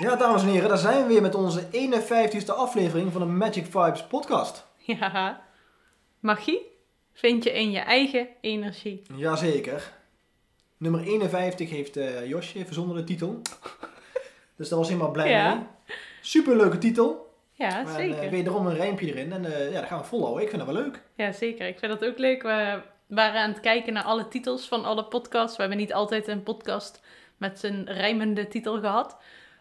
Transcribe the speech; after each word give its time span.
Ja, 0.00 0.16
dames 0.16 0.42
en 0.42 0.48
heren, 0.48 0.68
daar 0.68 0.78
zijn 0.78 1.02
we 1.02 1.08
weer 1.08 1.22
met 1.22 1.34
onze 1.34 1.62
51ste 1.72 2.54
aflevering 2.56 3.12
van 3.12 3.20
de 3.20 3.26
Magic 3.26 3.64
Vibes 3.64 4.02
podcast. 4.06 4.66
Ja, 4.76 5.40
magie 6.20 6.60
vind 7.12 7.44
je 7.44 7.52
in 7.52 7.70
je 7.70 7.78
eigen 7.78 8.28
energie. 8.40 9.02
Jazeker. 9.14 9.92
Nummer 10.76 11.00
51 11.06 11.70
heeft 11.70 11.96
eh, 11.96 12.26
Josje 12.28 12.64
verzonnen 12.64 12.96
de 12.96 13.04
titel. 13.04 13.40
Dus 14.56 14.68
daar 14.68 14.78
was 14.78 14.88
helemaal 14.88 15.10
blij 15.10 15.30
Ja. 15.30 15.54
mee. 15.54 15.64
Superleuke 16.20 16.78
titel. 16.78 17.32
Ja, 17.52 17.78
En, 17.80 17.86
eh, 17.86 17.94
zeker. 17.94 18.30
wederom 18.30 18.66
een 18.66 18.76
rijmpje 18.76 19.06
erin. 19.06 19.32
En 19.32 19.44
eh, 19.44 19.72
ja, 19.72 19.80
dat 19.80 19.88
gaan 19.88 19.98
we 20.00 20.04
volhouden. 20.04 20.42
Ik 20.42 20.48
vind 20.50 20.64
dat 20.64 20.74
wel 20.74 20.82
leuk. 20.82 21.02
Ja, 21.14 21.32
zeker. 21.32 21.66
Ik 21.66 21.78
vind 21.78 21.98
dat 22.00 22.08
ook 22.10 22.18
leuk. 22.18 22.42
We 22.42 22.80
waren 23.08 23.40
aan 23.40 23.50
het 23.50 23.60
kijken 23.60 23.92
naar 23.92 24.02
alle 24.04 24.28
titels 24.28 24.68
van 24.68 24.84
alle 24.84 25.04
podcasts. 25.04 25.56
We 25.56 25.62
hebben 25.62 25.80
niet 25.80 25.92
altijd 25.94 26.28
een 26.28 26.42
podcast 26.42 27.00
met 27.36 27.58
zijn 27.58 27.84
rijmende 27.92 28.48
titel 28.48 28.80
gehad. 28.80 29.16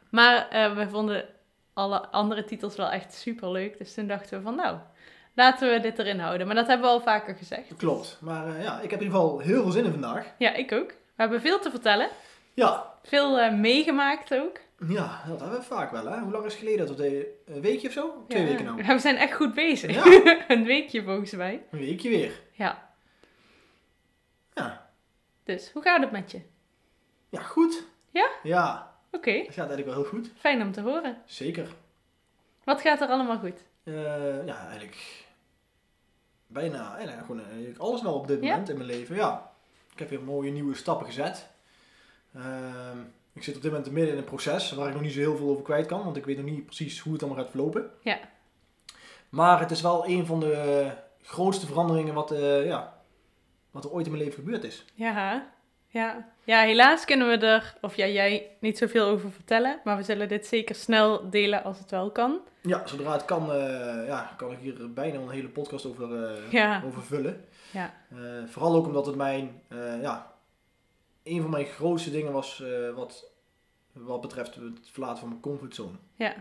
Maar 0.09 0.47
eh, 0.49 0.75
we 0.75 0.89
vonden 0.89 1.25
alle 1.73 2.07
andere 2.07 2.43
titels 2.43 2.75
wel 2.75 2.89
echt 2.89 3.13
super 3.13 3.51
leuk. 3.51 3.77
Dus 3.77 3.93
toen 3.93 4.07
dachten 4.07 4.37
we 4.37 4.43
van 4.43 4.55
nou, 4.55 4.77
laten 5.35 5.71
we 5.71 5.79
dit 5.79 5.99
erin 5.99 6.19
houden. 6.19 6.47
Maar 6.47 6.55
dat 6.55 6.67
hebben 6.67 6.85
we 6.87 6.91
al 6.93 7.01
vaker 7.01 7.35
gezegd. 7.35 7.75
Klopt. 7.77 8.17
Maar 8.21 8.47
eh, 8.55 8.63
ja, 8.63 8.75
ik 8.81 8.89
heb 8.91 8.99
in 8.99 9.05
ieder 9.05 9.19
geval 9.19 9.39
heel 9.39 9.61
veel 9.61 9.71
zin 9.71 9.85
in 9.85 9.91
vandaag. 9.91 10.25
Ja, 10.37 10.53
ik 10.53 10.71
ook. 10.71 10.89
We 10.89 11.23
hebben 11.23 11.41
veel 11.41 11.59
te 11.59 11.69
vertellen. 11.69 12.07
Ja, 12.53 12.93
Veel 13.03 13.39
eh, 13.39 13.53
meegemaakt 13.53 14.33
ook. 14.35 14.59
Ja, 14.87 15.21
dat 15.27 15.39
hebben 15.39 15.59
we 15.59 15.65
vaak 15.65 15.91
wel, 15.91 16.05
hè? 16.07 16.19
Hoe 16.19 16.31
lang 16.31 16.45
is 16.45 16.51
het 16.51 16.61
geleden 16.61 16.87
dat 16.87 16.95
we 16.95 17.01
deden? 17.01 17.25
Een 17.45 17.61
weekje 17.61 17.87
of 17.87 17.93
zo? 17.93 18.25
Twee 18.27 18.41
Ja. 18.41 18.47
weken 18.49 18.65
nou. 18.65 18.83
We 18.95 18.99
zijn 18.99 19.15
echt 19.17 19.33
goed 19.33 19.53
bezig. 19.53 19.93
Ja. 19.93 20.33
een 20.55 20.63
weekje 20.63 21.03
volgens 21.03 21.31
mij. 21.31 21.63
Een 21.71 21.79
weekje 21.79 22.09
weer. 22.09 22.31
Ja, 22.51 22.86
Ja. 24.57 24.89
dus 25.43 25.71
hoe 25.71 25.81
gaat 25.81 26.01
het 26.01 26.11
met 26.11 26.31
je? 26.31 26.41
Ja, 27.29 27.41
goed. 27.41 27.83
Ja? 28.11 28.29
Ja, 28.43 28.95
Oké, 29.11 29.31
het 29.31 29.45
gaat 29.53 29.57
eigenlijk 29.69 29.85
wel 29.87 29.95
heel 29.95 30.09
goed. 30.09 30.31
fijn 30.37 30.61
om 30.61 30.71
te 30.71 30.81
horen. 30.81 31.17
Zeker. 31.25 31.67
Wat 32.63 32.81
gaat 32.81 33.01
er 33.01 33.07
allemaal 33.07 33.39
goed? 33.39 33.63
Eh, 33.83 34.45
ja, 34.45 34.67
eigenlijk 34.67 35.25
bijna, 36.47 36.95
eigenlijk 36.95 37.25
gewoon 37.25 37.41
eigenlijk 37.49 37.79
alles 37.79 38.01
wel 38.01 38.13
op 38.13 38.27
dit 38.27 38.41
Ja? 38.43 38.49
moment 38.49 38.69
in 38.69 38.75
mijn 38.77 38.89
leven. 38.89 39.15
Ja, 39.15 39.51
ik 39.93 39.99
heb 39.99 40.09
weer 40.09 40.21
mooie 40.23 40.51
nieuwe 40.51 40.75
stappen 40.75 41.05
gezet. 41.05 41.47
Ehm, 42.35 42.97
ik 43.33 43.43
zit 43.43 43.55
op 43.55 43.61
dit 43.61 43.71
moment 43.71 43.91
midden 43.91 44.11
in 44.13 44.17
een 44.19 44.23
proces 44.25 44.71
waar 44.71 44.87
ik 44.87 44.93
nog 44.93 45.01
niet 45.01 45.13
zo 45.13 45.19
heel 45.19 45.37
veel 45.37 45.49
over 45.49 45.63
kwijt 45.63 45.85
kan, 45.85 46.03
want 46.03 46.17
ik 46.17 46.25
weet 46.25 46.37
nog 46.37 46.45
niet 46.45 46.65
precies 46.65 46.99
hoe 46.99 47.13
het 47.13 47.23
allemaal 47.23 47.41
gaat 47.43 47.51
verlopen. 47.51 47.91
Ja. 48.01 48.19
Maar 49.29 49.59
het 49.59 49.71
is 49.71 49.81
wel 49.81 50.07
een 50.07 50.25
van 50.25 50.39
de 50.39 50.89
grootste 51.21 51.65
veranderingen 51.65 52.13
wat, 52.13 52.31
eh, 52.31 52.65
ja, 52.65 52.96
wat 53.77 53.85
er 53.85 53.91
ooit 53.91 54.05
in 54.05 54.11
mijn 54.11 54.23
leven 54.23 54.43
gebeurd 54.43 54.63
is. 54.63 54.85
Ja, 54.93 55.47
ja. 55.87 56.27
Ja, 56.43 56.61
helaas 56.61 57.05
kunnen 57.05 57.27
we 57.27 57.45
er, 57.45 57.75
of 57.81 57.95
ja, 57.95 58.07
jij, 58.07 58.51
niet 58.59 58.77
zoveel 58.77 59.05
over 59.05 59.31
vertellen. 59.31 59.79
Maar 59.83 59.97
we 59.97 60.03
zullen 60.03 60.27
dit 60.27 60.45
zeker 60.45 60.75
snel 60.75 61.29
delen 61.29 61.63
als 61.63 61.79
het 61.79 61.91
wel 61.91 62.11
kan. 62.11 62.39
Ja, 62.61 62.87
zodra 62.87 63.11
het 63.11 63.25
kan, 63.25 63.51
eh, 63.51 64.07
ja, 64.07 64.33
kan 64.37 64.51
ik 64.51 64.57
hier 64.59 64.93
bijna 64.93 65.19
een 65.19 65.29
hele 65.29 65.47
podcast 65.47 65.85
over, 65.85 66.23
eh, 66.23 66.51
Ja. 66.51 66.83
over 66.85 67.01
vullen. 67.03 67.45
Ja. 67.71 67.93
Eh, 68.09 68.17
vooral 68.47 68.75
ook 68.75 68.85
omdat 68.85 69.05
het 69.05 69.15
mijn, 69.15 69.61
ja, 70.01 70.31
een 71.23 71.41
van 71.41 71.49
mijn 71.49 71.65
grootste 71.65 72.11
dingen 72.11 72.31
was 72.31 72.63
wat, 72.95 73.31
wat 73.91 74.21
betreft 74.21 74.55
het 74.55 74.89
verlaten 74.91 75.19
van 75.19 75.29
mijn 75.29 75.41
comfortzone. 75.41 75.97
Ja, 76.15 76.33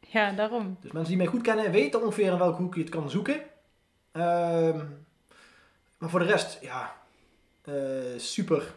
ja 0.00 0.32
daarom. 0.32 0.76
Dus 0.80 0.92
mensen 0.92 1.12
die 1.14 1.22
mij 1.22 1.32
goed 1.32 1.42
kennen 1.42 1.70
weten 1.70 2.02
ongeveer 2.02 2.32
in 2.32 2.38
welke 2.38 2.62
hoek 2.62 2.74
je 2.74 2.80
het 2.80 2.90
kan 2.90 3.10
zoeken. 3.10 3.40
Ehm, 4.12 4.80
maar 5.98 6.10
voor 6.10 6.20
de 6.20 6.26
rest, 6.26 6.58
ja, 6.62 6.96
eh, 7.62 7.74
super 8.16 8.74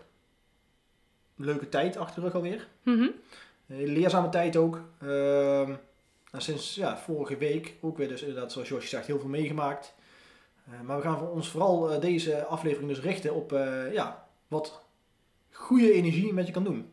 leuke 1.35 1.69
tijd 1.69 1.97
achter 1.97 2.15
de 2.15 2.21
rug 2.21 2.35
alweer. 2.35 2.67
Mhm. 2.83 3.09
Hele 3.65 3.91
leerzame 3.91 4.29
tijd 4.29 4.55
ook. 4.55 4.81
Ehm, 5.01 5.73
en 6.31 6.41
sinds 6.41 6.75
ja, 6.75 6.97
vorige 6.97 7.37
week 7.37 7.75
ook 7.81 7.97
weer 7.97 8.07
dus 8.07 8.21
inderdaad, 8.21 8.51
zoals 8.51 8.67
Josje 8.67 8.87
zegt, 8.87 9.07
heel 9.07 9.19
veel 9.19 9.29
meegemaakt. 9.29 9.93
Eh, 10.71 10.81
maar 10.81 10.97
we 10.97 11.03
gaan 11.03 11.17
voor 11.17 11.31
ons 11.31 11.49
vooral 11.49 11.91
eh, 11.91 12.01
deze 12.01 12.45
aflevering 12.45 12.89
dus 12.89 12.99
richten 12.99 13.33
op 13.33 13.53
eh, 13.53 13.93
ja, 13.93 14.27
wat 14.47 14.81
goede 15.51 15.93
energie 15.93 16.33
met 16.33 16.47
je 16.47 16.53
kan 16.53 16.63
doen. 16.63 16.91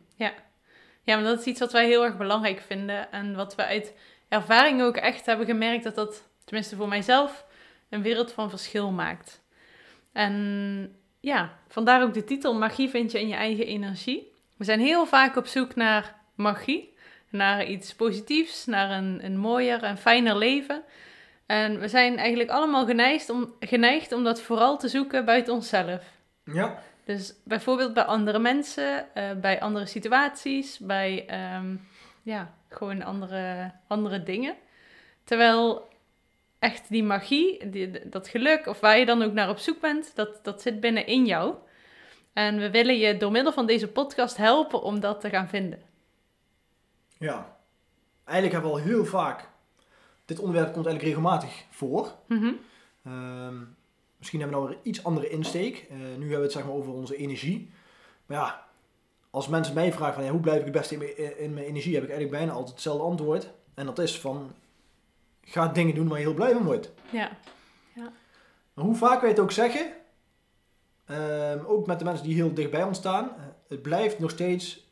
Ja, 1.03 1.15
maar 1.15 1.23
dat 1.25 1.39
is 1.39 1.45
iets 1.45 1.59
wat 1.59 1.71
wij 1.71 1.87
heel 1.87 2.03
erg 2.03 2.17
belangrijk 2.17 2.61
vinden. 2.61 3.11
En 3.11 3.35
wat 3.35 3.55
we 3.55 3.65
uit 3.65 3.93
ervaring 4.27 4.81
ook 4.81 4.95
echt 4.95 5.25
hebben 5.25 5.45
gemerkt 5.45 5.83
dat 5.83 5.95
dat, 5.95 6.23
tenminste 6.43 6.75
voor 6.75 6.87
mijzelf, 6.87 7.45
een 7.89 8.01
wereld 8.01 8.31
van 8.31 8.49
verschil 8.49 8.91
maakt. 8.91 9.41
En 10.15 10.95
ja, 11.19 11.57
vandaar 11.67 12.03
ook 12.03 12.13
de 12.13 12.23
titel 12.23 12.53
Magie 12.53 12.89
vind 12.89 13.11
je 13.11 13.19
in 13.19 13.27
je 13.27 13.35
eigen 13.35 13.65
energie. 13.65 14.31
We 14.57 14.63
zijn 14.63 14.79
heel 14.79 15.05
vaak 15.05 15.35
op 15.35 15.45
zoek 15.45 15.75
naar 15.75 16.15
magie, 16.35 16.93
naar 17.29 17.65
iets 17.65 17.95
positiefs, 17.95 18.65
naar 18.65 18.91
een, 18.91 19.25
een 19.25 19.37
mooier 19.37 19.83
en 19.83 19.97
fijner 19.97 20.37
leven. 20.37 20.83
En 21.45 21.79
we 21.79 21.87
zijn 21.87 22.17
eigenlijk 22.17 22.49
allemaal 22.49 22.85
geneigd 22.85 23.29
om, 23.29 23.53
geneigd 23.59 24.11
om 24.11 24.23
dat 24.23 24.41
vooral 24.41 24.77
te 24.77 24.87
zoeken 24.87 25.25
buiten 25.25 25.53
onszelf. 25.53 26.03
Ja. 26.43 26.81
Dus 27.05 27.33
bijvoorbeeld 27.43 27.93
bij 27.93 28.03
andere 28.03 28.39
mensen, 28.39 29.15
eh, 29.15 29.31
bij 29.41 29.61
andere 29.61 29.85
situaties, 29.85 30.79
bij 30.79 31.25
ehm, 31.27 31.75
ja, 32.23 32.53
gewoon 32.69 33.03
andere, 33.03 33.71
andere 33.87 34.23
dingen. 34.23 34.55
Terwijl 35.23 35.87
echt 36.65 36.89
die 36.89 37.03
magie, 37.03 37.69
die, 37.69 38.09
dat 38.09 38.27
geluk, 38.27 38.67
of 38.67 38.79
waar 38.79 38.97
je 38.97 39.05
dan 39.05 39.21
ook 39.21 39.33
naar 39.33 39.49
op 39.49 39.57
zoek 39.57 39.81
bent, 39.81 40.15
dat, 40.15 40.39
dat 40.43 40.61
zit 40.61 40.79
binnenin 40.79 41.25
jou. 41.25 41.55
En 42.33 42.57
we 42.57 42.71
willen 42.71 42.97
je 42.97 43.17
door 43.17 43.31
middel 43.31 43.53
van 43.53 43.65
deze 43.65 43.87
podcast 43.87 44.37
helpen 44.37 44.81
om 44.81 44.99
dat 44.99 45.21
te 45.21 45.29
gaan 45.29 45.49
vinden. 45.49 45.79
ja. 47.17 47.53
Eigenlijk 48.23 48.53
hebben 48.61 48.71
we 48.71 48.77
al 48.77 48.93
heel 48.93 49.05
vaak, 49.05 49.49
dit 50.25 50.39
onderwerp 50.39 50.73
komt 50.73 50.85
eigenlijk 50.85 51.15
regelmatig 51.15 51.63
voor. 51.69 52.11
Mhm. 52.27 52.51
Ehm, 53.03 53.55
misschien 54.17 54.39
hebben 54.39 54.59
we 54.59 54.65
nou 54.65 54.67
weer 54.67 54.77
iets 54.83 55.03
andere 55.03 55.29
insteek. 55.29 55.85
Eh, 55.89 55.97
nu 55.97 56.03
hebben 56.03 56.37
we 56.37 56.43
het 56.43 56.51
zeg 56.51 56.63
maar 56.65 56.73
over 56.73 56.93
onze 56.93 57.15
energie. 57.15 57.71
Maar 58.25 58.37
ja, 58.37 58.65
als 59.29 59.47
mensen 59.47 59.73
mij 59.73 59.93
vragen 59.93 60.13
van 60.13 60.23
ja, 60.23 60.31
hoe 60.31 60.39
blijf 60.39 60.57
ik 60.57 60.63
het 60.63 60.73
beste 60.73 61.15
in 61.15 61.37
in 61.37 61.53
mijn 61.53 61.65
energie, 61.65 61.93
heb 61.93 62.03
ik 62.03 62.09
eigenlijk 62.09 62.39
bijna 62.39 62.53
altijd 62.53 62.73
hetzelfde 62.73 63.03
antwoord. 63.03 63.49
En 63.73 63.85
dat 63.85 63.99
is 63.99 64.19
van, 64.19 64.51
ga 65.45 65.67
dingen 65.67 65.95
doen 65.95 66.07
waar 66.07 66.19
je 66.19 66.25
heel 66.25 66.33
blij 66.33 66.53
van 66.53 66.63
wordt. 66.63 66.91
Ja, 67.09 67.29
Maar 68.73 68.85
hoe 68.85 68.95
vaak 68.95 69.21
wij 69.21 69.29
het 69.29 69.39
ook 69.39 69.51
zeggen, 69.51 69.91
ehm, 71.05 71.59
ook 71.65 71.87
met 71.87 71.99
de 71.99 72.05
mensen 72.05 72.25
die 72.25 72.35
heel 72.35 72.53
dicht 72.53 72.71
bij 72.71 72.83
ons 72.83 72.97
staan, 72.97 73.29
eh, 73.29 73.43
het 73.67 73.81
blijft 73.81 74.19
nog 74.19 74.31
steeds 74.31 74.83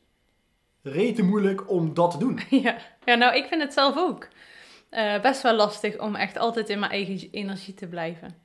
rete 0.81 1.23
moeilijk 1.23 1.69
om 1.69 1.93
dat 1.93 2.11
te 2.11 2.17
doen. 2.17 2.39
ja. 2.65 2.77
ja, 3.05 3.15
nou 3.15 3.35
ik 3.35 3.45
vind 3.45 3.61
het 3.61 3.73
zelf 3.73 3.97
ook 3.97 4.27
eh, 4.89 5.21
best 5.21 5.41
wel 5.41 5.55
lastig 5.55 5.99
om 5.99 6.15
echt 6.15 6.37
altijd 6.37 6.69
in 6.69 6.79
mijn 6.79 6.91
eigen 6.91 7.29
energie 7.31 7.73
te 7.73 7.87
blijven. 7.87 8.35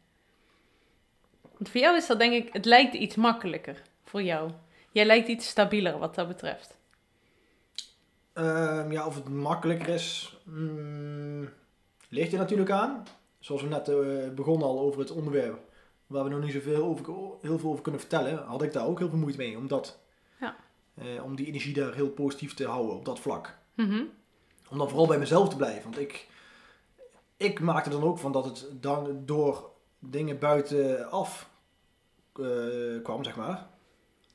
Want 1.43 1.71
voor 1.71 1.81
jou 1.81 1.97
is 1.97 2.07
dat 2.07 2.19
denk 2.19 2.33
ik, 2.33 2.53
het 2.53 2.65
lijkt 2.65 2.95
iets 2.95 3.17
makkelijker 3.17 3.83
voor 4.05 4.23
jou. 4.23 4.51
Jij 4.93 5.05
lijkt 5.07 5.29
iets 5.29 5.49
stabieler 5.49 5.99
wat 5.99 6.15
dat 6.15 6.29
betreft. 6.29 6.77
Ehm, 8.33 8.93
ja, 8.93 9.07
of 9.07 9.15
het 9.15 9.29
makkelijker 9.29 9.89
is, 9.89 10.37
mm, 10.45 11.49
ligt 12.09 12.33
er 12.33 12.39
natuurlijk 12.39 12.71
aan. 12.71 13.03
Zoals 13.39 13.63
we 13.63 13.69
net 13.69 13.89
eh, 13.89 14.29
begonnen 14.35 14.67
al 14.67 14.81
over 14.81 15.01
het 15.01 15.11
onderwerp, 15.11 15.59
waar 16.07 16.25
we 16.25 16.31
nog 16.31 16.43
niet 16.43 16.53
zoveel 16.53 16.85
over, 16.85 17.05
heel 17.41 17.59
veel 17.59 17.71
over 17.71 17.83
kunnen 17.83 18.01
vertellen, 18.01 18.39
had 18.45 18.63
ik 18.63 18.73
daar 18.73 18.87
ook 18.87 18.99
heel 18.99 19.09
veel 19.09 19.19
moeite 19.19 19.39
mee. 19.39 19.57
Om, 19.57 19.67
dat, 19.69 19.99
Ja. 20.41 20.57
eh, 20.95 21.25
om 21.25 21.37
die 21.37 21.47
energie 21.47 21.75
daar 21.75 21.95
heel 21.95 22.11
positief 22.11 22.55
te 22.55 22.67
houden 22.67 22.97
op 22.97 23.05
dat 23.05 23.21
vlak. 23.21 23.59
Mhm. 23.75 24.03
Om 24.71 24.79
dan 24.79 24.89
vooral 24.89 25.07
bij 25.07 25.19
mezelf 25.19 25.49
te 25.49 25.57
blijven. 25.57 25.83
Want 25.83 25.99
ik, 25.99 26.29
ik 27.37 27.61
maakte 27.61 27.91
dan 27.91 28.03
ook 28.03 28.19
van 28.19 28.33
dat 28.33 28.45
het 28.45 28.67
dan 28.81 29.23
door 29.25 29.71
dingen 29.99 30.39
buitenaf 30.39 31.51
eh 32.35 33.03
kwam, 33.03 33.25
zeg 33.25 33.37
maar. 33.37 33.69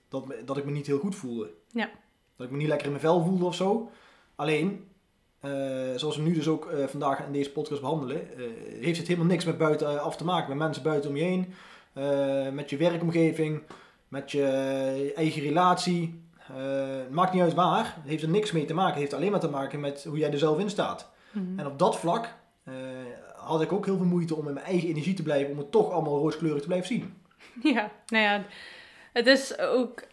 Dat, 0.08 0.26
dat 0.46 0.58
ik 0.58 0.66
me 0.66 0.72
niet 0.72 0.88
heel 0.88 1.00
goed 1.00 1.16
voelde. 1.16 1.54
Ja. 1.68 1.90
Dat 2.36 2.46
ik 2.46 2.52
me 2.52 2.58
niet 2.58 2.68
lekker 2.68 2.86
in 2.86 2.92
mijn 2.92 3.04
vel 3.04 3.24
voelde 3.24 3.46
of 3.46 3.56
zo. 3.56 3.90
Alleen, 4.36 4.88
eh, 5.44 5.51
zoals 5.95 6.16
we 6.16 6.22
nu 6.22 6.34
dus 6.34 6.48
ook 6.48 6.66
eh, 6.66 6.88
vandaag 6.88 7.25
in 7.25 7.31
deze 7.31 7.51
podcast 7.51 7.81
behandelen, 7.81 8.38
eh, 8.38 8.44
heeft 8.81 8.98
het 8.98 9.07
helemaal 9.07 9.30
niks 9.30 9.45
met 9.45 9.57
buitenaf 9.57 10.16
te 10.16 10.24
maken. 10.24 10.50
Met 10.50 10.57
mensen 10.57 10.84
buiten 10.84 11.10
om 11.10 11.16
je 11.16 11.24
heen, 11.24 11.54
met 12.54 12.69
je 12.69 12.78
werkomgeving, 12.78 13.62
met 14.07 14.31
je 14.31 15.13
eigen 15.16 15.42
relatie. 15.42 16.22
Uh, 16.51 16.57
maakt 17.12 17.34
niet 17.34 17.42
uit 17.42 17.54
waar. 17.54 17.95
Het 18.01 18.10
heeft 18.10 18.24
er 18.24 18.30
niks 18.30 18.51
mee 18.51 18.66
te 18.66 18.74
maken. 18.74 18.92
Het 18.92 19.01
heeft 19.01 19.13
alleen 19.13 19.31
maar 19.31 19.40
te 19.40 19.50
maken 19.50 19.80
met 19.80 20.04
hoe 20.04 20.18
jij 20.18 20.31
er 20.31 20.38
zelf 20.38 20.60
in 20.60 20.69
staat. 20.69 21.10
Mhm. 21.31 21.60
En 21.60 21.66
op 21.66 21.80
dat 21.80 22.00
vlak 22.00 22.34
had 23.36 23.62
ik 23.62 23.72
ook 23.72 23.86
heel 23.86 23.98
veel 23.98 24.06
moeite 24.06 24.36
om 24.36 24.48
in 24.48 24.54
mijn 24.54 24.66
eigen 24.66 24.90
energie 24.90 25.13
te 25.13 25.24
blijven. 25.24 25.51
Om 25.51 25.57
het 25.57 25.72
toch 25.72 25.92
allemaal 25.92 26.18
rooskleurig 26.18 26.62
te 26.62 26.68
blijven 26.68 26.88
zien. 26.88 27.13
Ja, 27.74 27.92
nou 28.07 28.24
ja. 28.24 28.44
Het 29.13 29.28
is 29.28 29.57
ook 29.57 30.04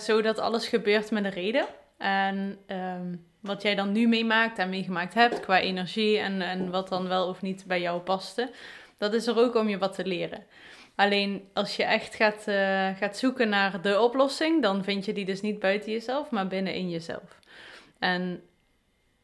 zo 0.00 0.22
dat 0.22 0.38
alles 0.38 0.68
gebeurt 0.68 1.10
met 1.10 1.24
een 1.24 1.30
reden. 1.30 1.66
En 1.96 2.58
um, 2.66 3.29
wat 3.40 3.62
jij 3.62 3.74
dan 3.74 3.92
nu 3.92 4.08
meemaakt 4.08 4.58
en 4.58 4.68
meegemaakt 4.68 5.14
hebt 5.14 5.40
qua 5.40 5.60
energie 5.60 6.18
en, 6.18 6.42
en 6.42 6.70
wat 6.70 6.88
dan 6.88 7.08
wel 7.08 7.28
of 7.28 7.42
niet 7.42 7.64
bij 7.66 7.80
jou 7.80 8.00
paste, 8.00 8.50
dat 8.98 9.14
is 9.14 9.26
er 9.26 9.38
ook 9.38 9.54
om 9.54 9.68
je 9.68 9.78
wat 9.78 9.94
te 9.94 10.06
leren. 10.06 10.46
Alleen 10.94 11.48
als 11.52 11.76
je 11.76 11.84
echt 11.84 12.14
gaat, 12.14 12.44
uh, 12.48 12.88
gaat 12.96 13.16
zoeken 13.16 13.48
naar 13.48 13.82
de 13.82 14.00
oplossing, 14.00 14.62
dan 14.62 14.84
vind 14.84 15.04
je 15.04 15.12
die 15.12 15.24
dus 15.24 15.40
niet 15.40 15.58
buiten 15.58 15.92
jezelf, 15.92 16.30
maar 16.30 16.46
binnenin 16.46 16.90
jezelf. 16.90 17.38
En 17.98 18.42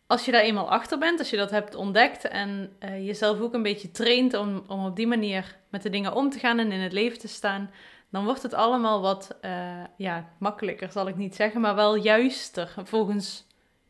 als 0.07 0.25
je 0.25 0.33
daar 0.33 0.41
eenmaal 0.41 0.71
achter 0.71 0.99
bent, 0.99 1.19
als 1.19 1.31
je 1.31 1.37
dat 1.37 1.51
hebt 1.51 1.75
ontdekt 1.75 2.29
en 2.29 2.77
uh, 2.85 3.07
jezelf 3.07 3.41
ook 3.41 3.55
een 3.55 3.63
beetje 3.63 3.91
traint 3.91 4.35
om, 4.35 4.65
om 4.67 4.85
op 4.85 4.97
die 4.97 5.07
manier 5.07 5.57
met 5.69 5.83
de 5.83 5.91
dingen 5.91 6.15
om 6.15 6.31
te 6.31 6.39
gaan 6.39 6.59
en 6.59 6.73
in 6.73 6.81
het 6.81 6.93
leven 6.93 7.19
te 7.19 7.29
staan, 7.29 7.71
dan 8.11 8.25
wordt 8.25 8.43
het 8.43 8.55
allemaal 8.55 9.01
wat 9.01 9.39
uh, 9.45 9.85
ja, 9.97 10.29
makkelijker, 10.39 10.93
zal 10.93 11.09
ik 11.09 11.17
niet 11.17 11.35
zeggen, 11.35 11.61
maar 11.61 11.75
wel 11.75 11.97
juister 11.97 12.75
volgens 12.85 13.45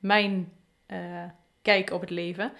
mijn 0.06 0.52
uh, 0.88 1.24
kijk 1.62 1.90
op 1.90 2.00
het 2.00 2.10
leven. 2.10 2.52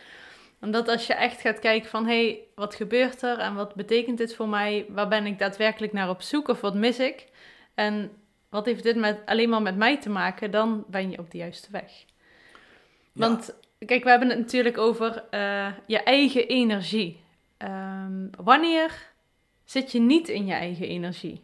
Omdat 0.61 0.89
als 0.89 1.07
je 1.07 1.15
echt 1.15 1.41
gaat 1.41 1.59
kijken 1.59 1.91
van, 1.91 2.07
hé, 2.07 2.27
hey, 2.27 2.41
wat 2.55 2.75
gebeurt 2.75 3.23
er 3.23 3.39
en 3.39 3.55
wat 3.55 3.75
betekent 3.75 4.19
dit 4.19 4.35
voor 4.35 4.49
mij? 4.49 4.87
Waar 4.89 5.09
ben 5.09 5.27
ik 5.27 5.39
daadwerkelijk 5.39 5.93
naar 5.93 6.09
op 6.09 6.23
zoek 6.23 6.49
of 6.49 6.61
wat 6.61 6.75
mis 6.75 6.99
ik? 6.99 7.27
En 7.75 8.11
wat 8.49 8.67
heeft 8.67 8.83
dit 8.83 8.97
met, 8.97 9.19
alleen 9.25 9.49
maar 9.49 9.63
met 9.63 9.77
mij 9.77 10.01
te 10.01 10.11
maken? 10.11 10.51
Dan 10.51 10.85
ben 10.89 11.11
je 11.11 11.19
op 11.19 11.31
de 11.31 11.39
juiste 11.39 11.69
weg. 11.71 12.05
Ja. 13.13 13.29
Want, 13.29 13.55
kijk, 13.79 14.05
we 14.05 14.11
hebben 14.11 14.29
het 14.29 14.39
natuurlijk 14.39 14.79
over 14.79 15.25
uh, 15.31 15.73
je 15.87 16.03
eigen 16.03 16.49
energie. 16.49 17.21
Um, 17.59 18.31
wanneer 18.45 19.13
zit 19.65 19.93
je 19.93 20.01
niet 20.01 20.29
in 20.29 20.47
je 20.47 20.53
eigen 20.53 20.87
energie? 20.87 21.43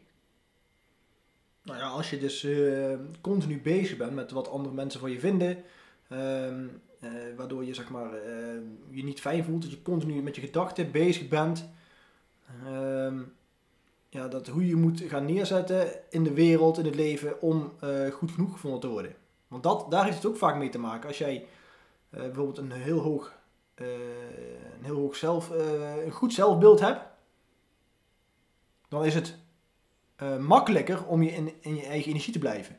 Nou 1.63 1.79
ja, 1.79 1.87
als 1.87 2.11
je 2.11 2.19
dus 2.19 2.43
uh, 2.43 2.95
continu 3.21 3.61
bezig 3.61 3.97
bent 3.97 4.15
met 4.15 4.31
wat 4.31 4.51
andere 4.51 4.75
mensen 4.75 5.01
van 5.01 5.11
je 5.11 5.21
vinden, 5.21 5.65
um, 6.13 6.81
uh, 7.01 7.11
waardoor 7.37 7.65
je 7.65 7.75
zeg 7.75 7.91
maar 7.91 8.15
uh, 8.15 8.61
je 8.91 9.05
niet 9.05 9.21
fijn 9.21 9.45
voelt, 9.45 9.63
dat 9.63 9.71
je 9.71 9.83
continu 9.83 10.23
met 10.23 10.35
je 10.35 10.41
gedachten 10.41 10.91
bezig 10.91 11.29
bent, 11.29 11.69
um, 12.67 13.33
ja, 14.09 14.29
dat 14.29 14.47
hoe 14.47 14.67
je 14.67 14.77
moet 14.77 15.01
gaan 15.01 15.25
neerzetten 15.25 15.89
in 16.11 16.25
de 16.25 16.33
wereld, 16.33 16.79
in 16.79 16.85
het 16.85 16.95
leven, 16.95 17.41
om 17.41 17.73
goed 18.13 18.31
genoeg 18.31 18.53
gevonden 18.53 18.81
te 18.81 18.89
worden. 18.89 19.15
Want 19.49 19.63
dat, 19.63 19.91
daar 19.91 20.05
heeft 20.05 20.17
het 20.17 20.27
ook 20.27 20.37
vaak 20.37 20.57
mee 20.57 20.69
te 20.69 20.79
maken. 20.79 21.09
Als 21.09 21.19
jij 21.19 21.47
bijvoorbeeld 22.11 22.59
een 22.59 22.73
heel 22.73 22.99
hoog, 22.99 23.35
een 23.75 24.83
heel 24.83 24.97
hoog 24.97 25.17
zelf, 25.17 25.51
een 26.05 26.11
goed 26.11 26.33
zelfbeeld 26.33 26.81
hebt, 26.81 27.01
dan 28.89 29.05
is 29.05 29.15
het 29.15 29.37
makkelijker 30.41 31.07
om 31.07 31.23
je 31.23 31.31
in, 31.31 31.53
in 31.61 31.77
je 31.77 31.87
eigen 31.87 32.09
energie 32.09 32.33
te 32.33 32.39
blijven. 32.39 32.77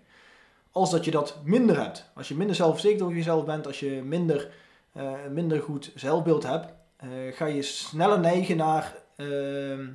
Als 0.74 0.92
dat 0.92 1.06
je 1.06 1.12
dat 1.12 1.40
minder 1.44 1.82
hebt. 1.82 2.12
Als 2.16 2.28
je 2.28 2.36
minder 2.36 2.56
zelfverzekerd 2.56 3.02
over 3.02 3.16
jezelf 3.16 3.46
bent, 3.46 3.68
als 3.68 3.80
je 3.80 3.90
minder, 3.90 4.50
uh, 4.98 5.12
minder 5.32 5.62
goed 5.62 5.92
zelfbeeld 5.96 6.44
hebt, 6.44 6.74
uh, 7.04 7.10
ga 7.36 7.46
je 7.46 7.62
sneller 7.62 8.20
neigen 8.20 8.58
naar 8.58 8.96
ehm, 9.16 9.88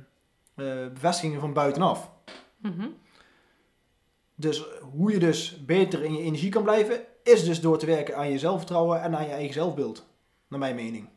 bevestigingen 0.93 1.39
van 1.39 1.53
buitenaf. 1.53 2.11
Mm 2.57 2.73
-hmm. 2.77 2.95
Dus 4.35 4.63
hoe 4.93 5.11
je 5.11 5.19
dus 5.19 5.65
beter 5.65 6.03
in 6.03 6.13
je 6.13 6.23
energie 6.23 6.49
kan 6.49 6.63
blijven, 6.63 7.01
is 7.23 7.45
dus 7.45 7.61
door 7.61 7.77
te 7.77 7.85
werken 7.85 8.15
aan 8.15 8.31
je 8.31 8.39
zelfvertrouwen 8.39 9.01
en 9.01 9.15
aan 9.15 9.25
je 9.25 9.31
eigen 9.31 9.53
zelfbeeld. 9.53 10.07
Naar 10.47 10.59
mijn 10.59 10.75
mening. 10.75 11.09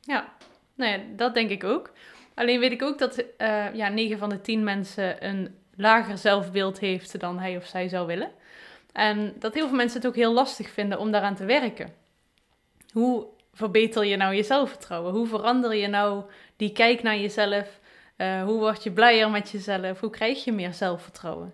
Ja, 0.00 0.32
nou 0.74 0.92
ja, 0.92 1.04
dat 1.16 1.34
denk 1.34 1.50
ik 1.50 1.64
ook. 1.64 1.92
Alleen 2.34 2.60
weet 2.60 2.72
ik 2.72 2.82
ook 2.82 2.98
dat 2.98 3.24
ja, 3.72 3.88
9 3.88 4.18
van 4.18 4.28
de 4.28 4.40
10 4.40 4.64
mensen 4.64 5.26
een 5.26 5.54
lager 5.76 6.18
zelfbeeld 6.18 6.78
heeft 6.78 7.20
dan 7.20 7.38
hij 7.38 7.56
of 7.56 7.66
zij 7.66 7.88
zou 7.88 8.06
willen. 8.06 8.30
En 8.94 9.34
dat 9.38 9.54
heel 9.54 9.68
veel 9.68 9.76
mensen 9.76 9.98
het 9.98 10.08
ook 10.08 10.14
heel 10.14 10.32
lastig 10.32 10.70
vinden 10.70 10.98
om 10.98 11.10
daaraan 11.10 11.34
te 11.34 11.44
werken. 11.44 11.92
Hoe 12.92 13.26
verbeter 13.52 14.04
je 14.04 14.16
nou 14.16 14.34
je 14.34 14.42
zelfvertrouwen? 14.42 15.12
Hoe 15.12 15.26
verander 15.26 15.74
je 15.74 15.86
nou 15.86 16.22
die 16.56 16.72
kijk 16.72 17.02
naar 17.02 17.18
jezelf? 17.18 17.80
Uh, 18.16 18.42
hoe 18.42 18.58
word 18.58 18.82
je 18.82 18.92
blijer 18.92 19.30
met 19.30 19.50
jezelf? 19.50 20.00
Hoe 20.00 20.10
krijg 20.10 20.44
je 20.44 20.52
meer 20.52 20.74
zelfvertrouwen? 20.74 21.52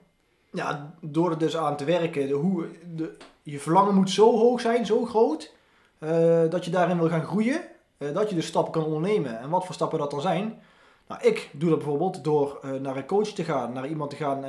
Ja, 0.52 0.94
door 1.00 1.31
er 1.31 1.38
dus 1.38 1.56
aan 1.56 1.76
te 1.76 1.84
werken. 1.84 2.28
De, 2.28 2.34
hoe, 2.34 2.66
de, 2.94 3.16
je 3.43 3.58
verlangen 3.58 3.94
moet 3.94 4.10
zo 4.10 4.38
hoog 4.38 4.60
zijn, 4.60 4.86
zo 4.86 5.04
groot, 5.04 5.52
uh, 5.98 6.43
dat 6.48 6.64
je 6.64 6.70
daarin 6.70 6.98
wil 6.98 7.08
gaan 7.08 7.25
groeien. 7.25 7.60
Uh, 7.98 8.14
dat 8.14 8.28
je 8.28 8.34
dus 8.34 8.46
stappen 8.46 8.72
kan 8.72 8.84
ondernemen. 8.84 9.40
En 9.40 9.50
wat 9.50 9.64
voor 9.64 9.75
stappen 9.75 9.98
dat 9.98 10.10
dan 10.10 10.20
zijn, 10.20 10.62
nou, 11.08 11.22
ik 11.22 11.50
doe 11.52 11.69
dat 11.69 11.78
bijvoorbeeld 11.78 12.25
door 12.25 12.60
naar 12.81 12.96
een 12.96 13.06
coach 13.06 13.28
te 13.28 13.44
gaan, 13.44 13.72
naar 13.72 13.88
iemand 13.88 14.10
te 14.10 14.16
gaan 14.16 14.44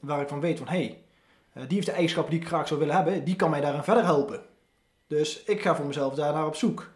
waar 0.00 0.20
ik 0.20 0.28
van 0.28 0.40
weet 0.40 0.58
van 0.58 0.68
hey, 0.68 1.02
die 1.52 1.66
heeft 1.68 1.86
de 1.86 1.92
eigenschappen 1.92 2.32
die 2.32 2.42
ik 2.42 2.48
graag 2.48 2.68
zou 2.68 2.80
willen 2.80 2.94
hebben, 2.94 3.24
die 3.24 3.36
kan 3.36 3.50
mij 3.50 3.60
daarin 3.60 3.82
verder 3.82 4.04
helpen. 4.04 4.40
Dus 5.06 5.42
ik 5.42 5.62
ga 5.62 5.76
voor 5.76 5.86
mezelf 5.86 6.14
daarnaar 6.14 6.46
op 6.46 6.56
zoek. 6.56 6.90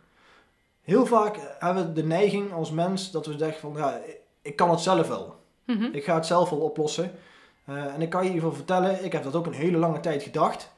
Heel 0.83 1.07
vaak 1.07 1.39
hebben 1.59 1.87
we 1.87 1.93
de 1.93 2.05
neiging 2.05 2.53
als 2.53 2.71
mens 2.71 3.11
dat 3.11 3.27
we 3.27 3.37
denken 3.37 3.61
van 3.61 3.73
ja, 3.77 4.01
ik 4.43 4.57
kan 4.57 4.71
het 4.71 4.81
zelf 4.81 5.09
wel. 5.09 5.37
Mm 5.65 5.77
-hmm. 5.79 5.93
Ik 5.93 6.05
ga 6.05 6.15
het 6.15 6.27
zelf 6.27 6.51
wel 6.51 6.59
oplossen. 6.59 7.13
en 7.65 8.03
ik 8.03 8.11
kan 8.11 8.25
je 8.25 8.33
geval 8.33 8.53
vertellen, 8.53 9.05
ik 9.05 9.13
heb 9.13 9.23
dat 9.23 9.35
ook 9.35 9.47
een 9.47 9.53
hele 9.53 9.79
lange 9.79 10.01
tijd 10.01 10.23
gedacht. 10.23 10.73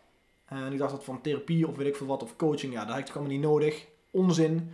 en 0.44 0.72
ik 0.72 0.78
dacht 0.78 0.90
dat 0.90 1.04
van 1.04 1.20
therapie 1.20 1.68
of 1.68 1.76
weet 1.76 1.86
ik 1.86 1.96
veel 1.96 2.06
wat 2.06 2.22
of 2.22 2.36
coaching, 2.36 2.72
ja, 2.72 2.80
dat 2.80 2.88
heb 2.88 2.98
ik 2.98 3.04
toch 3.06 3.16
allemaal 3.16 3.34
niet 3.34 3.44
nodig. 3.44 3.86
Onzin. 4.10 4.72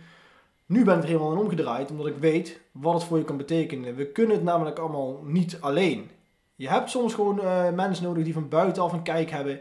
Nu 0.65 0.83
ben 0.83 0.95
ik 0.95 1.01
er 1.01 1.07
helemaal 1.07 1.31
in 1.31 1.37
omgedraaid, 1.37 1.91
omdat 1.91 2.07
ik 2.07 2.17
weet 2.17 2.59
wat 2.71 2.93
het 2.93 3.03
voor 3.03 3.17
je 3.17 3.23
kan 3.23 3.37
betekenen. 3.37 3.95
We 3.95 4.07
kunnen 4.07 4.35
het 4.35 4.45
namelijk 4.45 4.79
allemaal 4.79 5.19
niet 5.23 5.57
alleen. 5.61 6.09
Je 6.55 6.69
hebt 6.69 6.89
soms 6.89 7.13
gewoon 7.13 7.39
uh, 7.39 7.69
mensen 7.69 8.03
nodig 8.05 8.23
die 8.23 8.33
van 8.33 8.49
buitenaf 8.49 8.93
een 8.93 9.03
kijk 9.03 9.29
hebben. 9.29 9.59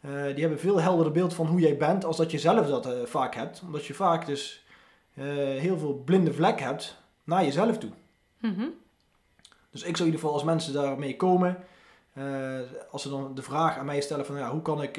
Uh, 0.00 0.24
die 0.24 0.40
hebben 0.40 0.58
veel 0.58 0.80
helderder 0.80 1.12
beeld 1.12 1.34
van 1.34 1.46
hoe 1.46 1.60
jij 1.60 1.76
bent 1.76 2.04
als 2.04 2.16
dat 2.16 2.30
je 2.30 2.38
zelf 2.38 2.66
dat 2.66 2.86
uh, 2.86 2.92
vaak 3.04 3.34
hebt. 3.34 3.62
Omdat 3.64 3.86
je 3.86 3.94
vaak 3.94 4.26
dus 4.26 4.64
heel 5.58 5.78
veel 5.78 6.02
blinde 6.04 6.32
vlek 6.32 6.60
hebt 6.60 6.96
naar 7.24 7.44
jezelf 7.44 7.78
toe. 7.78 7.90
Mm 8.40 8.54
-hmm. 8.54 8.74
Dus 9.70 9.82
ik 9.82 9.96
zou 9.96 10.08
in 10.08 10.14
ieder 10.14 10.20
geval 10.20 10.32
als 10.32 10.44
mensen 10.44 10.72
daarmee 10.72 11.16
komen, 11.16 11.58
als 12.90 13.02
ze 13.02 13.08
dan 13.08 13.34
de 13.34 13.42
vraag 13.42 13.78
aan 13.78 13.86
mij 13.86 14.00
stellen 14.00 14.26
van 14.26 14.36
ja, 14.36 14.50
hoe 14.50 14.62
kan 14.62 14.82
ik 14.82 14.96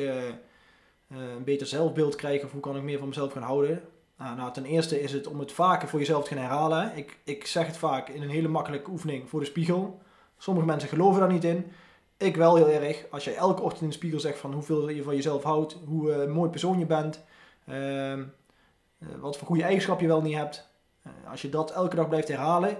een 1.07 1.43
beter 1.43 1.67
zelfbeeld 1.67 2.15
krijgen 2.15 2.45
of 2.45 2.51
hoe 2.51 2.61
kan 2.61 2.75
ik 2.75 2.83
meer 2.83 2.97
van 2.97 3.07
mezelf 3.07 3.33
gaan 3.33 3.41
houden, 3.41 3.81
nou, 4.17 4.35
nou, 4.35 4.53
ten 4.53 4.65
eerste 4.65 5.01
is 5.01 5.11
het 5.11 5.27
om 5.27 5.39
het 5.39 5.51
vaker 5.51 5.87
voor 5.87 5.99
jezelf 5.99 6.23
te 6.23 6.33
gaan 6.33 6.43
herhalen. 6.43 6.97
Ik, 6.97 7.17
ik 7.23 7.45
zeg 7.45 7.65
het 7.67 7.77
vaak 7.77 8.09
in 8.09 8.21
een 8.21 8.29
hele 8.29 8.47
makkelijke 8.47 8.89
oefening 8.89 9.29
voor 9.29 9.39
de 9.39 9.45
spiegel. 9.45 10.01
Sommige 10.37 10.65
mensen 10.65 10.89
geloven 10.89 11.19
daar 11.19 11.31
niet 11.31 11.43
in. 11.43 11.71
Ik 12.17 12.35
wel 12.35 12.55
heel 12.55 12.69
erg. 12.69 13.05
Als 13.09 13.23
jij 13.23 13.35
elke 13.35 13.61
ochtend 13.61 13.81
in 13.81 13.87
de 13.87 13.93
spiegel 13.93 14.19
zegt 14.19 14.39
van 14.39 14.53
hoeveel 14.53 14.89
je 14.89 15.03
van 15.03 15.15
jezelf 15.15 15.43
houdt, 15.43 15.77
hoe 15.85 16.25
uh, 16.25 16.33
mooi 16.33 16.49
persoon 16.49 16.79
je 16.79 16.85
bent, 16.85 17.23
uh, 17.69 18.11
uh, 18.13 18.25
wat 19.19 19.37
voor 19.37 19.47
goede 19.47 19.63
eigenschap 19.63 19.99
je 19.99 20.07
wel 20.07 20.21
niet 20.21 20.35
hebt. 20.35 20.69
Eh, 21.01 21.11
als 21.29 21.41
je 21.41 21.49
dat 21.49 21.71
elke 21.71 21.95
dag 21.95 22.07
blijft 22.07 22.27
herhalen, 22.27 22.77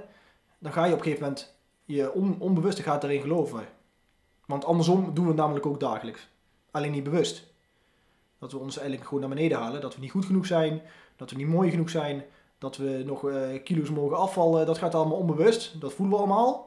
dan 0.59 0.71
ga 0.71 0.85
je 0.85 0.91
op 0.91 0.97
een 0.97 1.03
gegeven 1.03 1.23
moment 1.23 1.55
je 1.85 2.13
on, 2.13 2.35
onbewuste 2.39 2.83
gaat 2.83 3.03
erin 3.03 3.21
geloven. 3.21 3.67
Want 4.45 4.65
andersom 4.65 5.13
doen 5.13 5.23
we 5.23 5.31
het 5.31 5.39
namelijk 5.39 5.65
ook 5.65 5.79
dagelijks. 5.79 6.27
Alleen 6.71 6.91
niet 6.91 7.03
bewust. 7.03 7.43
Dat 8.39 8.51
we 8.51 8.57
ons 8.57 8.77
eigenlijk 8.77 9.07
gewoon 9.07 9.19
naar 9.19 9.35
beneden 9.35 9.57
halen. 9.57 9.81
Dat 9.81 9.95
we 9.95 10.01
niet 10.01 10.11
goed 10.11 10.25
genoeg 10.25 10.45
zijn. 10.45 10.81
Dat 11.15 11.29
we 11.29 11.35
niet 11.35 11.47
mooi 11.47 11.69
genoeg 11.69 11.89
zijn. 11.89 12.23
Dat 12.57 12.77
we 12.77 13.03
nog 13.05 13.25
kilo's 13.63 13.89
mogen 13.89 14.17
afvallen. 14.17 14.65
Dat 14.65 14.77
gaat 14.77 14.95
allemaal 14.95 15.17
onbewust. 15.17 15.81
Dat 15.81 15.93
voelen 15.93 16.15
we 16.15 16.23
allemaal. 16.23 16.66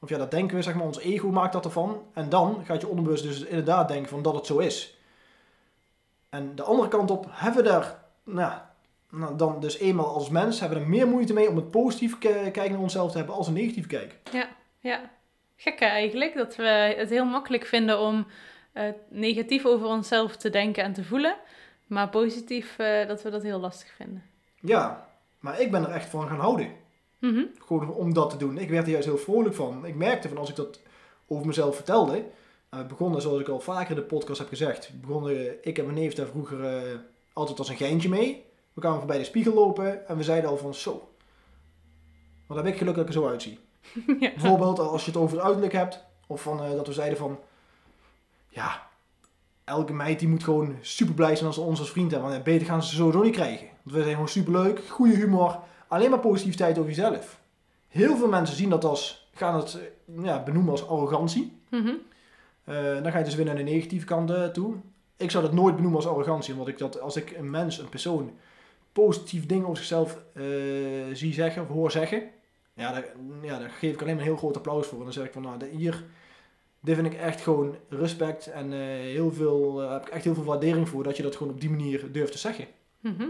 Of 0.00 0.08
ja, 0.08 0.18
dat 0.18 0.30
denken 0.30 0.56
we, 0.56 0.62
zeg 0.62 0.74
maar. 0.74 0.86
Ons 0.86 0.98
ego 0.98 1.30
maakt 1.30 1.52
dat 1.52 1.64
ervan. 1.64 2.02
En 2.14 2.28
dan 2.28 2.64
gaat 2.64 2.80
je 2.80 2.88
onbewust 2.88 3.22
dus 3.22 3.40
inderdaad 3.40 3.88
denken 3.88 4.08
van 4.08 4.22
dat 4.22 4.34
het 4.34 4.46
zo 4.46 4.58
is. 4.58 4.98
En 6.28 6.54
de 6.54 6.62
andere 6.62 6.88
kant 6.88 7.10
op 7.10 7.26
hebben 7.30 7.62
we 7.62 7.68
daar, 7.68 8.02
nou, 8.24 8.52
nou 9.10 9.36
dan 9.36 9.60
dus 9.60 9.78
eenmaal 9.78 10.14
als 10.14 10.28
mens, 10.28 10.60
hebben 10.60 10.78
we 10.78 10.84
er 10.84 10.90
meer 10.90 11.08
moeite 11.08 11.32
mee 11.32 11.48
om 11.48 11.56
het 11.56 11.70
positief 11.70 12.18
kijken 12.18 12.70
naar 12.70 12.80
onszelf 12.80 13.10
te 13.10 13.16
hebben 13.16 13.34
als 13.34 13.46
een 13.46 13.52
negatief 13.52 13.86
kijk. 13.86 14.18
Ja, 14.32 14.48
ja. 14.78 15.10
Gekke 15.56 15.84
eigenlijk. 15.84 16.34
Dat 16.34 16.56
we 16.56 16.94
het 16.96 17.10
heel 17.10 17.24
makkelijk 17.24 17.66
vinden 17.66 18.00
om 18.00 18.26
uh, 18.74 18.88
negatief 19.08 19.64
over 19.64 19.86
onszelf 19.86 20.36
te 20.36 20.50
denken 20.50 20.82
en 20.82 20.92
te 20.92 21.04
voelen. 21.04 21.36
Maar 21.86 22.08
positief 22.08 22.78
uh, 22.78 23.06
dat 23.06 23.22
we 23.22 23.30
dat 23.30 23.42
heel 23.42 23.58
lastig 23.58 23.92
vinden. 23.96 24.22
Ja, 24.60 25.08
maar 25.38 25.60
ik 25.60 25.70
ben 25.70 25.84
er 25.84 25.90
echt 25.90 26.08
van 26.08 26.28
gaan 26.28 26.40
houden. 26.40 26.70
Mm 27.18 27.34
-hmm. 27.34 27.50
Gewoon 27.66 27.90
om 27.90 28.14
dat 28.14 28.30
te 28.30 28.36
doen. 28.36 28.58
Ik 28.58 28.70
werd 28.70 28.84
er 28.84 28.92
juist 28.92 29.06
heel 29.06 29.18
vrolijk 29.18 29.54
van. 29.54 29.86
Ik 29.86 29.94
merkte 29.94 30.28
van 30.28 30.38
als 30.38 30.48
ik 30.48 30.56
dat 30.56 30.80
over 31.26 31.46
mezelf 31.46 31.74
vertelde. 31.74 32.24
Uh, 32.74 32.86
begonnen, 32.86 33.22
zoals 33.22 33.40
ik 33.40 33.48
al 33.48 33.60
vaker 33.60 33.90
in 33.90 33.96
de 33.96 34.02
podcast 34.02 34.38
heb 34.38 34.48
gezegd. 34.48 35.00
Begonnen, 35.00 35.64
ik 35.64 35.78
en 35.78 35.84
mijn 35.84 35.96
neef 35.96 36.14
daar 36.14 36.26
vroeger 36.26 36.60
uh, 36.60 36.98
altijd 37.32 37.58
als 37.58 37.68
een 37.68 37.76
geintje 37.76 38.08
mee. 38.08 38.44
We 38.72 38.80
kwamen 38.80 38.98
voorbij 38.98 39.18
de 39.18 39.24
spiegel 39.24 39.54
lopen 39.54 40.08
en 40.08 40.16
we 40.16 40.22
zeiden 40.22 40.50
al 40.50 40.56
van 40.56 40.74
zo. 40.74 41.08
Wat 42.46 42.56
heb 42.56 42.66
ik 42.66 42.76
geluk 42.76 42.94
dat 42.94 43.02
ik 43.02 43.08
er 43.08 43.20
zo 43.20 43.28
uitzie. 43.28 43.58
ja. 44.20 44.32
Bijvoorbeeld 44.36 44.78
als 44.78 45.04
je 45.04 45.10
het 45.10 45.20
over 45.20 45.36
het 45.36 45.44
uiterlijk 45.44 45.72
hebt. 45.72 46.04
Of 46.26 46.42
van, 46.42 46.64
uh, 46.64 46.70
dat 46.70 46.86
we 46.86 46.92
zeiden 46.92 47.18
van 47.18 47.38
ja, 48.48 48.88
elke 49.64 49.92
meid 49.92 50.18
die 50.18 50.28
moet 50.28 50.44
gewoon 50.44 50.76
super 50.80 51.14
blij 51.14 51.34
zijn 51.34 51.46
als 51.46 51.54
ze 51.54 51.60
ons 51.60 51.78
als 51.78 51.90
vriend 51.90 52.10
hebben. 52.10 52.30
Want 52.30 52.44
beter 52.44 52.66
gaan 52.66 52.82
ze 52.82 52.94
sowieso 52.94 53.22
niet 53.22 53.34
krijgen. 53.34 53.66
Want 53.66 53.96
we 53.96 54.02
zijn 54.02 54.12
gewoon 54.12 54.28
super 54.28 54.52
leuk, 54.52 54.80
goede 54.88 55.14
humor, 55.14 55.58
alleen 55.88 56.10
maar 56.10 56.18
positiviteit 56.18 56.78
over 56.78 56.90
jezelf. 56.90 57.40
Heel 57.88 58.16
veel 58.16 58.28
mensen 58.28 58.56
zien 58.56 58.70
dat 58.70 58.84
als, 58.84 59.30
gaan 59.34 59.56
het 59.56 59.74
eh, 59.74 60.24
ja, 60.24 60.42
benoemen 60.42 60.70
als 60.70 60.88
arrogantie. 60.88 61.60
Mhm. 61.70 61.92
Eh, 62.64 63.02
dan 63.02 63.12
ga 63.12 63.18
je 63.18 63.24
dus 63.24 63.34
weer 63.34 63.44
naar 63.44 63.56
de 63.56 63.62
negatieve 63.62 64.06
kant 64.06 64.30
eh, 64.30 64.44
toe. 64.44 64.74
Ik 65.16 65.30
zou 65.30 65.44
dat 65.44 65.52
nooit 65.52 65.74
benoemen 65.74 66.00
als 66.00 66.08
arrogantie, 66.08 66.52
omdat 66.52 66.68
ik 66.68 66.78
dat 66.78 67.00
als 67.00 67.16
ik 67.16 67.30
een 67.30 67.50
mens, 67.50 67.78
een 67.78 67.88
persoon, 67.88 68.30
positief 68.92 69.46
dingen 69.46 69.64
over 69.64 69.76
zichzelf 69.76 70.18
zie 71.12 71.32
zeggen 71.32 71.62
of 71.62 71.68
hoor 71.68 71.90
zeggen, 71.90 72.22
ja 72.74 72.92
daar, 72.92 73.04
ja, 73.42 73.58
daar 73.58 73.70
geef 73.70 73.94
ik 73.94 74.00
alleen 74.00 74.14
maar 74.14 74.22
een 74.22 74.28
heel 74.28 74.38
groot 74.38 74.56
applaus 74.56 74.86
voor. 74.86 74.98
En 74.98 75.04
dan 75.04 75.12
zeg 75.12 75.24
ik 75.24 75.32
van, 75.32 75.42
nou, 75.42 75.64
hier, 75.64 76.04
dit 76.80 76.94
vind 76.94 77.06
ik 77.06 77.14
echt 77.14 77.40
gewoon 77.40 77.76
respect 77.88 78.46
en 78.46 78.72
heel 79.00 79.32
veel, 79.32 79.78
heb 79.78 80.06
ik 80.06 80.08
echt 80.08 80.24
heel 80.24 80.34
veel 80.34 80.44
waardering 80.44 80.88
voor 80.88 81.02
dat 81.02 81.16
je 81.16 81.22
dat 81.22 81.36
gewoon 81.36 81.52
op 81.52 81.60
die 81.60 81.70
manier 81.70 82.12
durft 82.12 82.32
te 82.32 82.38
zeggen. 82.38 82.66
Mhm. 83.00 83.28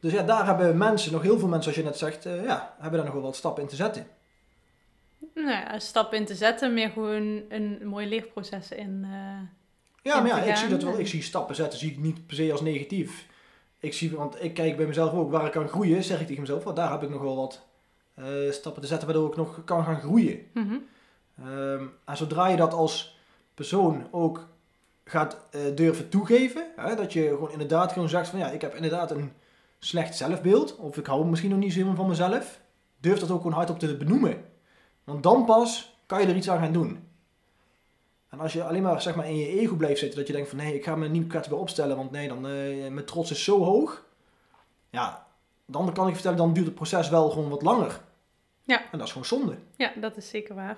Dus 0.00 0.12
ja, 0.12 0.22
daar 0.22 0.46
hebben 0.46 0.76
mensen, 0.76 1.12
nog 1.12 1.22
heel 1.22 1.38
veel 1.38 1.48
mensen, 1.48 1.72
zoals 1.72 1.78
je 1.78 1.84
net 1.84 2.12
zegt, 2.12 2.26
eh, 2.26 2.44
ja, 2.44 2.74
hebben 2.78 2.96
daar 2.98 3.04
nog 3.04 3.14
wel 3.14 3.22
wat 3.22 3.36
stappen 3.36 3.62
in 3.62 3.68
te 3.68 3.76
zetten. 3.76 4.06
Nou 5.34 5.48
ja, 5.50 5.74
een 5.74 5.80
stap 5.80 6.12
in 6.12 6.24
te 6.24 6.34
zetten, 6.34 6.74
meer 6.74 6.90
gewoon 6.90 7.42
een 7.48 7.80
mooi 7.84 8.08
leerproces 8.08 8.70
in. 8.72 9.00
eh, 9.04 9.10
Ja, 10.02 10.16
in 10.16 10.22
maar 10.22 10.26
ja, 10.26 10.42
ik 10.42 10.56
zie 10.56 10.68
dat 10.68 10.82
wel. 10.82 10.98
Ik 10.98 11.06
zie 11.06 11.22
stappen 11.22 11.54
zetten, 11.54 11.78
zie 11.78 11.90
ik 11.90 11.98
niet 11.98 12.26
per 12.26 12.36
se 12.36 12.52
als 12.52 12.60
negatief. 12.60 13.26
Ik 13.78 13.94
zie, 13.94 14.16
want 14.16 14.42
ik 14.44 14.54
kijk 14.54 14.76
bij 14.76 14.86
mezelf 14.86 15.12
ook 15.12 15.30
waar 15.30 15.46
ik 15.46 15.52
kan 15.52 15.68
groeien, 15.68 16.04
zeg 16.04 16.20
ik 16.20 16.26
tegen 16.26 16.40
mezelf, 16.42 16.64
want 16.64 16.76
daar 16.76 16.90
heb 16.90 17.02
ik 17.02 17.10
nog 17.10 17.22
wel 17.22 17.36
wat 17.36 17.66
eh, 18.14 18.24
stappen 18.50 18.82
te 18.82 18.88
zetten 18.88 19.08
waardoor 19.08 19.28
ik 19.30 19.36
nog 19.36 19.64
kan 19.64 19.84
gaan 19.84 20.00
groeien. 20.00 20.40
mhm. 20.54 20.76
Ehm, 21.44 21.84
en 22.04 22.16
zodra 22.16 22.48
je 22.48 22.56
dat 22.56 22.72
als 22.72 23.18
persoon 23.54 24.08
ook 24.10 24.46
gaat 25.04 25.36
durven 25.74 26.08
toegeven, 26.08 26.66
hè, 26.76 26.94
dat 26.96 27.12
je 27.12 27.22
gewoon 27.28 27.52
inderdaad 27.52 27.92
gewoon 27.92 28.08
zegt 28.08 28.28
van 28.28 28.38
ja, 28.38 28.50
ik 28.50 28.60
heb 28.60 28.74
inderdaad 28.74 29.10
een 29.10 29.32
slecht 29.78 30.16
zelfbeeld, 30.16 30.76
of 30.76 30.96
ik 30.96 31.06
hou 31.06 31.26
misschien 31.26 31.50
nog 31.50 31.58
niet 31.58 31.72
zo 31.72 31.78
helemaal 31.78 31.96
van 31.96 32.08
mezelf, 32.08 32.60
durf 33.00 33.18
dat 33.18 33.30
ook 33.30 33.40
gewoon 33.40 33.56
hardop 33.56 33.78
te 33.78 33.96
benoemen. 33.96 34.44
Want 35.04 35.22
dan 35.22 35.44
pas 35.44 35.96
kan 36.06 36.20
je 36.20 36.26
er 36.26 36.36
iets 36.36 36.50
aan 36.50 36.58
gaan 36.58 36.72
doen. 36.72 37.06
En 38.28 38.40
als 38.40 38.52
je 38.52 38.64
alleen 38.64 38.82
maar, 38.82 39.02
zeg 39.02 39.14
maar 39.14 39.28
in 39.28 39.36
je 39.36 39.60
ego 39.60 39.76
blijft 39.76 39.98
zitten, 39.98 40.18
dat 40.18 40.26
je 40.26 40.32
denkt 40.32 40.48
van 40.48 40.58
nee, 40.58 40.74
ik 40.74 40.84
ga 40.84 40.96
me 40.96 41.08
niet 41.08 41.26
kwetsbaar 41.26 41.58
opstellen, 41.58 41.96
want 41.96 42.10
nee, 42.10 42.28
dan, 42.28 42.46
eh, 42.46 42.90
mijn 42.90 43.04
trots 43.04 43.30
is 43.30 43.44
zo 43.44 43.64
hoog. 43.64 44.04
Ja, 44.90 45.26
dan 45.66 45.92
kan 45.92 46.02
ik 46.02 46.08
je 46.08 46.14
vertellen, 46.14 46.38
dan 46.38 46.52
duurt 46.52 46.66
het 46.66 46.74
proces 46.74 47.08
wel 47.08 47.30
gewoon 47.30 47.48
wat 47.48 47.62
langer. 47.62 48.00
Ja. 48.64 48.82
En 48.92 48.98
dat 48.98 49.06
is 49.06 49.12
gewoon 49.12 49.26
zonde. 49.26 49.56
Ja, 49.76 49.92
dat 49.96 50.16
is 50.16 50.28
zeker 50.28 50.54
waar. 50.54 50.76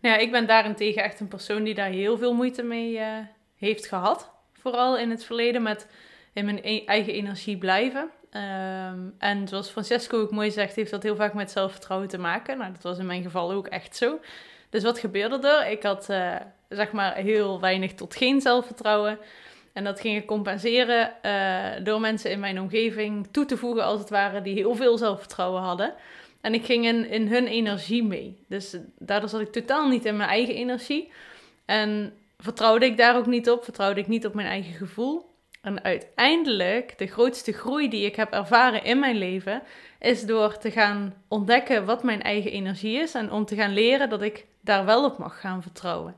Nou 0.00 0.14
ja, 0.14 0.20
ik 0.20 0.30
ben 0.30 0.46
daarentegen 0.46 1.02
echt 1.02 1.20
een 1.20 1.28
persoon 1.28 1.64
die 1.64 1.74
daar 1.74 1.90
heel 1.90 2.18
veel 2.18 2.34
moeite 2.34 2.62
mee 2.62 2.98
eh, 2.98 3.18
heeft 3.56 3.86
gehad. 3.86 4.30
Vooral 4.52 4.98
in 4.98 5.10
het 5.10 5.24
verleden 5.24 5.62
met 5.62 5.86
in 6.32 6.44
mijn 6.44 6.60
e- 6.62 6.84
eigen 6.84 7.12
energie 7.12 7.58
blijven. 7.58 8.10
Ehm, 8.30 8.98
en 9.18 9.48
zoals 9.48 9.68
Francesco 9.68 10.20
ook 10.20 10.30
mooi 10.30 10.50
zegt, 10.50 10.74
heeft 10.74 10.90
dat 10.90 11.02
heel 11.02 11.16
vaak 11.16 11.34
met 11.34 11.50
zelfvertrouwen 11.50 12.08
te 12.08 12.18
maken. 12.18 12.58
Nou, 12.58 12.72
dat 12.72 12.82
was 12.82 12.98
in 12.98 13.06
mijn 13.06 13.22
geval 13.22 13.52
ook 13.52 13.66
echt 13.66 13.96
zo. 13.96 14.18
Dus 14.70 14.82
wat 14.82 14.98
gebeurde 14.98 15.48
er? 15.48 15.70
Ik 15.70 15.82
had 15.82 16.08
eh, 16.08 16.36
zeg 16.68 16.92
maar 16.92 17.14
heel 17.14 17.60
weinig 17.60 17.94
tot 17.94 18.16
geen 18.16 18.40
zelfvertrouwen. 18.40 19.18
En 19.72 19.84
dat 19.84 20.00
ging 20.00 20.16
ik 20.16 20.26
compenseren 20.26 21.22
eh, 21.22 21.84
door 21.84 22.00
mensen 22.00 22.30
in 22.30 22.40
mijn 22.40 22.60
omgeving 22.60 23.28
toe 23.30 23.44
te 23.44 23.56
voegen, 23.56 23.84
als 23.84 24.00
het 24.00 24.10
ware, 24.10 24.42
die 24.42 24.54
heel 24.54 24.74
veel 24.74 24.98
zelfvertrouwen 24.98 25.62
hadden. 25.62 25.94
En 26.40 26.54
ik 26.54 26.64
ging 26.64 26.84
in, 26.84 27.10
in 27.10 27.28
hun 27.28 27.46
energie 27.46 28.04
mee. 28.04 28.44
Dus 28.48 28.76
daardoor 28.98 29.28
zat 29.28 29.40
ik 29.40 29.52
totaal 29.52 29.88
niet 29.88 30.04
in 30.04 30.16
mijn 30.16 30.28
eigen 30.28 30.54
energie. 30.54 31.12
En 31.64 32.12
vertrouwde 32.38 32.86
ik 32.86 32.96
daar 32.96 33.16
ook 33.16 33.26
niet 33.26 33.50
op, 33.50 33.64
vertrouwde 33.64 34.00
ik 34.00 34.06
niet 34.06 34.26
op 34.26 34.34
mijn 34.34 34.48
eigen 34.48 34.74
gevoel. 34.74 35.26
En 35.68 35.84
uiteindelijk, 35.84 36.98
de 36.98 37.06
grootste 37.06 37.52
groei 37.52 37.88
die 37.88 38.06
ik 38.06 38.16
heb 38.16 38.32
ervaren 38.32 38.84
in 38.84 38.98
mijn 38.98 39.16
leven, 39.16 39.62
is 40.00 40.26
door 40.26 40.58
te 40.58 40.70
gaan 40.70 41.14
ontdekken 41.28 41.84
wat 41.84 42.02
mijn 42.02 42.22
eigen 42.22 42.50
energie 42.50 42.98
is. 42.98 43.14
En 43.14 43.32
om 43.32 43.44
te 43.44 43.54
gaan 43.54 43.72
leren 43.72 44.08
dat 44.08 44.22
ik 44.22 44.46
daar 44.60 44.84
wel 44.84 45.04
op 45.04 45.18
mag 45.18 45.40
gaan 45.40 45.62
vertrouwen. 45.62 46.16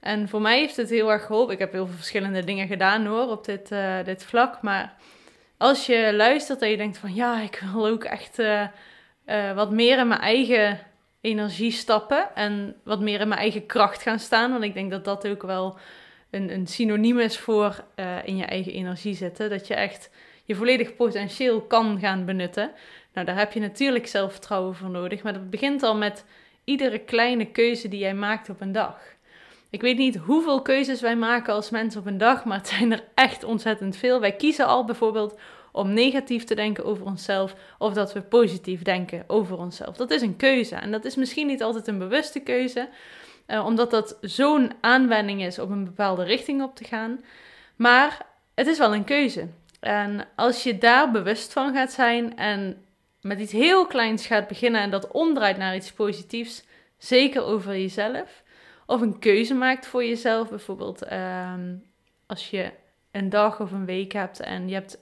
En 0.00 0.28
voor 0.28 0.40
mij 0.40 0.58
heeft 0.58 0.76
het 0.76 0.90
heel 0.90 1.12
erg 1.12 1.26
geholpen. 1.26 1.54
Ik 1.54 1.58
heb 1.58 1.72
heel 1.72 1.86
veel 1.86 1.96
verschillende 1.96 2.44
dingen 2.44 2.66
gedaan 2.66 3.06
hoor, 3.06 3.28
op 3.28 3.44
dit, 3.44 3.70
eh, 3.70 4.04
dit 4.04 4.24
vlak. 4.24 4.62
Maar 4.62 4.94
als 5.56 5.86
je 5.86 6.12
luistert 6.14 6.62
en 6.62 6.70
je 6.70 6.76
denkt 6.76 6.98
van 6.98 7.14
ja, 7.14 7.40
ik 7.40 7.62
wil 7.72 7.86
ook 7.86 8.04
echt 8.04 8.38
eh, 8.38 8.62
eh, 9.24 9.54
wat 9.54 9.70
meer 9.70 9.98
in 9.98 10.08
mijn 10.08 10.20
eigen 10.20 10.78
energie 11.20 11.72
stappen. 11.72 12.34
En 12.34 12.76
wat 12.84 13.00
meer 13.00 13.20
in 13.20 13.28
mijn 13.28 13.40
eigen 13.40 13.66
kracht 13.66 14.02
gaan 14.02 14.18
staan. 14.18 14.50
Want 14.50 14.64
ik 14.64 14.74
denk 14.74 14.90
dat 14.90 15.04
dat 15.04 15.26
ook 15.26 15.42
wel 15.42 15.78
een, 16.34 16.52
een 16.52 16.66
synoniem 16.66 17.18
is 17.18 17.38
voor 17.38 17.84
eh, 17.94 18.16
in 18.24 18.36
je 18.36 18.44
eigen 18.44 18.72
energie 18.72 19.14
zitten. 19.14 19.50
Dat 19.50 19.66
je 19.66 19.74
echt 19.74 20.10
je 20.44 20.54
volledig 20.54 20.96
potentieel 20.96 21.60
kan 21.60 21.98
gaan 21.98 22.24
benutten. 22.24 22.70
Nou, 23.12 23.26
daar 23.26 23.38
heb 23.38 23.52
je 23.52 23.60
natuurlijk 23.60 24.06
zelfvertrouwen 24.06 24.74
voor 24.74 24.90
nodig. 24.90 25.22
Maar 25.22 25.32
dat 25.32 25.50
begint 25.50 25.82
al 25.82 25.96
met 25.96 26.24
iedere 26.64 26.98
kleine 26.98 27.46
keuze 27.46 27.88
die 27.88 27.98
jij 27.98 28.14
maakt 28.14 28.48
op 28.48 28.60
een 28.60 28.72
dag. 28.72 28.98
Ik 29.70 29.80
weet 29.80 29.96
niet 29.96 30.16
hoeveel 30.16 30.62
keuzes 30.62 31.00
wij 31.00 31.16
maken 31.16 31.54
als 31.54 31.70
mensen 31.70 32.00
op 32.00 32.06
een 32.06 32.18
dag, 32.18 32.44
maar 32.44 32.58
het 32.58 32.68
zijn 32.68 32.92
er 32.92 33.04
echt 33.14 33.44
ontzettend 33.44 33.96
veel. 33.96 34.20
Wij 34.20 34.32
kiezen 34.36 34.66
al 34.66 34.84
bijvoorbeeld 34.84 35.38
om 35.72 35.92
negatief 35.92 36.44
te 36.44 36.54
denken 36.54 36.84
over 36.84 37.06
onszelf 37.06 37.54
of 37.78 37.92
dat 37.92 38.12
we 38.12 38.22
positief 38.22 38.82
denken 38.82 39.24
over 39.26 39.58
onszelf. 39.58 39.96
Dat 39.96 40.10
is 40.10 40.22
een 40.22 40.36
keuze 40.36 40.74
en 40.74 40.90
dat 40.90 41.04
is 41.04 41.14
misschien 41.14 41.46
niet 41.46 41.62
altijd 41.62 41.86
een 41.86 41.98
bewuste 41.98 42.40
keuze, 42.40 42.88
eh, 43.46 43.66
omdat 43.66 43.90
dat 43.90 44.18
zo'n 44.20 44.72
aanwending 44.80 45.42
is 45.42 45.58
om 45.58 45.72
een 45.72 45.84
bepaalde 45.84 46.24
richting 46.24 46.62
op 46.62 46.76
te 46.76 46.84
gaan. 46.84 47.24
Maar 47.76 48.26
het 48.54 48.66
is 48.66 48.78
wel 48.78 48.94
een 48.94 49.04
keuze. 49.04 49.48
En 49.80 50.26
als 50.36 50.62
je 50.62 50.78
daar 50.78 51.10
bewust 51.10 51.52
van 51.52 51.74
gaat 51.74 51.92
zijn 51.92 52.36
en 52.36 52.84
met 53.20 53.40
iets 53.40 53.52
heel 53.52 53.86
kleins 53.86 54.26
gaat 54.26 54.48
beginnen 54.48 54.80
en 54.80 54.90
dat 54.90 55.10
omdraait 55.10 55.56
naar 55.56 55.74
iets 55.74 55.92
positiefs, 55.92 56.64
zeker 56.98 57.44
over 57.44 57.72
jezelf, 57.72 58.42
of 58.86 59.00
een 59.00 59.18
keuze 59.18 59.54
maakt 59.54 59.86
voor 59.86 60.04
jezelf, 60.04 60.48
bijvoorbeeld 60.48 61.02
ehm, 61.02 61.74
als 62.26 62.50
je 62.50 62.70
een 63.10 63.28
dag 63.28 63.60
of 63.60 63.72
een 63.72 63.84
week 63.84 64.12
hebt 64.12 64.40
en 64.40 64.68
je 64.68 64.74
hebt 64.74 64.98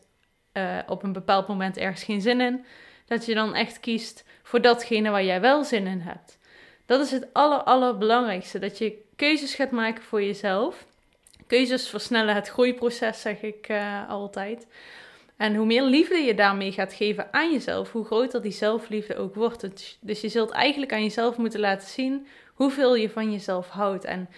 eh, 0.53 0.79
op 0.87 1.03
een 1.03 1.13
bepaald 1.13 1.49
moment 1.49 1.77
ergens 1.77 2.05
geen 2.05 2.21
zin 2.21 2.41
in, 2.41 2.65
dat 3.07 3.27
je 3.27 3.35
dan 3.35 3.55
echt 3.55 3.81
kiest 3.81 4.25
voor 4.43 4.61
datgene 4.61 5.11
waar 5.11 5.25
jij 5.25 5.41
wel 5.41 5.65
zin 5.65 5.87
in 5.87 6.01
hebt. 6.01 6.39
Dat 6.93 7.01
is 7.01 7.11
het 7.11 7.27
aller, 7.33 7.63
allerbelangrijkste, 7.63 8.59
dat 8.59 8.79
je 8.79 9.03
keuzes 9.17 9.55
gaat 9.55 9.71
maken 9.71 10.03
voor 10.03 10.23
jezelf. 10.23 10.87
Keuzes 11.47 11.89
versnellen 11.89 12.35
het 12.35 12.49
groeiproces, 12.49 13.21
zeg 13.21 13.43
ik 13.43 13.69
eh, 13.69 14.09
altijd. 14.09 14.67
En 15.37 15.55
hoe 15.55 15.67
meer 15.67 15.83
liefde 15.83 16.17
je 16.17 16.35
daarmee 16.35 16.73
gaat 16.73 16.93
geven 16.93 17.29
aan 17.31 17.53
jezelf, 17.53 17.93
hoe 17.93 18.05
groter 18.05 18.43
die 18.43 18.53
zelfliefde 18.53 19.17
ook 19.17 19.35
wordt. 19.35 19.61
Dus- 20.01 20.21
je 20.21 20.29
zult 20.29 20.51
eigenlijk 20.51 20.93
aan 20.93 21.03
jezelf 21.03 21.37
moeten 21.37 21.61
laten 21.61 21.89
zien 21.89 22.27
hoeveel 22.55 22.95
je 22.95 23.11
van 23.11 23.33
jezelf 23.33 23.69
houdt. 23.69 24.05
En 24.05 24.29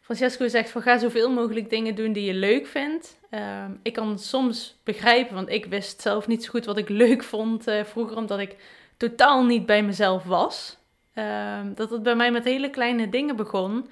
Francesco 0.00 0.48
zegt 0.48 0.70
van 0.70 0.82
ga 0.82 0.98
zoveel 0.98 1.30
mogelijk 1.30 1.70
dingen 1.70 1.94
doen 1.94 2.12
die 2.12 2.24
je 2.24 2.34
leuk 2.34 2.66
vindt. 2.66 3.18
Ehm, 3.30 3.70
ik 3.82 3.92
kan 3.92 4.18
soms 4.18 4.76
begrijpen, 4.84 5.34
want 5.34 5.48
ik 5.48 5.64
wist 5.64 6.00
zelf 6.00 6.26
niet 6.26 6.44
zo 6.44 6.50
goed 6.50 6.64
wat 6.64 6.78
ik 6.78 6.88
leuk 6.88 7.22
vond 7.22 7.66
eh, 7.66 7.84
vroeger, 7.84 8.16
omdat 8.16 8.38
ik 8.38 8.56
totaal 8.96 9.44
niet 9.44 9.66
bij 9.66 9.82
mezelf 9.82 10.24
was. 10.24 10.78
Ehm, 11.14 11.74
dat 11.74 11.90
het 11.90 12.02
bij 12.02 12.14
mij 12.14 12.30
met 12.30 12.44
hele 12.44 12.70
kleine 12.70 13.08
dingen 13.08 13.36
begon. 13.36 13.90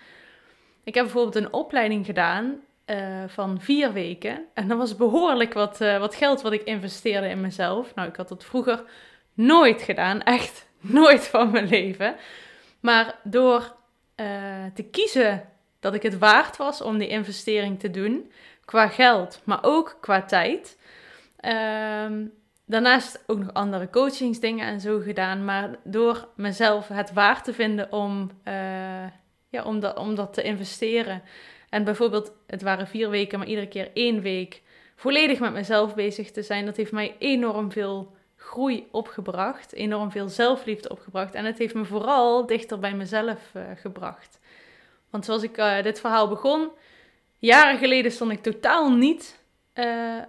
Ik 0.84 0.94
heb 0.94 1.04
bijvoorbeeld 1.04 1.44
een 1.44 1.52
opleiding 1.52 2.06
gedaan 2.06 2.60
eh, 2.84 3.24
van 3.26 3.60
vier 3.60 3.92
weken. 3.92 4.44
En 4.54 4.68
dat 4.68 4.78
was 4.78 4.96
behoorlijk 4.96 5.52
wat, 5.52 5.80
eh, 5.80 5.98
wat 5.98 6.14
geld 6.14 6.42
wat 6.42 6.52
ik 6.52 6.62
investeerde 6.62 7.28
in 7.28 7.40
mezelf. 7.40 7.94
Nou, 7.94 8.08
ik 8.08 8.16
had 8.16 8.28
dat 8.28 8.44
vroeger 8.44 8.84
nooit 9.34 9.82
gedaan. 9.82 10.22
Echt 10.22 10.68
nooit 10.80 11.26
van 11.28 11.50
mijn 11.50 11.68
leven. 11.68 12.16
Maar 12.80 13.18
door 13.22 13.76
eh, 14.14 14.64
te 14.74 14.82
kiezen 14.82 15.48
dat 15.80 15.94
ik 15.94 16.02
het 16.02 16.18
waard 16.18 16.56
was 16.56 16.80
om 16.80 16.98
die 16.98 17.08
investering 17.08 17.80
te 17.80 17.90
doen, 17.90 18.32
qua 18.64 18.88
geld, 18.88 19.40
maar 19.44 19.58
ook 19.62 19.96
qua 20.00 20.22
tijd. 20.22 20.78
Ehm, 21.36 22.24
daarnaast 22.68 23.22
ook 23.26 23.38
nog 23.38 23.52
andere 23.52 23.90
coachingsdingen 23.90 24.66
en 24.66 24.80
zo 24.80 24.98
gedaan. 24.98 25.44
Maar 25.44 25.70
door 25.84 26.28
mezelf 26.36 26.88
het 26.88 27.12
waard 27.12 27.44
te 27.44 27.52
vinden 27.52 27.92
om, 27.92 28.30
eh, 28.42 28.54
ja, 29.48 29.62
om, 29.64 29.80
dat, 29.80 29.96
om 29.96 30.14
dat 30.14 30.34
te 30.34 30.42
investeren. 30.42 31.22
En 31.68 31.84
bijvoorbeeld, 31.84 32.32
het 32.46 32.62
waren 32.62 32.86
vier 32.86 33.10
weken, 33.10 33.38
maar 33.38 33.48
iedere 33.48 33.68
keer 33.68 33.90
één 33.94 34.20
week 34.20 34.62
volledig 34.96 35.38
met 35.38 35.52
mezelf 35.52 35.94
bezig 35.94 36.30
te 36.30 36.42
zijn. 36.42 36.64
Dat 36.64 36.76
heeft 36.76 36.92
mij 36.92 37.16
enorm 37.18 37.72
veel 37.72 38.16
groei 38.36 38.88
opgebracht, 38.90 39.72
enorm 39.72 40.10
veel 40.10 40.28
zelfliefde 40.28 40.88
opgebracht. 40.88 41.34
En 41.34 41.44
het 41.44 41.58
heeft 41.58 41.74
me 41.74 41.84
vooral 41.84 42.46
dichter 42.46 42.78
bij 42.78 42.94
mezelf 42.94 43.50
eh, 43.52 43.62
gebracht. 43.76 44.38
Want 45.10 45.24
zoals 45.24 45.42
ik 45.42 45.56
eh, 45.56 45.82
dit 45.82 46.00
verhaal 46.00 46.28
begon, 46.28 46.68
jaren 47.38 47.78
geleden 47.78 48.12
stond 48.12 48.32
ik 48.32 48.42
totaal 48.42 48.90
niet 48.90 49.36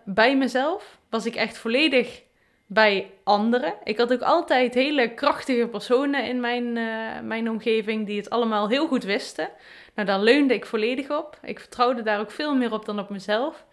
bij 0.05 0.37
mezelf. 0.37 0.99
Was 1.09 1.25
ik 1.25 1.35
echt 1.35 1.57
volledig 1.57 2.23
bij 2.71 3.11
anderen. 3.23 3.73
Ik 3.83 3.97
had 3.97 4.13
ook 4.13 4.21
altijd 4.21 4.73
hele 4.73 5.13
krachtige 5.13 5.67
personen 5.67 6.25
in 6.25 6.39
mijn, 6.39 6.77
eh, 6.77 7.19
mijn 7.23 7.49
omgeving 7.49 8.05
die 8.05 8.17
het 8.17 8.29
allemaal 8.29 8.69
heel 8.69 8.87
goed 8.87 9.03
wisten. 9.03 9.49
Nou, 9.95 10.07
daar 10.07 10.19
leunde 10.19 10.53
ik 10.53 10.65
volledig 10.65 11.09
op. 11.09 11.39
Ik 11.43 11.59
vertrouwde 11.59 12.01
daar 12.01 12.19
ook 12.19 12.31
veel 12.31 12.55
meer 12.55 12.73
op 12.73 12.85
dan 12.85 12.99
op 12.99 13.09
mezelf. 13.09 13.65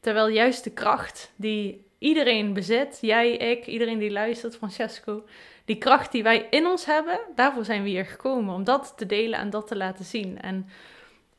Terwijl 0.00 0.28
juist 0.28 0.64
de 0.64 0.70
kracht 0.70 1.32
die 1.36 1.86
iedereen 1.98 2.52
bezit, 2.52 2.98
jij, 3.00 3.32
ik, 3.36 3.66
iedereen 3.66 3.98
die 3.98 4.10
luistert, 4.10 4.56
Francesco, 4.56 5.24
die 5.64 5.76
kracht 5.76 6.12
die 6.12 6.22
wij 6.22 6.46
in 6.50 6.66
ons 6.66 6.84
hebben, 6.84 7.20
daarvoor 7.34 7.64
zijn 7.64 7.82
we 7.82 7.88
hier 7.88 8.06
gekomen. 8.06 8.54
Om 8.54 8.64
dat 8.64 8.94
te 8.96 9.06
delen 9.06 9.38
en 9.38 9.50
dat 9.50 9.66
te 9.66 9.76
laten 9.76 10.04
zien. 10.04 10.40
En 10.40 10.68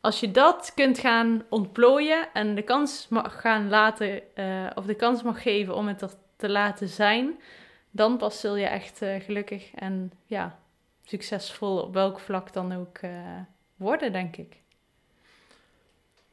als 0.02 0.20
je 0.20 0.32
dat 0.32 0.72
kunt 0.76 1.00
gaan 1.00 1.44
ontplooien 1.50 2.28
en 2.34 2.56
de 2.56 2.62
kans 2.62 3.08
mag 3.10 3.42
gaan 3.42 3.70
laten, 3.70 4.22
uh, 4.36 4.70
of 4.76 4.86
de 4.86 4.96
kans 4.96 5.24
mag 5.24 5.42
geven 5.42 5.76
om 5.76 5.88
het 5.88 6.02
er 6.02 6.12
te 6.44 6.50
laten 6.50 6.90
zijn, 6.90 7.40
dan 7.92 8.18
pas 8.18 8.40
zul 8.40 8.56
je 8.56 8.66
echt 8.66 9.02
uh, 9.02 9.22
gelukkig 9.22 9.74
en 9.76 10.12
ja, 10.26 10.60
succesvol 11.04 11.78
op 11.78 11.94
welk 11.94 12.20
vlak 12.20 12.54
dan 12.54 12.74
ook 12.74 12.98
uh, 13.02 13.12
worden, 13.76 14.12
denk 14.12 14.38
ik. 14.38 14.58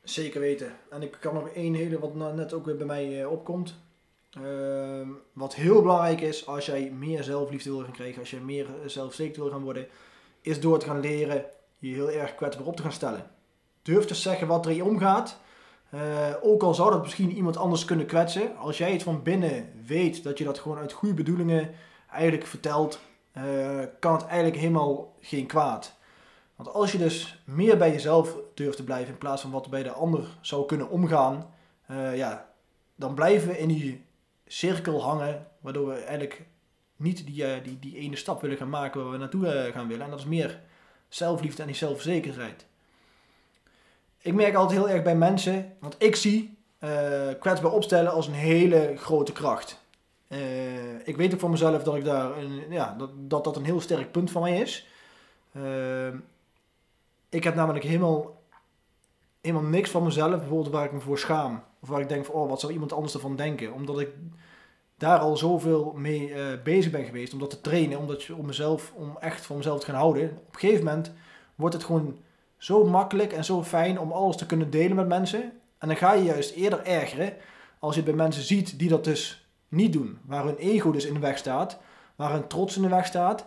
Zeker 0.02 0.40
weten. 0.40 0.72
En 0.90 1.02
ik 1.02 1.16
kan 1.20 1.34
nog 1.34 1.48
één 1.48 1.74
hele, 1.74 1.98
wat 1.98 2.14
net 2.34 2.52
ook 2.52 2.64
weer 2.64 2.76
bij 2.76 2.86
mij 2.86 3.24
opkomt. 3.24 3.74
Uh, 4.38 5.08
wat 5.32 5.54
heel 5.54 5.82
belangrijk 5.82 6.20
is 6.20 6.46
als 6.46 6.66
jij 6.66 6.90
meer 6.90 7.22
zelfliefde 7.22 7.70
wil 7.70 7.84
gaan 7.84 7.92
krijgen, 7.92 8.20
als 8.20 8.30
je 8.30 8.40
meer 8.40 8.66
zelfzeker 8.86 9.42
wil 9.42 9.50
gaan 9.50 9.62
worden, 9.62 9.88
is 10.40 10.60
door 10.60 10.78
te 10.78 10.86
gaan 10.86 11.00
leren 11.00 11.44
je 11.78 11.94
heel 11.94 12.10
erg 12.10 12.34
kwetsbaar 12.34 12.66
op 12.66 12.76
te 12.76 12.82
gaan 12.82 12.92
stellen. 12.92 13.30
Durf 13.82 14.04
te 14.04 14.14
zeggen 14.14 14.46
wat 14.46 14.66
er 14.66 14.72
je 14.72 14.84
omgaat. 14.84 15.40
Uh, 15.94 16.34
ook 16.42 16.62
al 16.62 16.74
zou 16.74 16.90
dat 16.90 17.02
misschien 17.02 17.32
iemand 17.32 17.56
anders 17.56 17.84
kunnen 17.84 18.06
kwetsen, 18.06 18.56
als 18.56 18.78
jij 18.78 18.92
het 18.92 19.02
van 19.02 19.22
binnen 19.22 19.72
weet 19.86 20.22
dat 20.22 20.38
je 20.38 20.44
dat 20.44 20.58
gewoon 20.58 20.78
uit 20.78 20.92
goede 20.92 21.14
bedoelingen 21.14 21.70
eigenlijk 22.10 22.46
vertelt, 22.46 23.00
uh, 23.36 23.42
kan 23.98 24.12
het 24.12 24.26
eigenlijk 24.26 24.56
helemaal 24.56 25.16
geen 25.20 25.46
kwaad. 25.46 25.98
Want 26.56 26.72
als 26.72 26.92
je 26.92 26.98
dus 26.98 27.42
meer 27.44 27.76
bij 27.76 27.90
jezelf 27.92 28.36
durft 28.54 28.76
te 28.76 28.84
blijven 28.84 29.12
in 29.12 29.18
plaats 29.18 29.42
van 29.42 29.50
wat 29.50 29.70
bij 29.70 29.82
de 29.82 29.92
ander 29.92 30.38
zou 30.40 30.66
kunnen 30.66 30.88
omgaan, 30.88 31.54
uh, 31.90 32.16
ja, 32.16 32.50
dan 32.94 33.14
blijven 33.14 33.48
we 33.48 33.58
in 33.58 33.68
die 33.68 34.04
cirkel 34.46 35.02
hangen, 35.02 35.46
waardoor 35.60 35.86
we 35.86 35.94
eigenlijk 35.94 36.46
niet 36.96 37.26
die, 37.26 37.62
die, 37.62 37.78
die 37.78 37.96
ene 37.96 38.16
stap 38.16 38.40
willen 38.40 38.56
gaan 38.56 38.68
maken 38.68 39.02
waar 39.02 39.12
we 39.12 39.18
naartoe 39.18 39.70
gaan 39.72 39.88
willen. 39.88 40.04
En 40.04 40.10
dat 40.10 40.18
is 40.18 40.24
meer 40.24 40.60
zelfliefde 41.08 41.62
en 41.62 41.68
die 41.68 41.76
zelfzekerheid 41.76 42.66
ik 44.22 44.34
merk 44.34 44.54
altijd 44.54 44.78
heel 44.78 44.88
erg 44.88 45.02
bij 45.02 45.16
mensen, 45.16 45.76
want 45.80 45.94
ik 45.98 46.16
zie 46.16 46.58
uh, 46.80 46.90
kwetsbaar 47.40 47.72
opstellen 47.72 48.12
als 48.12 48.26
een 48.26 48.32
hele 48.32 48.92
grote 48.96 49.32
kracht. 49.32 49.80
Uh, 50.28 50.38
ik 51.04 51.16
weet 51.16 51.34
ook 51.34 51.40
van 51.40 51.50
mezelf 51.50 51.82
dat 51.82 51.94
ik 51.96 52.04
daar 52.04 52.38
een, 52.38 52.62
ja, 52.70 52.94
dat, 52.98 53.10
dat, 53.14 53.44
dat 53.44 53.56
een 53.56 53.64
heel 53.64 53.80
sterk 53.80 54.12
punt 54.12 54.30
van 54.30 54.42
mij 54.42 54.60
is. 54.60 54.86
Uh, 55.52 56.08
ik 57.28 57.44
heb 57.44 57.54
namelijk 57.54 57.84
helemaal, 57.84 58.42
helemaal 59.40 59.70
niks 59.70 59.90
van 59.90 60.02
mezelf, 60.02 60.38
bijvoorbeeld 60.38 60.74
waar 60.74 60.84
ik 60.84 60.92
me 60.92 61.00
voor 61.00 61.18
schaam. 61.18 61.62
Of 61.80 61.88
waar 61.88 62.00
ik 62.00 62.08
denk 62.08 62.24
van, 62.24 62.34
oh, 62.34 62.48
wat 62.48 62.60
zou 62.60 62.72
iemand 62.72 62.92
anders 62.92 63.14
ervan 63.14 63.36
denken? 63.36 63.72
Omdat 63.72 64.00
ik 64.00 64.08
daar 64.96 65.18
al 65.18 65.36
zoveel 65.36 65.92
mee 65.96 66.32
bezig 66.64 66.92
ben 66.92 67.04
geweest, 67.04 67.32
om 67.32 67.38
dat 67.38 67.50
te 67.50 67.60
trainen, 67.60 68.16
je, 68.18 68.34
om 68.34 68.46
mezelf, 68.46 68.92
om 68.94 69.16
echt 69.20 69.46
van 69.46 69.56
mezelf 69.56 69.80
te 69.80 69.86
gaan 69.86 69.94
houden. 69.94 70.30
Op 70.30 70.54
een 70.54 70.60
gegeven 70.60 70.84
moment 70.84 71.12
wordt 71.54 71.74
het 71.74 71.84
gewoon 71.84 72.18
zo 72.60 72.84
makkelijk 72.84 73.32
en 73.32 73.44
zo 73.44 73.62
fijn 73.64 73.98
om 73.98 74.12
alles 74.12 74.36
te 74.36 74.46
kunnen 74.46 74.70
delen 74.70 74.96
met 74.96 75.08
mensen. 75.08 75.42
En 75.78 75.88
dan 75.88 75.96
ga 75.96 76.12
je 76.12 76.24
juist 76.24 76.54
eerder 76.54 76.84
ergeren 76.84 77.36
als 77.78 77.94
je 77.94 78.00
het 78.00 78.10
bij 78.10 78.24
mensen 78.24 78.42
ziet 78.42 78.78
die 78.78 78.88
dat 78.88 79.04
dus 79.04 79.48
niet 79.68 79.92
doen. 79.92 80.18
Waar 80.24 80.44
hun 80.44 80.56
ego 80.56 80.90
dus 80.90 81.04
in 81.04 81.14
de 81.14 81.20
weg 81.20 81.38
staat, 81.38 81.78
waar 82.16 82.32
hun 82.32 82.46
trots 82.46 82.76
in 82.76 82.82
de 82.82 82.88
weg 82.88 83.06
staat. 83.06 83.46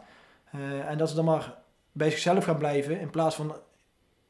Uh, 0.56 0.90
en 0.90 0.98
dat 0.98 1.10
ze 1.10 1.16
dan 1.16 1.26
maar 1.26 1.58
bij 1.92 2.10
zichzelf 2.10 2.44
gaan 2.44 2.58
blijven 2.58 3.00
in 3.00 3.10
plaats 3.10 3.36
van 3.36 3.56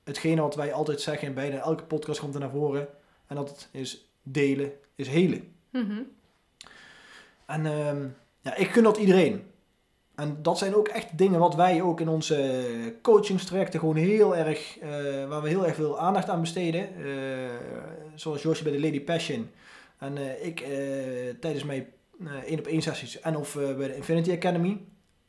hetgene 0.03 0.41
wat 0.41 0.55
wij 0.55 0.73
altijd 0.73 1.01
zeggen 1.01 1.27
in 1.27 1.33
bijna 1.33 1.57
elke 1.57 1.83
podcast 1.83 2.19
komt 2.19 2.33
er 2.33 2.39
naar 2.39 2.49
voren. 2.49 2.87
En 3.27 3.35
dat 3.35 3.67
is 3.71 4.09
delen, 4.23 4.71
is 4.95 5.07
helen. 5.07 5.53
Mm 5.69 5.85
-hmm. 5.85 6.07
En 7.45 7.65
uh, 7.65 8.10
ja, 8.41 8.55
ik 8.55 8.69
gun 8.69 8.84
dat 8.84 8.97
iedereen. 8.97 9.51
En 10.15 10.38
dat 10.41 10.58
zijn 10.58 10.76
ook 10.76 10.88
echt 10.88 11.17
dingen 11.17 11.39
wat 11.39 11.56
wij 11.56 11.82
ook 11.82 11.99
in 11.99 12.10
onze 12.10 12.95
coachingstrajecten 13.02 13.80
gewoon 13.80 13.95
heel 13.95 14.36
erg, 14.36 14.82
uh, 14.82 14.89
waar 15.28 15.41
we 15.41 15.49
heel 15.49 15.65
erg 15.65 15.76
veel 15.76 15.99
aandacht 15.99 16.30
aan 16.30 16.41
besteden. 16.41 16.89
Uh, 16.99 17.15
zoals 18.15 18.41
Josje 18.41 18.63
bij 18.63 18.71
de 18.71 18.80
Lady 18.80 19.02
Passion. 19.02 19.49
En 19.97 20.45
ik 20.45 20.65
tijdens 21.39 21.63
mijn 21.63 21.88
één 22.45 22.60
op 22.60 22.67
één 22.67 22.82
sessies 22.82 23.19
en 23.19 23.38
of 23.38 23.54
bij 23.54 23.88
de 23.88 23.95
Infinity 23.95 24.32
Academy. 24.32 24.82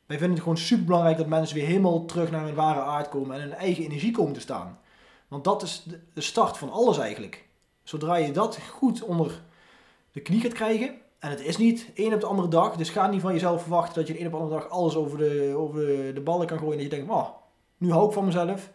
Wij 0.05 0.17
vinden 0.17 0.35
het 0.35 0.43
gewoon 0.43 0.57
super 0.57 0.85
belangrijk 0.85 1.17
dat 1.17 1.27
mensen 1.27 1.55
weer 1.55 1.65
helemaal 1.65 2.05
terug 2.05 2.31
naar 2.31 2.45
hun 2.45 2.55
ware 2.55 2.79
aard 2.79 3.09
komen 3.09 3.35
en 3.35 3.41
hun 3.41 3.53
eigen 3.53 3.83
energie 3.83 4.11
komen 4.11 4.33
te 4.33 4.39
staan. 4.39 4.79
Want 5.27 5.43
dat 5.43 5.61
is 5.61 5.85
de 6.13 6.21
start 6.21 6.57
van 6.57 6.71
alles 6.71 6.97
eigenlijk. 6.97 7.45
Zodra 7.83 8.15
je 8.15 8.31
dat 8.31 8.59
goed 8.69 9.03
onder 9.03 9.41
de 10.11 10.21
knie 10.21 10.41
gaat 10.41 10.53
krijgen, 10.53 10.95
en 11.25 11.31
het 11.31 11.41
is 11.41 11.57
niet 11.57 11.89
één 11.93 12.13
op 12.13 12.19
de 12.19 12.25
andere 12.25 12.47
dag. 12.47 12.75
Dus 12.75 12.89
ga 12.89 13.07
niet 13.07 13.21
van 13.21 13.33
jezelf 13.33 13.61
verwachten 13.61 13.95
dat 13.95 14.07
je 14.07 14.13
de 14.13 14.19
een 14.19 14.25
op 14.25 14.31
de 14.31 14.37
andere 14.37 14.59
dag 14.59 14.69
alles 14.69 14.95
over 14.95 15.17
de, 15.17 15.53
over 15.57 15.79
de 16.13 16.21
ballen 16.23 16.47
kan 16.47 16.57
gooien. 16.57 16.73
En 16.73 16.83
dat 16.83 16.91
je 16.91 16.97
denkt, 16.97 17.11
oh, 17.11 17.27
nu 17.77 17.91
hou 17.91 18.07
ik 18.07 18.13
van 18.13 18.25
mezelf. 18.25 18.69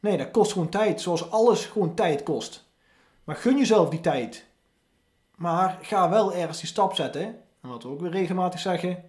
Nee, 0.00 0.16
dat 0.16 0.30
kost 0.30 0.52
gewoon 0.52 0.68
tijd. 0.68 1.00
Zoals 1.00 1.30
alles 1.30 1.66
gewoon 1.66 1.94
tijd 1.94 2.22
kost. 2.22 2.64
Maar 3.24 3.36
gun 3.36 3.58
jezelf 3.58 3.88
die 3.88 4.00
tijd. 4.00 4.46
Maar 5.36 5.78
ga 5.82 6.10
wel 6.10 6.34
ergens 6.34 6.58
die 6.58 6.68
stap 6.68 6.94
zetten. 6.94 7.22
En 7.60 7.68
wat 7.68 7.82
we 7.82 7.88
ook 7.88 8.00
weer 8.00 8.10
regelmatig 8.10 8.60
zeggen. 8.60 9.04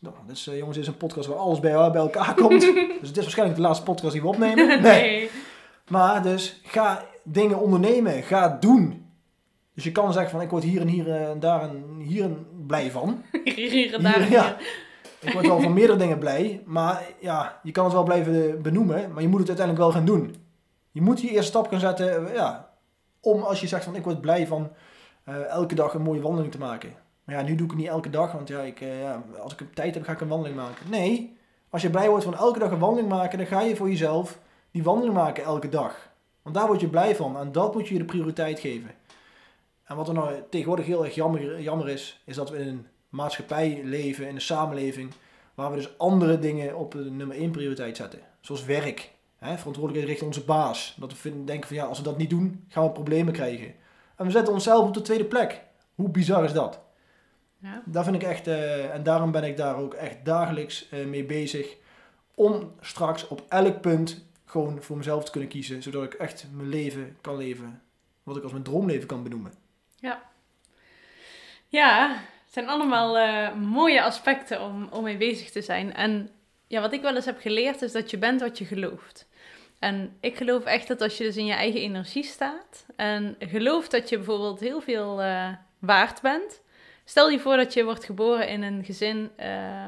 Nou, 0.00 0.14
dus, 0.26 0.48
uh, 0.48 0.58
jongens, 0.58 0.76
dit 0.76 0.86
is 0.86 0.92
een 0.92 0.98
podcast 0.98 1.28
waar 1.28 1.38
alles 1.38 1.60
bij, 1.60 1.90
bij 1.90 2.00
elkaar 2.00 2.34
komt. 2.42 2.60
dus 2.60 3.08
het 3.08 3.16
is 3.16 3.22
waarschijnlijk 3.22 3.58
de 3.58 3.64
laatste 3.66 3.84
podcast 3.84 4.12
die 4.12 4.22
we 4.22 4.28
opnemen. 4.28 4.66
Nee. 4.66 4.80
nee. 4.92 5.30
Maar 5.88 6.22
dus 6.22 6.60
ga 6.62 7.04
dingen 7.22 7.58
ondernemen. 7.58 8.22
Ga 8.22 8.56
doen. 8.60 9.03
Dus 9.74 9.84
je 9.84 9.92
kan 9.92 10.12
zeggen 10.12 10.30
van 10.30 10.40
ik 10.40 10.50
word 10.50 10.62
hier 10.62 10.80
en 10.80 10.88
hier 10.88 11.10
eh, 11.10 11.30
en 11.30 11.40
daar 11.40 11.62
en 11.62 11.84
hier 11.98 12.24
en 12.24 12.46
blij 12.66 12.90
van. 12.90 13.22
hier 13.44 13.94
en 13.94 14.02
daar 14.02 14.20
en 14.20 14.30
ja. 14.30 14.56
Ik 15.20 15.32
word 15.32 15.46
wel 15.46 15.60
van 15.60 15.72
meerdere 15.72 15.98
dingen 15.98 16.18
blij. 16.18 16.62
Maar 16.64 17.02
ja, 17.20 17.60
je 17.62 17.72
kan 17.72 17.84
het 17.84 17.92
wel 17.92 18.02
blijven 18.02 18.62
benoemen. 18.62 19.12
Maar 19.12 19.22
je 19.22 19.28
moet 19.28 19.40
het 19.40 19.48
uiteindelijk 19.48 19.86
wel 19.86 19.94
gaan 19.94 20.06
doen. 20.06 20.34
Je 20.90 21.02
moet 21.02 21.20
die 21.20 21.30
eerste 21.30 21.50
stap 21.50 21.68
gaan 21.68 21.80
zetten. 21.80 22.28
Eh, 22.28 22.34
ja, 22.34 22.70
om 23.20 23.42
als 23.42 23.60
je 23.60 23.66
zegt 23.66 23.84
van 23.84 23.96
ik 23.96 24.04
word 24.04 24.20
blij 24.20 24.46
van 24.46 24.70
uh, 25.28 25.46
elke 25.46 25.74
dag 25.74 25.94
een 25.94 26.02
mooie 26.02 26.20
wandeling 26.20 26.52
te 26.52 26.58
maken. 26.58 26.92
Maar 27.24 27.34
ja, 27.34 27.42
nu 27.42 27.54
doe 27.54 27.64
ik 27.64 27.70
het 27.70 27.80
niet 27.80 27.88
elke 27.88 28.10
dag. 28.10 28.32
Want 28.32 28.48
ja, 28.48 28.60
ik, 28.60 28.80
uh, 28.80 29.00
ja, 29.00 29.22
als 29.42 29.54
ik 29.54 29.74
tijd 29.74 29.94
heb 29.94 30.04
ga 30.04 30.12
ik 30.12 30.20
een 30.20 30.28
wandeling 30.28 30.56
maken. 30.56 30.90
Nee, 30.90 31.36
als 31.70 31.82
je 31.82 31.90
blij 31.90 32.08
wordt 32.08 32.24
van 32.24 32.36
elke 32.36 32.58
dag 32.58 32.70
een 32.70 32.78
wandeling 32.78 33.08
maken. 33.08 33.38
Dan 33.38 33.46
ga 33.46 33.60
je 33.60 33.76
voor 33.76 33.88
jezelf 33.88 34.38
die 34.70 34.82
wandeling 34.82 35.14
maken 35.14 35.44
elke 35.44 35.68
dag. 35.68 36.10
Want 36.42 36.54
daar 36.54 36.66
word 36.66 36.80
je 36.80 36.88
blij 36.88 37.16
van. 37.16 37.36
En 37.38 37.52
dat 37.52 37.74
moet 37.74 37.88
je 37.88 37.98
de 37.98 38.04
prioriteit 38.04 38.60
geven. 38.60 38.90
En 39.84 39.96
wat 39.96 40.08
er 40.08 40.14
nou 40.14 40.42
tegenwoordig 40.50 40.86
heel 40.86 41.04
erg 41.04 41.14
jammer, 41.14 41.60
jammer 41.60 41.88
is, 41.88 42.22
is 42.24 42.36
dat 42.36 42.50
we 42.50 42.58
in 42.58 42.68
een 42.68 42.86
maatschappij 43.08 43.80
leven, 43.84 44.28
in 44.28 44.34
een 44.34 44.40
samenleving, 44.40 45.12
waar 45.54 45.70
we 45.70 45.76
dus 45.76 45.98
andere 45.98 46.38
dingen 46.38 46.76
op 46.76 46.92
de 46.92 47.10
nummer 47.10 47.36
1 47.36 47.50
prioriteit 47.50 47.96
zetten. 47.96 48.20
Zoals 48.40 48.64
werk, 48.64 49.12
hè, 49.36 49.56
verantwoordelijkheid 49.56 50.06
richting 50.06 50.34
onze 50.34 50.44
baas. 50.44 50.96
Dat 50.98 51.22
we 51.22 51.44
denken 51.44 51.68
van 51.68 51.76
ja, 51.76 51.84
als 51.84 51.98
we 51.98 52.04
dat 52.04 52.18
niet 52.18 52.30
doen, 52.30 52.64
gaan 52.68 52.84
we 52.84 52.90
problemen 52.90 53.32
krijgen. 53.32 53.74
En 54.16 54.24
we 54.24 54.30
zetten 54.30 54.52
onszelf 54.52 54.86
op 54.86 54.94
de 54.94 55.02
tweede 55.02 55.24
plek. 55.24 55.62
Hoe 55.94 56.08
bizar 56.08 56.44
is 56.44 56.52
dat? 56.52 56.80
Ja. 57.58 57.82
Daar 57.84 58.04
vind 58.04 58.16
ik 58.16 58.22
echt, 58.22 58.48
uh, 58.48 58.94
en 58.94 59.02
daarom 59.02 59.30
ben 59.30 59.44
ik 59.44 59.56
daar 59.56 59.76
ook 59.76 59.94
echt 59.94 60.24
dagelijks 60.24 60.88
uh, 60.92 61.06
mee 61.06 61.24
bezig. 61.24 61.76
Om 62.34 62.72
straks 62.80 63.28
op 63.28 63.42
elk 63.48 63.80
punt 63.80 64.26
gewoon 64.44 64.82
voor 64.82 64.96
mezelf 64.96 65.24
te 65.24 65.30
kunnen 65.30 65.48
kiezen. 65.48 65.82
Zodat 65.82 66.02
ik 66.02 66.14
echt 66.14 66.46
mijn 66.52 66.68
leven 66.68 67.16
kan 67.20 67.36
leven. 67.36 67.82
Wat 68.22 68.36
ik 68.36 68.42
als 68.42 68.52
mijn 68.52 68.64
droomleven 68.64 69.06
kan 69.06 69.22
benoemen. 69.22 69.52
Ja. 70.04 70.22
Ja, 71.68 72.10
het 72.44 72.52
zijn 72.52 72.68
allemaal 72.68 73.18
uh, 73.18 73.54
mooie 73.54 74.02
aspecten 74.02 74.62
om, 74.62 74.88
om 74.90 75.02
mee 75.02 75.16
bezig 75.16 75.50
te 75.50 75.62
zijn. 75.62 75.94
En 75.94 76.30
ja, 76.66 76.80
wat 76.80 76.92
ik 76.92 77.02
wel 77.02 77.14
eens 77.14 77.24
heb 77.24 77.40
geleerd 77.40 77.82
is 77.82 77.92
dat 77.92 78.10
je 78.10 78.18
bent 78.18 78.40
wat 78.40 78.58
je 78.58 78.64
gelooft. 78.64 79.28
En 79.78 80.16
ik 80.20 80.36
geloof 80.36 80.64
echt 80.64 80.88
dat 80.88 81.00
als 81.00 81.18
je 81.18 81.24
dus 81.24 81.36
in 81.36 81.46
je 81.46 81.52
eigen 81.52 81.80
energie 81.80 82.24
staat 82.24 82.86
en 82.96 83.36
gelooft 83.38 83.90
dat 83.90 84.08
je 84.08 84.16
bijvoorbeeld 84.16 84.60
heel 84.60 84.80
veel 84.80 85.22
uh, 85.22 85.48
waard 85.78 86.20
bent. 86.20 86.60
Stel 87.04 87.30
je 87.30 87.40
voor 87.40 87.56
dat 87.56 87.72
je 87.72 87.84
wordt 87.84 88.04
geboren 88.04 88.48
in 88.48 88.62
een 88.62 88.84
gezin 88.84 89.30
uh, 89.40 89.86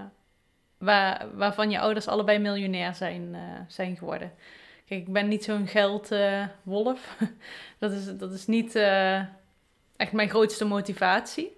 waar, 0.79 1.27
waarvan 1.35 1.71
je 1.71 1.81
ouders 1.81 2.07
allebei 2.09 2.39
miljonair 2.39 2.95
zijn, 2.95 3.37
zijn 3.69 3.97
geworden. 3.97 4.33
Kijk, 4.87 5.01
ik 5.01 5.13
ben 5.13 5.29
niet 5.29 5.45
zo'n 5.45 5.67
geldwolf. 5.67 7.17
dat, 7.79 7.93
is, 7.93 8.17
dat 8.17 8.33
is 8.33 8.47
niet 8.47 8.75
echt 9.97 10.13
mijn 10.13 10.29
grootste 10.29 10.65
motivatie. 10.65 11.57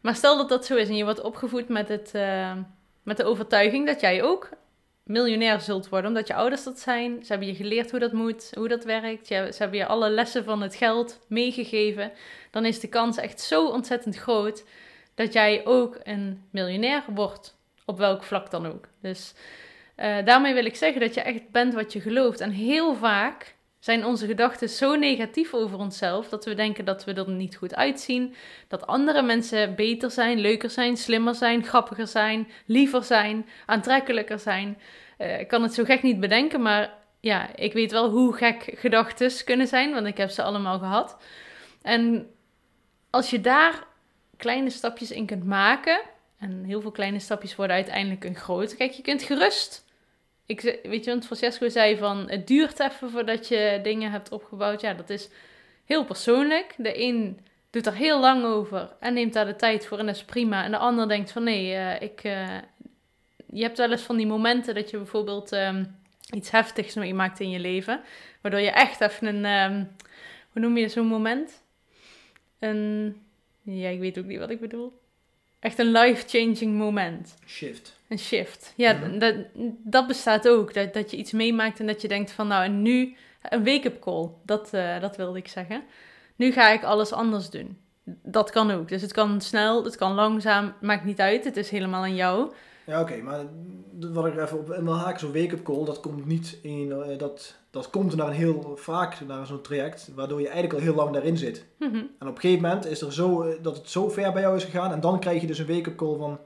Maar 0.00 0.14
stel 0.14 0.36
dat 0.36 0.48
dat 0.48 0.66
zo 0.66 0.76
is 0.76 0.88
en 0.88 0.96
je 0.96 1.04
wordt 1.04 1.22
opgevoed 1.22 1.68
met, 1.68 1.88
het, 1.88 2.12
uh, 2.14 2.52
met 3.02 3.16
de 3.16 3.24
overtuiging 3.24 3.86
dat 3.86 4.00
jij 4.00 4.22
ook 4.22 4.48
miljonair 5.08 5.60
zult 5.60 5.88
worden, 5.88 6.08
omdat 6.08 6.26
je 6.26 6.34
ouders 6.34 6.64
dat 6.64 6.78
zijn. 6.78 7.24
Ze 7.24 7.28
hebben 7.28 7.48
je 7.48 7.54
geleerd 7.54 7.90
hoe 7.90 8.00
dat 8.00 8.12
moet, 8.12 8.50
hoe 8.54 8.68
dat 8.68 8.84
werkt. 8.84 9.26
ze 9.26 9.54
hebben 9.58 9.78
je 9.78 9.86
alle 9.86 10.10
lessen 10.10 10.44
van 10.44 10.62
het 10.62 10.74
geld 10.74 11.18
meegegeven. 11.28 12.12
Dan 12.50 12.64
is 12.64 12.80
de 12.80 12.88
kans 12.88 13.16
echt 13.16 13.40
zo 13.40 13.68
ontzettend 13.68 14.16
groot 14.16 14.64
dat 15.14 15.32
jij 15.32 15.66
ook 15.66 15.98
een 16.02 16.42
miljonair 16.50 17.04
wordt. 17.14 17.56
Op 17.84 17.98
welk 17.98 18.22
vlak 18.22 18.50
dan 18.50 18.66
ook. 18.66 18.88
Dus 19.00 19.34
uh, 19.96 20.24
daarmee 20.24 20.54
wil 20.54 20.64
ik 20.64 20.76
zeggen 20.76 21.00
dat 21.00 21.14
je 21.14 21.20
echt 21.20 21.50
bent 21.50 21.74
wat 21.74 21.92
je 21.92 22.00
gelooft. 22.00 22.40
En 22.40 22.50
heel 22.50 22.94
vaak 22.94 23.54
zijn 23.78 24.04
onze 24.04 24.26
gedachten 24.26 24.68
zo 24.68 24.94
negatief 24.94 25.54
over 25.54 25.78
onszelf 25.78 26.28
dat 26.28 26.44
we 26.44 26.54
denken 26.54 26.84
dat 26.84 27.04
we 27.04 27.12
er 27.12 27.30
niet 27.30 27.56
goed 27.56 27.74
uitzien, 27.74 28.34
dat 28.68 28.86
andere 28.86 29.22
mensen 29.22 29.74
beter 29.74 30.10
zijn, 30.10 30.38
leuker 30.38 30.70
zijn, 30.70 30.96
slimmer 30.96 31.34
zijn, 31.34 31.64
grappiger 31.64 32.06
zijn, 32.06 32.48
liever 32.66 33.04
zijn, 33.04 33.48
aantrekkelijker 33.66 34.38
zijn. 34.38 34.78
Uh, 35.18 35.40
ik 35.40 35.48
kan 35.48 35.62
het 35.62 35.74
zo 35.74 35.84
gek 35.84 36.02
niet 36.02 36.20
bedenken, 36.20 36.62
maar 36.62 36.94
ja, 37.20 37.56
ik 37.56 37.72
weet 37.72 37.92
wel 37.92 38.10
hoe 38.10 38.34
gek 38.34 38.74
gedachten 38.74 39.44
kunnen 39.44 39.66
zijn, 39.66 39.92
want 39.92 40.06
ik 40.06 40.16
heb 40.16 40.30
ze 40.30 40.42
allemaal 40.42 40.78
gehad. 40.78 41.16
En 41.82 42.30
als 43.10 43.30
je 43.30 43.40
daar 43.40 43.86
kleine 44.36 44.70
stapjes 44.70 45.10
in 45.10 45.26
kunt 45.26 45.44
maken, 45.44 46.00
en 46.38 46.64
heel 46.64 46.80
veel 46.80 46.90
kleine 46.90 47.18
stapjes 47.18 47.56
worden 47.56 47.76
uiteindelijk 47.76 48.24
een 48.24 48.36
grote. 48.36 48.76
Kijk, 48.76 48.92
je 48.92 49.02
kunt 49.02 49.22
gerust 49.22 49.84
ik, 50.48 50.60
weet 50.82 51.04
je, 51.04 51.10
want 51.10 51.26
Francesco 51.26 51.68
zei 51.68 51.96
van 51.96 52.30
het 52.30 52.46
duurt 52.46 52.80
even 52.80 53.10
voordat 53.10 53.48
je 53.48 53.80
dingen 53.82 54.10
hebt 54.10 54.32
opgebouwd. 54.32 54.80
Ja, 54.80 54.94
dat 54.94 55.10
is 55.10 55.28
heel 55.84 56.04
persoonlijk. 56.04 56.74
De 56.76 57.02
een 57.02 57.40
doet 57.70 57.86
er 57.86 57.94
heel 57.94 58.20
lang 58.20 58.44
over 58.44 58.96
en 59.00 59.14
neemt 59.14 59.32
daar 59.32 59.46
de 59.46 59.56
tijd 59.56 59.86
voor 59.86 59.98
en 59.98 60.06
dat 60.06 60.14
is 60.14 60.24
prima. 60.24 60.64
En 60.64 60.70
de 60.70 60.76
ander 60.76 61.08
denkt 61.08 61.32
van 61.32 61.44
nee, 61.44 61.72
uh, 61.72 62.00
ik, 62.00 62.24
uh, 62.24 62.58
je 63.46 63.62
hebt 63.62 63.78
wel 63.78 63.90
eens 63.90 64.02
van 64.02 64.16
die 64.16 64.26
momenten 64.26 64.74
dat 64.74 64.90
je 64.90 64.96
bijvoorbeeld 64.96 65.52
um, 65.52 65.96
iets 66.34 66.50
heftigs 66.50 66.94
meemaakt 66.94 67.40
in 67.40 67.50
je 67.50 67.58
leven. 67.58 68.00
Waardoor 68.40 68.60
je 68.60 68.70
echt 68.70 69.00
even 69.00 69.26
een, 69.26 69.72
um, 69.72 69.90
hoe 70.52 70.62
noem 70.62 70.76
je 70.76 70.88
zo'n 70.88 71.06
moment? 71.06 71.62
Een, 72.58 73.16
ja, 73.62 73.88
ik 73.88 74.00
weet 74.00 74.18
ook 74.18 74.24
niet 74.24 74.38
wat 74.38 74.50
ik 74.50 74.60
bedoel. 74.60 75.00
Echt 75.60 75.78
een 75.78 75.90
life-changing 75.90 76.78
moment. 76.78 77.34
Shift. 77.46 77.97
Een 78.08 78.18
shift. 78.18 78.72
Ja, 78.76 78.92
mhm. 78.92 79.18
dat, 79.18 79.34
dat 79.84 80.06
bestaat 80.06 80.48
ook. 80.48 80.74
Dat, 80.74 80.94
dat 80.94 81.10
je 81.10 81.16
iets 81.16 81.32
meemaakt 81.32 81.80
en 81.80 81.86
dat 81.86 82.02
je 82.02 82.08
denkt 82.08 82.30
van 82.30 82.46
nou 82.46 82.64
en 82.64 82.82
nu 82.82 83.16
een 83.42 83.64
wake-up 83.64 84.00
call. 84.00 84.28
Dat, 84.44 84.70
uh, 84.74 85.00
dat 85.00 85.16
wilde 85.16 85.38
ik 85.38 85.48
zeggen. 85.48 85.82
Nu 86.36 86.52
ga 86.52 86.70
ik 86.70 86.84
alles 86.84 87.12
anders 87.12 87.50
doen. 87.50 87.78
Dat 88.22 88.50
kan 88.50 88.70
ook. 88.70 88.88
Dus 88.88 89.02
het 89.02 89.12
kan 89.12 89.40
snel, 89.40 89.84
het 89.84 89.96
kan 89.96 90.12
langzaam, 90.12 90.72
maakt 90.80 91.04
niet 91.04 91.20
uit. 91.20 91.44
Het 91.44 91.56
is 91.56 91.70
helemaal 91.70 92.02
aan 92.02 92.14
jou. 92.14 92.52
Ja, 92.88 93.00
oké, 93.00 93.16
maar 93.16 93.44
wat 94.12 94.26
ik 94.26 94.36
even 94.36 94.58
op 94.58 94.66
wil 94.66 94.94
haken, 94.94 95.20
zo'n 95.20 95.32
wake-up 95.32 95.62
call, 95.62 95.84
dat 95.84 96.00
komt 96.00 96.26
niet 96.26 96.58
in, 96.62 96.86
uh, 96.86 97.18
dat, 97.18 97.54
dat 97.70 97.90
komt 97.90 98.16
naar 98.16 98.26
een 98.26 98.32
heel 98.32 98.72
vaak 98.76 99.20
naar 99.26 99.46
zo'n 99.46 99.60
traject, 99.60 100.10
waardoor 100.14 100.40
je 100.40 100.48
eigenlijk 100.48 100.74
al 100.74 100.80
heel 100.80 100.94
lang 100.94 101.12
daarin 101.12 101.36
zit. 101.36 101.66
-hmm. 101.78 102.10
En 102.18 102.28
op 102.28 102.34
een 102.34 102.40
gegeven 102.40 102.62
moment 102.62 102.86
is 102.86 103.00
er 103.00 103.12
zo, 103.12 103.42
uh, 103.42 103.54
dat 103.62 103.76
het 103.76 103.88
zo 103.88 104.08
ver 104.08 104.32
bij 104.32 104.42
jou 104.42 104.56
is 104.56 104.64
gegaan 104.64 104.92
en 104.92 105.00
dan 105.00 105.20
krijg 105.20 105.40
je 105.40 105.46
dus 105.46 105.58
een 105.58 105.66
wake-up 105.66 105.96
call 105.96 106.16
van, 106.16 106.38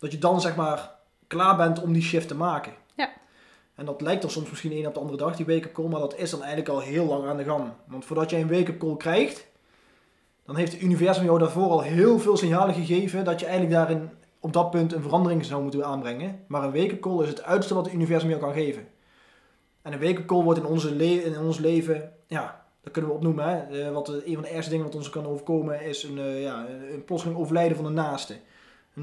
dat 0.00 0.12
je 0.12 0.18
dan 0.18 0.40
zeg 0.40 0.56
maar 0.56 0.94
klaar 1.26 1.56
bent 1.56 1.82
om 1.82 1.92
die 1.92 2.02
shift 2.02 2.28
te 2.28 2.34
maken. 2.34 2.72
Ja. 2.94 3.10
En 3.74 3.84
dat 3.84 4.00
lijkt 4.00 4.24
er 4.24 4.30
soms 4.30 4.48
misschien 4.48 4.72
een 4.72 4.86
op 4.86 4.94
de 4.94 5.00
andere 5.00 5.18
dag, 5.18 5.36
die 5.36 5.46
wake-up 5.46 5.72
call, 5.72 5.88
maar 5.88 6.00
dat 6.00 6.16
is 6.16 6.30
dan 6.30 6.40
eigenlijk 6.40 6.68
al 6.70 6.80
heel 6.80 7.04
lang 7.04 7.26
aan 7.26 7.36
de 7.36 7.44
gang. 7.44 7.64
Want 7.86 8.04
voordat 8.04 8.30
jij 8.30 8.40
een 8.40 8.50
wake-up 8.50 8.78
call 8.78 8.96
krijgt, 8.96 9.48
dan 10.44 10.56
heeft 10.56 10.72
het 10.72 10.82
universum 10.82 11.24
jou 11.24 11.38
daarvoor 11.38 11.70
al 11.70 11.80
heel 11.80 12.18
veel 12.18 12.36
signalen 12.36 12.74
gegeven 12.74 13.24
dat 13.24 13.40
je 13.40 13.46
eigenlijk 13.46 13.74
daarin 13.74 14.10
op 14.40 14.52
dat 14.52 14.70
punt 14.70 14.92
een 14.92 15.02
verandering 15.02 15.44
zou 15.44 15.62
moeten 15.62 15.84
aanbrengen. 15.84 16.44
Maar 16.46 16.62
een 16.62 16.72
wake-up 16.72 17.00
call 17.00 17.22
is 17.22 17.28
het 17.28 17.42
uiterste 17.42 17.74
wat 17.74 17.84
het 17.84 17.94
universum 17.94 18.28
jou 18.28 18.40
kan 18.40 18.52
geven. 18.52 18.88
En 19.82 19.92
een 19.92 20.00
wake-up 20.00 20.26
call 20.26 20.42
wordt 20.42 20.58
in, 20.58 20.66
onze 20.66 20.96
in 21.24 21.38
ons 21.38 21.58
leven, 21.58 22.12
ja, 22.26 22.64
dat 22.82 22.92
kunnen 22.92 23.10
we 23.10 23.16
opnoemen. 23.16 23.44
Hè? 23.48 23.86
Uh, 23.86 23.92
wat, 23.92 24.08
een 24.08 24.34
van 24.34 24.42
de 24.42 24.50
eerste 24.50 24.70
dingen 24.70 24.86
wat 24.86 24.94
ons 24.94 25.10
kan 25.10 25.26
overkomen 25.26 25.82
is 25.82 26.02
een, 26.02 26.18
uh, 26.18 26.42
ja, 26.42 26.66
een 26.92 27.04
plotseling 27.04 27.38
overlijden 27.38 27.76
van 27.76 27.86
een 27.86 27.94
naaste. 27.94 28.36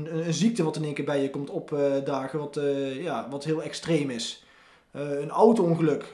Een, 0.06 0.28
een, 0.28 0.34
ziekte 0.34 0.64
wat 0.64 0.76
in 0.76 0.84
één 0.84 0.94
keer 0.94 1.06
bij 1.06 1.22
je 1.22 1.30
komt 1.30 1.50
opdagen, 1.50 2.40
wat, 2.40 2.58
uh, 2.58 3.04
ja, 3.04 3.28
wat 3.30 3.44
heel 3.44 3.64
extreem 3.64 4.10
is. 4.10 4.46
een 4.92 5.30
auto-ongeluk, 5.30 6.14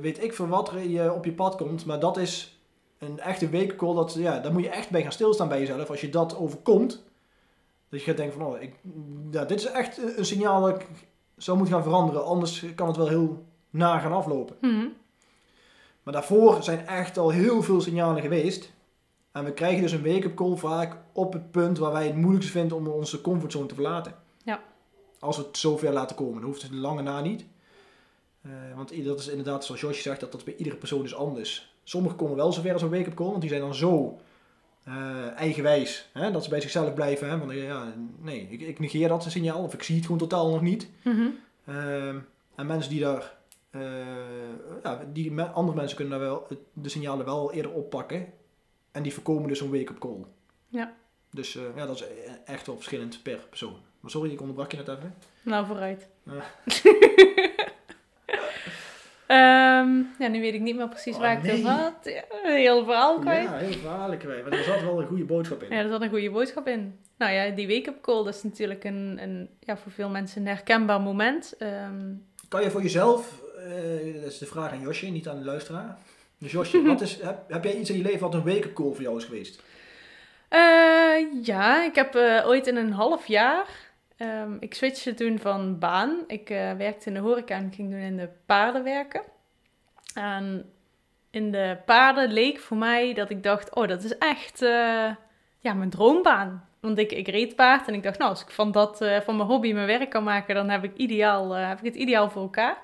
weet 0.00 0.22
ik 0.22 0.34
veel 0.34 0.48
wat 0.48 0.70
er 0.70 0.88
je 0.88 1.12
op 1.12 1.24
je 1.24 1.32
pad 1.32 1.56
komt, 1.56 1.86
maar 1.86 2.00
dat 2.00 2.16
is 2.16 2.60
een 2.98 3.20
echte 3.20 3.50
wake-up 3.50 3.76
call. 3.76 3.94
Dat, 3.94 4.14
ja, 4.14 4.38
daar 4.38 4.52
moet 4.52 4.62
je 4.62 4.68
echt 4.68 4.90
bij 4.90 5.02
gaan 5.02 5.12
stilstaan 5.12 5.48
bij 5.48 5.60
jezelf. 5.60 5.90
Als 5.90 6.00
je 6.00 6.08
dat 6.08 6.36
overkomt, 6.36 7.04
dat 7.88 8.00
je 8.00 8.06
gaat 8.06 8.16
denken 8.16 8.38
van, 8.38 8.46
oh, 8.46 8.62
ik, 8.62 8.74
ja, 9.30 9.44
dit 9.44 9.58
is 9.58 9.66
echt 9.66 10.16
een 10.16 10.24
signaal 10.24 10.60
dat 10.60 10.80
ik 10.80 10.86
zou 11.36 11.56
moeten 11.56 11.74
gaan 11.74 11.84
veranderen. 11.84 12.24
Anders 12.24 12.64
kan 12.74 12.86
het 12.86 12.96
wel 12.96 13.08
heel 13.08 13.44
na 13.70 13.98
gaan 13.98 14.12
aflopen. 14.12 14.56
Mhm. 14.60 14.86
Maar 16.02 16.12
daarvoor 16.12 16.62
zijn 16.62 16.86
echt 16.86 17.18
al 17.18 17.30
heel 17.30 17.62
veel 17.62 17.80
signalen 17.80 18.22
geweest. 18.22 18.72
En 19.32 19.44
we 19.44 19.52
krijgen 19.52 19.82
dus 19.82 19.92
een 19.92 20.04
wake-up 20.04 20.34
call 20.34 20.56
vaak 20.56 20.96
op 21.12 21.32
het 21.32 21.50
punt 21.50 21.78
waar 21.78 21.92
wij 21.92 22.06
het 22.06 22.16
moeilijkst 22.16 22.50
vinden 22.50 22.76
om 22.76 22.86
onze 22.86 23.20
comfortzone 23.20 23.66
te 23.66 23.74
verlaten. 23.74 24.14
Ja. 24.44 24.62
Als 25.18 25.36
we 25.36 25.42
het 25.42 25.56
zover 25.56 25.92
laten 25.92 26.16
komen. 26.16 26.34
Dan 26.34 26.50
hoeft 26.50 26.62
het 26.62 26.72
lange 26.72 27.02
na 27.02 27.20
niet. 27.20 27.44
Uh, 28.42 28.52
want 28.76 29.04
dat 29.04 29.18
is 29.18 29.28
inderdaad, 29.28 29.64
zoals 29.64 29.80
Josje 29.80 30.02
zegt, 30.02 30.20
dat 30.20 30.32
dat 30.32 30.44
bij 30.44 30.56
iedere 30.56 30.76
persoon 30.76 31.04
is 31.04 31.14
anders. 31.14 31.74
Sommigen 31.84 32.16
komen 32.16 32.36
wel 32.36 32.52
zover 32.52 32.72
als 32.72 32.82
een 32.82 32.90
wake-up 32.90 33.14
call, 33.14 33.26
want 33.26 33.40
die 33.40 33.50
zijn 33.50 33.62
dan 33.62 33.74
zo 33.74 34.18
uh, 34.88 35.30
eigenwijs. 35.36 36.08
Hè? 36.12 36.30
Dat 36.30 36.44
ze 36.44 36.50
bij 36.50 36.60
zichzelf 36.60 36.94
blijven. 36.94 37.30
Hè? 37.30 37.38
Want 37.38 37.52
ja, 37.52 37.94
nee, 38.18 38.46
ik, 38.50 38.60
ik, 38.60 38.78
negeer 38.78 39.08
dat 39.08 39.24
signaal 39.28 39.62
of 39.62 39.74
ik 39.74 39.82
zie 39.82 39.94
het 39.94 40.04
gewoon 40.04 40.20
totaal 40.20 40.50
nog 40.50 40.60
niet. 40.62 40.88
Mm 41.04 41.38
en 42.60 42.66
mensen 42.66 42.90
die 42.90 43.00
daar, 43.00 43.36
uh, 43.70 43.82
ja, 44.82 45.04
die 45.12 45.40
andere 45.40 45.76
mensen 45.76 45.96
kunnen 45.96 46.18
daar 46.18 46.28
wel 46.28 46.46
de 46.72 46.88
signalen 46.88 47.24
wel 47.24 47.52
eerder 47.52 47.72
oppakken. 47.72 48.26
En 48.92 49.02
die 49.02 49.14
voorkomen 49.14 49.48
dus 49.48 49.60
een 49.60 49.70
wake-up 49.70 49.98
call. 49.98 50.24
Ja. 50.68 50.94
Dus 51.30 51.54
uh, 51.54 51.62
ja, 51.76 51.86
dat 51.86 51.96
is 51.96 52.04
echt 52.44 52.66
wel 52.66 52.76
verschillend 52.76 53.22
per 53.22 53.38
persoon. 53.48 53.76
Maar 54.00 54.10
sorry, 54.10 54.32
ik 54.32 54.40
onderbrak 54.40 54.70
je 54.70 54.76
net 54.76 54.88
even. 54.88 55.14
Nou, 55.42 55.66
vooruit. 55.66 56.08
Um, 56.24 56.42
ja, 60.22 60.28
nu 60.28 60.40
weet 60.40 60.54
ik 60.54 60.60
niet 60.60 60.76
meer 60.76 60.88
precies 60.88 61.14
oh, 61.14 61.20
waar 61.20 61.36
ik 61.36 61.42
het 61.42 61.58
over 61.58 61.70
had. 61.70 61.94
Ja, 62.02 62.22
heel 62.42 62.84
verhaal 62.84 63.18
kwijt. 63.18 63.48
Ja, 63.48 63.56
heel 63.56 63.72
verhaal 63.72 64.16
kwijt. 64.16 64.42
Maar 64.42 64.58
er 64.58 64.64
zat 64.64 64.80
wel 64.80 65.00
een 65.00 65.06
goede 65.06 65.24
boodschap 65.24 65.62
in. 65.62 65.76
Ja, 65.76 65.82
er 65.82 65.88
zat 65.88 66.02
een 66.02 66.08
goede 66.08 66.30
boodschap 66.30 66.66
in. 66.66 66.98
Nou 67.16 67.32
ja, 67.32 67.50
die 67.50 67.68
wake-up 67.68 68.00
call 68.02 68.24
dat 68.24 68.34
is 68.34 68.42
natuurlijk 68.42 68.84
een, 68.84 69.18
een, 69.22 69.48
ja, 69.60 69.76
voor 69.76 69.92
veel 69.92 70.08
mensen 70.08 70.40
een 70.40 70.46
herkenbaar 70.46 71.00
moment. 71.00 71.54
Um, 71.58 72.26
kan 72.48 72.62
je 72.62 72.70
voor 72.70 72.82
jezelf, 72.82 73.42
uh, 73.56 74.14
dat 74.22 74.30
is 74.30 74.38
de 74.38 74.46
vraag 74.46 74.72
aan 74.72 74.80
Josje, 74.80 75.06
niet 75.06 75.28
aan 75.28 75.38
de 75.38 75.44
luisteraar. 75.44 75.98
Dus 76.40 76.52
Josje, 76.52 76.82
wat 76.82 77.00
is, 77.00 77.20
heb, 77.22 77.44
heb 77.48 77.64
jij 77.64 77.76
iets 77.76 77.90
in 77.90 77.96
je 77.96 78.02
leven 78.02 78.20
wat 78.20 78.34
een 78.34 78.72
call 78.72 78.92
voor 78.92 79.02
jou 79.02 79.16
is 79.16 79.24
geweest? 79.24 79.62
Uh, 80.50 81.44
ja, 81.44 81.84
ik 81.84 81.94
heb 81.94 82.16
uh, 82.16 82.46
ooit 82.46 82.66
in 82.66 82.76
een 82.76 82.92
half 82.92 83.26
jaar 83.26 83.66
Um, 84.22 84.56
ik 84.60 84.74
switchte 84.74 85.14
toen 85.14 85.38
van 85.38 85.78
baan. 85.78 86.24
Ik 86.26 86.50
uh, 86.50 86.72
werkte 86.72 87.08
in 87.08 87.14
de 87.14 87.20
horeca 87.20 87.54
en 87.54 87.72
ging 87.74 87.90
toen 87.90 88.00
in 88.00 88.16
de 88.16 88.28
paarden 88.46 88.84
werken. 88.84 89.22
En 90.14 90.72
in 91.30 91.50
de 91.50 91.76
paarden 91.86 92.32
leek 92.32 92.58
voor 92.58 92.76
mij 92.76 93.14
dat 93.14 93.30
ik 93.30 93.42
dacht, 93.42 93.74
oh, 93.74 93.88
dat 93.88 94.02
is 94.02 94.18
echt 94.18 94.58
ja, 95.58 95.74
mijn 95.74 95.90
droombaan. 95.90 96.68
Want 96.80 96.98
ik, 96.98 97.12
ik 97.12 97.28
reed 97.28 97.56
paard 97.56 97.88
en 97.88 97.94
ik 97.94 98.02
dacht, 98.02 98.18
nou, 98.18 98.30
als 98.30 98.42
ik 98.42 98.50
van, 98.50 98.72
dat, 98.72 98.96
van 99.24 99.36
mijn 99.36 99.48
hobby 99.48 99.72
mijn 99.72 99.86
werk 99.86 100.10
kan 100.10 100.24
maken, 100.24 100.54
dan 100.54 100.70
heb 100.70 100.84
ik, 100.84 100.96
ideaal, 100.96 101.50
heb 101.50 101.78
ik 101.78 101.84
het 101.84 101.94
ideaal 101.94 102.30
voor 102.30 102.42
elkaar. 102.42 102.78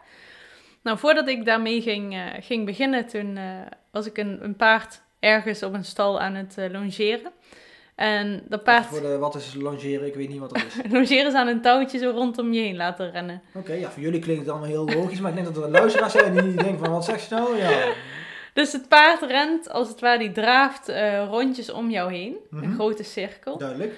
Nou, 0.86 0.98
voordat 0.98 1.28
ik 1.28 1.44
daarmee 1.44 1.82
ging, 1.82 2.32
ging 2.40 2.64
beginnen, 2.66 3.06
toen 3.06 3.38
was 3.90 4.06
ik 4.06 4.18
een, 4.18 4.38
een 4.44 4.56
paard 4.56 5.00
ergens 5.20 5.62
op 5.62 5.74
een 5.74 5.84
stal 5.84 6.20
aan 6.20 6.34
het 6.34 6.56
longeren. 6.72 7.32
En 7.94 8.42
dat 8.48 8.62
paard... 8.62 8.86
Voor 8.86 9.00
de, 9.00 9.18
wat 9.18 9.34
is 9.34 9.54
longeren? 9.54 10.06
Ik 10.06 10.14
weet 10.14 10.28
niet 10.28 10.38
wat 10.38 10.48
dat 10.54 10.64
is. 10.64 10.74
longeren 10.96 11.26
is 11.26 11.34
aan 11.34 11.46
een 11.48 11.60
touwtje 11.60 11.98
zo 11.98 12.10
rondom 12.10 12.52
je 12.52 12.60
heen 12.60 12.76
laten 12.76 13.10
rennen. 13.10 13.42
Oké, 13.54 13.72
ja, 13.72 13.90
voor 13.90 14.02
jullie 14.02 14.20
klinkt 14.20 14.40
het 14.40 14.50
allemaal 14.50 14.68
heel 14.68 14.84
logisch, 14.88 15.20
maar 15.20 15.30
ik 15.30 15.36
denk 15.42 15.54
dat 15.54 15.64
er 15.64 15.70
luisteraars 15.70 16.12
zijn 16.12 16.32
die 16.34 16.54
denken 16.54 16.78
van, 16.78 16.90
wat 16.90 17.04
zeg 17.04 17.28
je 17.28 17.34
nou? 17.34 17.56
Ja. 17.56 17.92
Dus 18.52 18.72
het 18.72 18.88
paard 18.88 19.22
rent, 19.22 19.70
als 19.70 19.88
het 19.88 20.00
ware, 20.00 20.18
die 20.18 20.32
draaft 20.32 20.88
uh, 20.88 21.24
rondjes 21.28 21.70
om 21.70 21.90
jou 21.90 22.12
heen. 22.12 22.36
Een 22.50 22.58
Mhm. 22.58 22.74
grote 22.74 23.02
cirkel. 23.02 23.58
Duidelijk. 23.58 23.92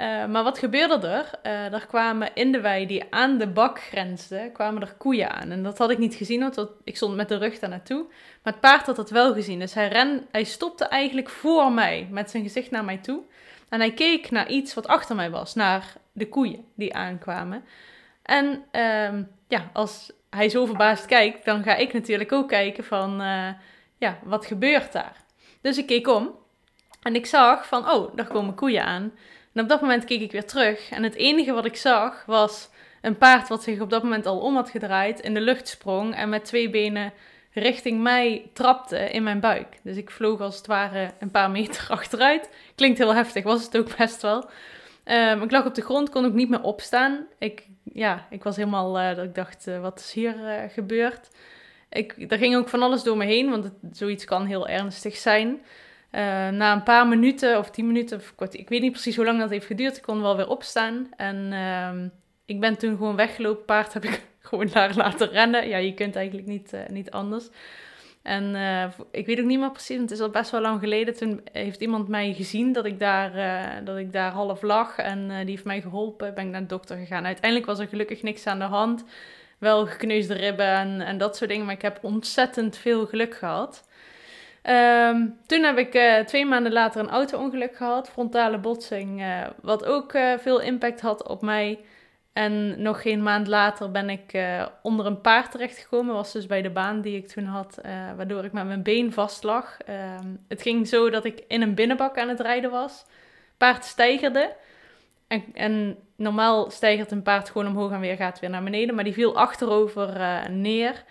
Uh, 0.00 0.26
maar 0.26 0.42
wat 0.42 0.58
gebeurde 0.58 1.06
er? 1.06 1.30
Uh, 1.42 1.72
er 1.72 1.86
kwamen 1.86 2.30
in 2.34 2.52
de 2.52 2.60
wei 2.60 2.86
die 2.86 3.04
aan 3.10 3.38
de 3.38 3.46
bak 3.46 3.80
grensde, 3.80 4.50
kwamen 4.52 4.82
er 4.82 4.94
koeien 4.98 5.30
aan. 5.30 5.50
En 5.50 5.62
dat 5.62 5.78
had 5.78 5.90
ik 5.90 5.98
niet 5.98 6.14
gezien, 6.14 6.40
want 6.40 6.68
ik 6.84 6.96
stond 6.96 7.14
met 7.14 7.28
de 7.28 7.36
rug 7.36 7.58
daar 7.58 7.70
naartoe. 7.70 8.04
Maar 8.42 8.52
het 8.52 8.60
paard 8.60 8.86
had 8.86 8.96
dat 8.96 9.10
wel 9.10 9.34
gezien. 9.34 9.58
Dus 9.58 9.74
hij, 9.74 9.88
ren, 9.88 10.26
hij 10.30 10.44
stopte 10.44 10.84
eigenlijk 10.84 11.28
voor 11.28 11.72
mij, 11.72 12.08
met 12.10 12.30
zijn 12.30 12.42
gezicht 12.42 12.70
naar 12.70 12.84
mij 12.84 12.96
toe. 12.96 13.22
En 13.68 13.80
hij 13.80 13.92
keek 13.92 14.30
naar 14.30 14.48
iets 14.48 14.74
wat 14.74 14.86
achter 14.86 15.16
mij 15.16 15.30
was, 15.30 15.54
naar 15.54 15.92
de 16.12 16.28
koeien 16.28 16.64
die 16.74 16.94
aankwamen. 16.94 17.64
En 18.22 18.64
ehm, 18.70 19.22
ja, 19.48 19.70
als 19.72 20.12
hij 20.30 20.48
zo 20.48 20.66
verbaasd 20.66 21.06
kijkt, 21.06 21.44
dan 21.44 21.62
ga 21.62 21.74
ik 21.74 21.92
natuurlijk 21.92 22.32
ook 22.32 22.48
kijken 22.48 22.84
van, 22.84 23.20
eh, 23.20 23.48
ja, 23.98 24.18
wat 24.24 24.46
gebeurt 24.46 24.92
daar? 24.92 25.16
Dus 25.60 25.78
ik 25.78 25.86
keek 25.86 26.08
om 26.08 26.30
en 27.02 27.14
ik 27.14 27.26
zag 27.26 27.66
van, 27.66 27.90
oh, 27.90 28.16
daar 28.16 28.26
komen 28.26 28.54
koeien 28.54 28.84
aan. 28.84 29.12
En 29.56 29.62
op 29.62 29.68
dat 29.68 29.80
moment 29.80 30.04
keek 30.04 30.20
ik 30.20 30.32
weer 30.32 30.46
terug. 30.46 30.90
En 30.90 31.02
het 31.02 31.14
enige 31.14 31.52
wat 31.52 31.64
ik 31.64 31.76
zag 31.76 32.24
was 32.26 32.68
een 33.00 33.18
paard 33.18 33.48
wat 33.48 33.62
zich 33.62 33.80
op 33.80 33.90
dat 33.90 34.02
moment 34.02 34.26
al 34.26 34.38
om 34.38 34.54
had 34.54 34.70
gedraaid, 34.70 35.20
in 35.20 35.34
de 35.34 35.40
lucht 35.40 35.68
sprong 35.68 36.14
en 36.14 36.28
met 36.28 36.44
twee 36.44 36.70
benen 36.70 37.12
richting 37.52 38.02
mij 38.02 38.50
trapte 38.52 39.10
in 39.10 39.22
mijn 39.22 39.40
buik. 39.40 39.66
Dus 39.82 39.96
ik 39.96 40.10
vloog 40.10 40.40
als 40.40 40.56
het 40.56 40.66
ware 40.66 41.10
een 41.18 41.30
paar 41.30 41.50
meter 41.50 41.86
achteruit. 41.98 42.50
Klinkt 42.74 42.98
heel 42.98 43.14
heftig, 43.14 43.44
was 43.44 43.64
het 43.64 43.76
ook 43.76 43.96
best 43.96 44.22
wel. 44.22 44.48
Um, 45.04 45.42
ik 45.42 45.50
lag 45.50 45.66
op 45.66 45.74
de 45.74 45.82
grond, 45.82 46.10
kon 46.10 46.24
ook 46.24 46.32
niet 46.32 46.48
meer 46.48 46.62
opstaan. 46.62 47.26
Ik, 47.38 47.66
ja, 47.82 48.26
ik 48.30 48.42
was 48.42 48.56
helemaal, 48.56 49.00
uh, 49.00 49.16
dat 49.16 49.24
ik 49.24 49.34
dacht, 49.34 49.66
uh, 49.68 49.80
wat 49.80 50.00
is 50.00 50.12
hier 50.12 50.34
uh, 50.36 50.72
gebeurd? 50.72 51.28
Ik, 51.90 52.14
er 52.28 52.38
ging 52.38 52.56
ook 52.56 52.68
van 52.68 52.82
alles 52.82 53.02
door 53.02 53.16
me 53.16 53.24
heen, 53.24 53.50
want 53.50 53.64
het, 53.64 53.72
zoiets 53.92 54.24
kan 54.24 54.46
heel 54.46 54.68
ernstig 54.68 55.16
zijn. 55.16 55.60
Na 56.10 56.72
een 56.72 56.82
paar 56.82 57.06
minuten 57.06 57.58
of 57.58 57.70
tien 57.70 57.86
minuten, 57.86 58.18
of 58.18 58.50
ik 58.50 58.68
weet 58.68 58.80
niet 58.80 58.92
precies 58.92 59.16
hoe 59.16 59.24
lang 59.24 59.38
dat 59.38 59.50
heeft 59.50 59.66
geduurd, 59.66 59.96
ik 59.96 60.02
kon 60.02 60.22
wel 60.22 60.36
weer 60.36 60.48
opstaan. 60.48 61.08
En 61.16 61.52
ehm, 61.52 62.08
ik 62.44 62.60
ben 62.60 62.78
toen 62.78 62.96
gewoon 62.96 63.16
weggelopen. 63.16 63.64
Paard 63.64 63.92
heb 63.92 64.04
ik 64.04 64.22
gewoon 64.48 64.68
daar 64.72 64.94
laten 64.94 65.28
rennen. 65.28 65.68
Ja, 65.68 65.76
je 65.76 65.94
kunt 65.94 66.16
eigenlijk 66.16 66.46
niet, 66.46 66.76
niet 66.88 67.10
anders. 67.10 67.48
En 68.22 68.54
uh, 68.54 68.84
ik 69.10 69.26
weet 69.26 69.40
ook 69.40 69.46
niet 69.46 69.58
meer 69.58 69.70
precies, 69.70 70.00
het 70.00 70.10
is 70.10 70.20
al 70.20 70.30
best 70.30 70.50
wel 70.50 70.60
lang 70.60 70.80
geleden. 70.80 71.16
Toen 71.16 71.40
heeft 71.52 71.80
iemand 71.80 72.08
mij 72.08 72.34
gezien 72.34 72.72
dat 72.72 72.84
ik 72.84 72.98
daar, 72.98 73.84
dat 73.84 73.96
ik 73.96 74.12
daar 74.12 74.32
half 74.32 74.62
lag. 74.62 74.98
En 74.98 75.28
die 75.28 75.50
heeft 75.50 75.64
mij 75.64 75.80
geholpen. 75.80 76.34
Ben 76.34 76.44
ik 76.44 76.50
naar 76.50 76.60
de 76.60 76.66
dokter 76.66 76.96
gegaan. 76.96 77.24
Uiteindelijk 77.24 77.66
was 77.66 77.78
er 77.78 77.88
gelukkig 77.88 78.22
niks 78.22 78.46
aan 78.46 78.58
de 78.58 78.64
hand. 78.64 79.04
Wel 79.58 79.86
gekneusde 79.86 80.34
ribben 80.34 80.74
en, 80.74 81.00
en 81.00 81.18
dat 81.18 81.36
soort 81.36 81.50
dingen. 81.50 81.64
Maar 81.64 81.74
ik 81.74 81.82
heb 81.82 81.98
ontzettend 82.02 82.76
veel 82.76 83.06
geluk 83.06 83.34
gehad. 83.34 83.85
Um, 84.68 85.38
toen 85.46 85.62
heb 85.62 85.78
ik 85.78 86.24
twee 86.26 86.46
maanden 86.46 86.72
later 86.72 87.00
een 87.00 87.10
auto-ongeluk 87.10 87.76
gehad. 87.76 88.10
Frontale 88.10 88.58
botsing. 88.58 89.24
wat 89.62 89.84
ook 89.84 90.12
veel 90.38 90.60
impact 90.60 91.00
had 91.00 91.28
op 91.28 91.42
mij. 91.42 91.78
En 92.32 92.82
nog 92.82 93.02
geen 93.02 93.22
maand 93.22 93.46
later 93.46 93.90
ben 93.90 94.10
ik 94.10 94.38
onder 94.82 95.06
een 95.06 95.20
paard 95.20 95.50
terechtgekomen. 95.50 96.14
Was 96.14 96.32
dus 96.32 96.46
bij 96.46 96.62
de 96.62 96.70
baan 96.70 97.00
die 97.00 97.16
ik 97.16 97.28
toen 97.28 97.44
had, 97.44 97.80
waardoor 98.16 98.44
ik 98.44 98.52
met 98.52 98.66
mijn 98.66 98.82
been 98.82 99.12
vast 99.12 99.42
lag. 99.42 99.76
Uh, 99.88 99.94
het 100.48 100.62
ging 100.62 100.88
zo 100.88 101.10
dat 101.10 101.24
ik 101.24 101.44
in 101.48 101.62
een 101.62 101.74
binnenbak 101.74 102.18
aan 102.18 102.28
het 102.28 102.40
rijden 102.40 102.70
was. 102.70 103.04
Paard 103.56 103.84
stijgerde. 103.84 104.54
En, 105.28 105.44
en, 105.54 105.96
normaal 106.16 106.70
stijgt 106.70 107.10
een 107.10 107.22
paard 107.22 107.50
gewoon 107.50 107.66
omhoog 107.66 107.90
en 107.90 108.00
weer 108.00 108.16
gaat 108.16 108.40
weer 108.40 108.50
naar 108.50 108.62
beneden. 108.62 108.94
Maar 108.94 109.04
die 109.04 109.12
viel 109.12 109.36
achterover 109.36 110.20
eh, 110.20 110.46
neer. 110.48 111.04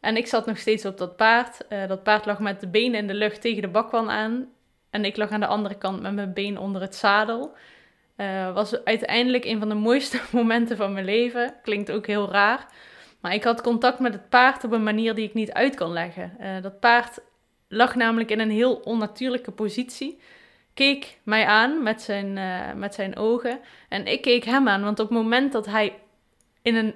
En 0.00 0.16
ik 0.16 0.26
zat 0.26 0.46
nog 0.46 0.58
steeds 0.58 0.84
op 0.84 0.98
dat 0.98 1.16
paard. 1.16 1.66
dat 1.88 2.02
paard 2.02 2.26
lag 2.26 2.38
met 2.38 2.60
de 2.60 2.68
benen 2.68 2.98
in 2.98 3.06
de 3.06 3.14
lucht 3.14 3.40
tegen 3.40 3.62
de 3.62 3.68
bakwan 3.68 4.10
aan. 4.10 4.48
En 4.90 5.04
ik 5.04 5.16
lag 5.16 5.30
aan 5.30 5.40
de 5.40 5.46
andere 5.46 5.78
kant 5.78 6.00
met 6.00 6.14
mijn 6.14 6.32
been 6.32 6.58
onder 6.58 6.80
het 6.80 6.94
zadel. 6.94 7.52
Uh, 8.16 8.52
was 8.52 8.84
uiteindelijk 8.84 9.44
een 9.44 9.58
van 9.58 9.68
de 9.68 9.74
mooiste 9.74 10.20
momenten 10.32 10.76
van 10.76 10.92
mijn 10.92 11.04
leven. 11.04 11.54
Klinkt 11.62 11.90
ook 11.90 12.06
heel 12.06 12.30
raar. 12.30 12.66
Maar 13.20 13.34
ik 13.34 13.44
had 13.44 13.60
contact 13.60 13.98
met 13.98 14.12
het 14.12 14.28
paard 14.28 14.64
op 14.64 14.72
een 14.72 14.82
manier 14.82 15.14
die 15.14 15.26
ik 15.26 15.34
niet 15.34 15.52
uit 15.52 15.74
kan 15.74 15.92
leggen. 15.92 16.32
Uh, 16.40 16.62
dat 16.62 16.80
paard 16.80 17.18
lag 17.68 17.94
namelijk 17.94 18.30
in 18.30 18.40
een 18.40 18.50
heel 18.50 18.74
onnatuurlijke 18.74 19.50
positie. 19.50 20.20
Keek 20.74 21.18
mij 21.22 21.46
aan 21.46 21.82
met 21.82 22.02
zijn, 22.02 22.38
met 22.78 22.94
zijn 22.94 23.16
ogen. 23.16 23.60
En 23.88 24.06
ik 24.06 24.22
keek 24.22 24.44
hem 24.44 24.68
aan, 24.68 24.82
want 24.82 25.00
op 25.00 25.08
het 25.08 25.18
moment 25.18 25.52
dat 25.52 25.66
hij 25.66 25.94
in 26.62 26.74
een 26.74 26.94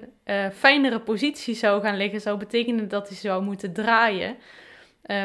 fijnere 0.51 0.99
positie 0.99 1.55
zou 1.55 1.81
gaan 1.81 1.97
liggen, 1.97 2.21
zou 2.21 2.37
betekenen 2.37 2.87
dat 2.87 3.07
hij 3.07 3.17
zou 3.17 3.43
moeten 3.43 3.73
draaien. 3.73 4.37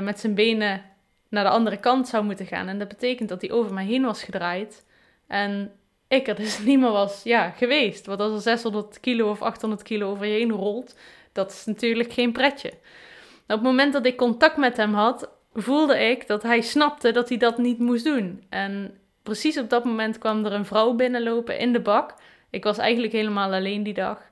met 0.00 0.20
zijn 0.20 0.34
benen 0.34 0.84
naar 1.30 1.44
de 1.44 1.50
andere 1.50 1.76
kant 1.76 2.08
zou 2.08 2.24
moeten 2.24 2.46
gaan. 2.46 2.68
En 2.68 2.78
dat 2.78 2.88
betekent 2.88 3.28
dat 3.28 3.40
hij 3.40 3.50
over 3.50 3.74
mij 3.74 3.84
heen 3.84 4.04
was 4.04 4.22
gedraaid. 4.22 4.84
En 5.26 5.72
ik 6.08 6.28
er 6.28 6.34
dus 6.34 6.58
niet 6.64 6.78
meer 6.78 6.90
was 6.90 7.22
ja, 7.22 7.50
geweest. 7.50 8.06
Want 8.06 8.20
als 8.20 8.32
er 8.32 8.40
600 8.40 9.00
kilo 9.00 9.30
of 9.30 9.42
800 9.42 9.82
kilo 9.82 10.10
over 10.10 10.26
je 10.26 10.38
heen 10.38 10.50
rolt, 10.50 10.96
dat 11.32 11.50
is 11.50 11.64
natuurlijk 11.64 12.12
geen 12.12 12.32
pretje. 12.32 12.68
op 12.68 13.46
het 13.46 13.62
moment 13.62 13.92
dat 13.92 14.06
ik 14.06 14.16
contact 14.16 14.56
met 14.56 14.76
hem 14.76 14.94
had, 14.94 15.30
voelde 15.52 15.98
ik 15.98 16.26
dat 16.26 16.42
hij 16.42 16.60
snapte 16.60 17.12
dat 17.12 17.28
hij 17.28 17.38
dat 17.38 17.58
niet 17.58 17.78
moest 17.78 18.04
doen. 18.04 18.44
En 18.48 18.98
precies 19.22 19.58
op 19.58 19.70
dat 19.70 19.84
moment 19.84 20.18
kwam 20.18 20.44
er 20.44 20.52
een 20.52 20.64
vrouw 20.64 20.92
binnenlopen 20.92 21.58
in 21.58 21.72
de 21.72 21.80
bak. 21.80 22.14
Ik 22.50 22.64
was 22.64 22.78
eigenlijk 22.78 23.12
helemaal 23.12 23.52
alleen 23.52 23.82
die 23.82 23.94
dag. 23.94 24.28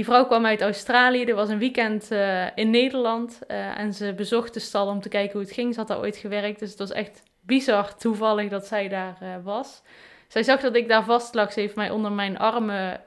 Die 0.00 0.08
vrouw 0.08 0.26
kwam 0.26 0.46
uit 0.46 0.62
Australië. 0.62 1.24
Er 1.24 1.34
was 1.34 1.48
een 1.48 1.58
weekend 1.58 2.08
uh, 2.12 2.46
in 2.54 2.70
Nederland. 2.70 3.38
Uh, 3.48 3.78
en 3.78 3.94
ze 3.94 4.14
bezocht 4.14 4.54
de 4.54 4.60
stal 4.60 4.86
om 4.86 5.00
te 5.00 5.08
kijken 5.08 5.32
hoe 5.32 5.42
het 5.42 5.52
ging. 5.52 5.72
Ze 5.74 5.78
had 5.78 5.88
daar 5.88 5.98
ooit 5.98 6.16
gewerkt. 6.16 6.58
Dus 6.58 6.70
het 6.70 6.78
was 6.78 6.90
echt 6.90 7.22
bizar 7.40 7.96
toevallig 7.96 8.48
dat 8.48 8.66
zij 8.66 8.88
daar 8.88 9.18
uh, 9.22 9.28
was. 9.42 9.82
Zij 10.28 10.42
zag 10.42 10.60
dat 10.60 10.76
ik 10.76 10.88
daar 10.88 11.04
vast 11.04 11.34
lag. 11.34 11.52
Ze 11.52 11.60
heeft 11.60 11.74
mij 11.74 11.90
onder 11.90 12.12
mijn 12.12 12.38
armen 12.38 13.00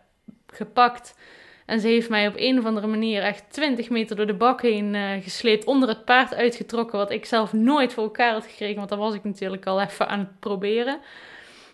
gepakt. 0.47 1.17
En 1.65 1.79
ze 1.79 1.87
heeft 1.87 2.09
mij 2.09 2.27
op 2.27 2.33
een 2.37 2.59
of 2.59 2.65
andere 2.65 2.87
manier 2.87 3.21
echt 3.21 3.43
20 3.49 3.89
meter 3.89 4.15
door 4.15 4.27
de 4.27 4.33
bak 4.33 4.61
heen 4.61 5.21
gesleept. 5.21 5.65
Onder 5.65 5.89
het 5.89 6.05
paard 6.05 6.33
uitgetrokken. 6.33 6.97
Wat 6.97 7.11
ik 7.11 7.25
zelf 7.25 7.53
nooit 7.53 7.93
voor 7.93 8.03
elkaar 8.03 8.33
had 8.33 8.45
gekregen. 8.45 8.77
Want 8.77 8.89
daar 8.89 8.99
was 8.99 9.13
ik 9.13 9.23
natuurlijk 9.23 9.65
al 9.65 9.81
even 9.81 10.07
aan 10.07 10.19
het 10.19 10.39
proberen. 10.39 10.99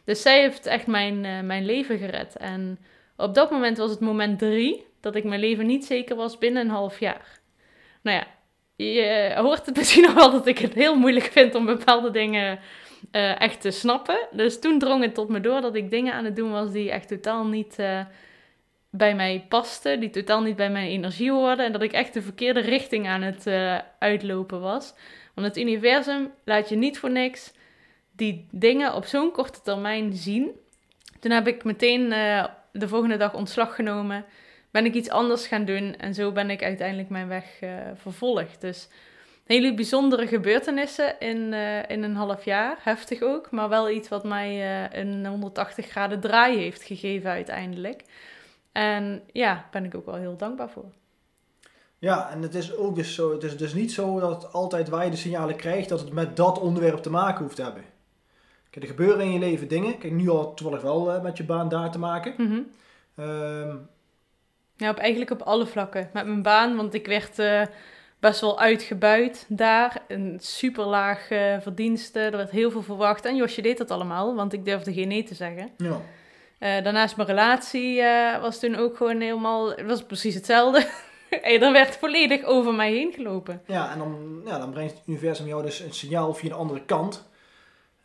Dus 0.04 0.22
zij 0.22 0.40
heeft 0.40 0.66
echt 0.66 0.88
mijn, 0.88 1.46
mijn 1.46 1.66
leven 1.66 1.98
gered. 1.98 2.36
En 2.36 2.80
op 3.18 3.34
dat 3.34 3.52
moment 3.52 3.78
was 3.78 3.92
het 3.92 4.00
moment 4.00 4.40
drie. 4.40 4.88
Dat 5.00 5.16
ik 5.16 5.24
mijn 5.24 5.40
leven 5.40 5.66
niet 5.66 5.86
zeker 5.86 6.16
was 6.16 6.38
binnen 6.38 6.62
een 6.62 6.72
half 6.72 7.00
jaar. 7.00 7.40
Nou 8.02 8.18
ja, 8.18 8.28
je 8.86 9.34
hoort 9.36 9.66
het 9.66 9.76
misschien 9.78 10.04
nog 10.04 10.14
wel 10.14 10.32
dat 10.32 10.48
ik 10.48 10.58
het 10.58 10.74
heel 10.74 10.96
moeilijk 10.96 11.26
vind 11.26 11.56
om 11.56 11.66
bepaalde 11.66 12.12
dingen 12.12 12.60
uh, 13.12 13.42
echt 13.42 13.62
te 13.62 13.72
snappen. 13.72 14.28
Dus 14.32 14.60
toen 14.60 14.80
drong 14.80 15.04
het 15.04 15.14
tot 15.14 15.30
me 15.30 15.40
door 15.40 15.62
dat 15.62 15.76
ik 15.76 15.92
dingen 15.92 16.14
aan 16.14 16.26
het 16.26 16.36
doen 16.36 16.52
was 16.52 16.72
die 16.72 16.92
echt 16.92 17.08
totaal 17.08 17.46
niet 17.46 17.80
uh, 17.80 18.02
bij 18.90 19.16
mij 19.16 19.46
pasten, 19.50 20.00
die 20.00 20.10
totaal 20.10 20.42
niet 20.42 20.56
bij 20.56 20.70
mijn 20.70 20.90
energie 20.90 21.32
hoorden 21.32 21.66
en 21.66 21.72
dat 21.72 21.82
ik 21.82 21.92
echt 21.92 22.14
de 22.14 22.22
verkeerde 22.22 22.60
richting 22.60 23.08
aan 23.08 23.22
het 23.22 23.48
uh, 23.48 23.78
uitlopen 24.00 24.62
was. 24.62 24.94
Want 25.34 25.48
het 25.48 25.58
universum 25.58 26.32
laat 26.44 26.70
je 26.70 26.76
niet 26.76 27.00
voor 27.00 27.12
niks 27.12 27.54
die 28.12 28.48
dingen 28.52 28.94
op 28.94 29.06
zo'n 29.06 29.32
korte 29.32 29.62
termijn 29.62 30.14
zien. 30.14 30.52
Toen 31.20 31.32
heb 31.32 31.48
ik 31.48 31.64
meteen 31.64 32.10
de 32.72 32.88
volgende 32.88 33.18
dag 33.18 33.34
ontslag 33.34 33.76
genomen, 33.76 34.26
ben 34.72 34.86
ik 34.86 34.94
iets 34.94 35.10
anders 35.10 35.48
gaan 35.48 35.66
doen 35.66 35.96
en 35.96 36.14
zo 36.14 36.32
ben 36.32 36.50
ik 36.50 36.64
uiteindelijk 36.64 37.10
mijn 37.10 37.28
weg 37.28 37.60
vervolgd. 37.96 38.62
Dus 38.62 38.88
hele 39.50 39.74
bijzondere 39.74 40.28
gebeurtenissen 40.28 41.20
in, 41.20 41.38
uh, 41.38 41.90
in 41.90 42.04
een 42.04 42.16
half 42.16 42.46
jaar. 42.46 42.78
Heftig 42.82 43.22
ook, 43.22 43.52
maar 43.52 43.70
wel 43.70 43.90
iets 43.90 44.10
wat 44.10 44.24
mij 44.24 44.82
uh, 44.92 45.00
een 45.00 45.26
180 45.26 45.88
graden 45.88 46.20
draai 46.20 46.58
heeft 46.58 46.84
gegeven 46.84 47.30
uiteindelijk. 47.30 48.04
En 48.72 49.24
ja, 49.32 49.68
ben 49.72 49.86
ik 49.86 49.96
ook 49.96 50.06
wel 50.06 50.16
heel 50.16 50.38
dankbaar 50.38 50.70
voor. 50.70 50.92
Ja, 51.98 52.32
en 52.32 52.42
het 52.42 52.56
is 52.56 52.76
ook 52.76 52.96
dus 52.96 53.16
zo, 53.16 53.32
het 53.32 53.44
is 53.44 53.58
dus 53.58 53.74
niet 53.74 53.92
zo 53.92 54.20
dat 54.20 54.54
altijd 54.54 54.90
waar 54.90 55.06
je 55.06 55.12
de 55.12 55.18
signalen 55.18 55.56
krijgt, 55.56 55.90
dat 55.90 56.00
het 56.00 56.14
met 56.14 56.36
dat 56.36 56.60
onderwerp 56.60 57.00
te 57.00 57.10
maken 57.10 57.44
hoeft 57.44 57.56
te 57.56 57.64
hebben. 57.64 57.84
Kijk, 58.70 58.86
er 58.86 58.92
gebeuren 58.92 59.26
in 59.26 59.32
je 59.32 59.40
leven 59.40 59.68
dingen. 59.68 59.98
Kijk, 59.98 60.14
nu 60.14 60.30
al 60.30 60.54
toevallig 60.54 60.82
wel 60.82 61.16
uh, 61.16 61.22
met 61.22 61.38
je 61.38 61.44
baan 61.44 61.70
daar 61.70 61.92
te 61.92 62.00
maken. 62.00 62.34
Mm 62.38 62.48
-hmm. 62.48 63.26
um, 63.26 63.90
ja, 64.80 64.90
op, 64.90 64.98
eigenlijk 64.98 65.32
op 65.32 65.42
alle 65.42 65.66
vlakken. 65.66 66.10
Met 66.14 66.26
mijn 66.26 66.42
baan, 66.42 66.76
want 66.76 66.94
ik 66.94 67.08
werd 67.08 67.38
best 68.20 68.42
wel 68.42 68.60
uitgebuit 68.60 69.46
daar. 69.48 70.02
Een 70.08 70.38
super 70.42 70.86
laag 70.86 71.32
uh, 71.32 71.56
verdienste. 71.60 72.20
Er 72.20 72.38
werd 72.38 72.52
heel 72.52 72.72
veel 72.72 72.84
verwacht. 72.84 73.26
En 73.26 73.36
Josje 73.36 73.62
deed 73.62 73.78
dat 73.78 73.92
allemaal, 73.92 74.36
want 74.36 74.54
ik 74.54 74.66
durfde 74.66 74.94
geen 74.94 75.08
nee 75.08 75.24
te 75.24 75.36
zeggen. 75.36 75.70
Ja. 75.78 76.02
Uh, 76.60 76.84
daarnaast 76.84 77.16
mijn 77.16 77.28
relatie 77.28 78.02
was 78.42 78.60
toen 78.60 78.76
ook 78.76 78.98
gewoon 78.98 79.22
helemaal... 79.22 79.70
Het 79.70 79.86
was 79.86 80.04
precies 80.04 80.36
hetzelfde. 80.36 80.88
er 81.60 81.72
werd 81.72 81.98
volledig 81.98 82.44
over 82.44 82.74
mij 82.74 82.92
heen 82.92 83.12
gelopen. 83.14 83.62
Ja, 83.66 83.92
en 83.92 83.98
dan, 83.98 84.42
ja, 84.46 84.58
dan 84.58 84.72
brengt 84.72 84.94
het 84.94 85.02
universum 85.06 85.48
jou 85.48 85.64
dus 85.64 85.80
een 85.80 85.94
signaal 85.94 86.34
via 86.34 86.50
een 86.50 86.56
andere 86.56 86.82
kant. 86.86 87.29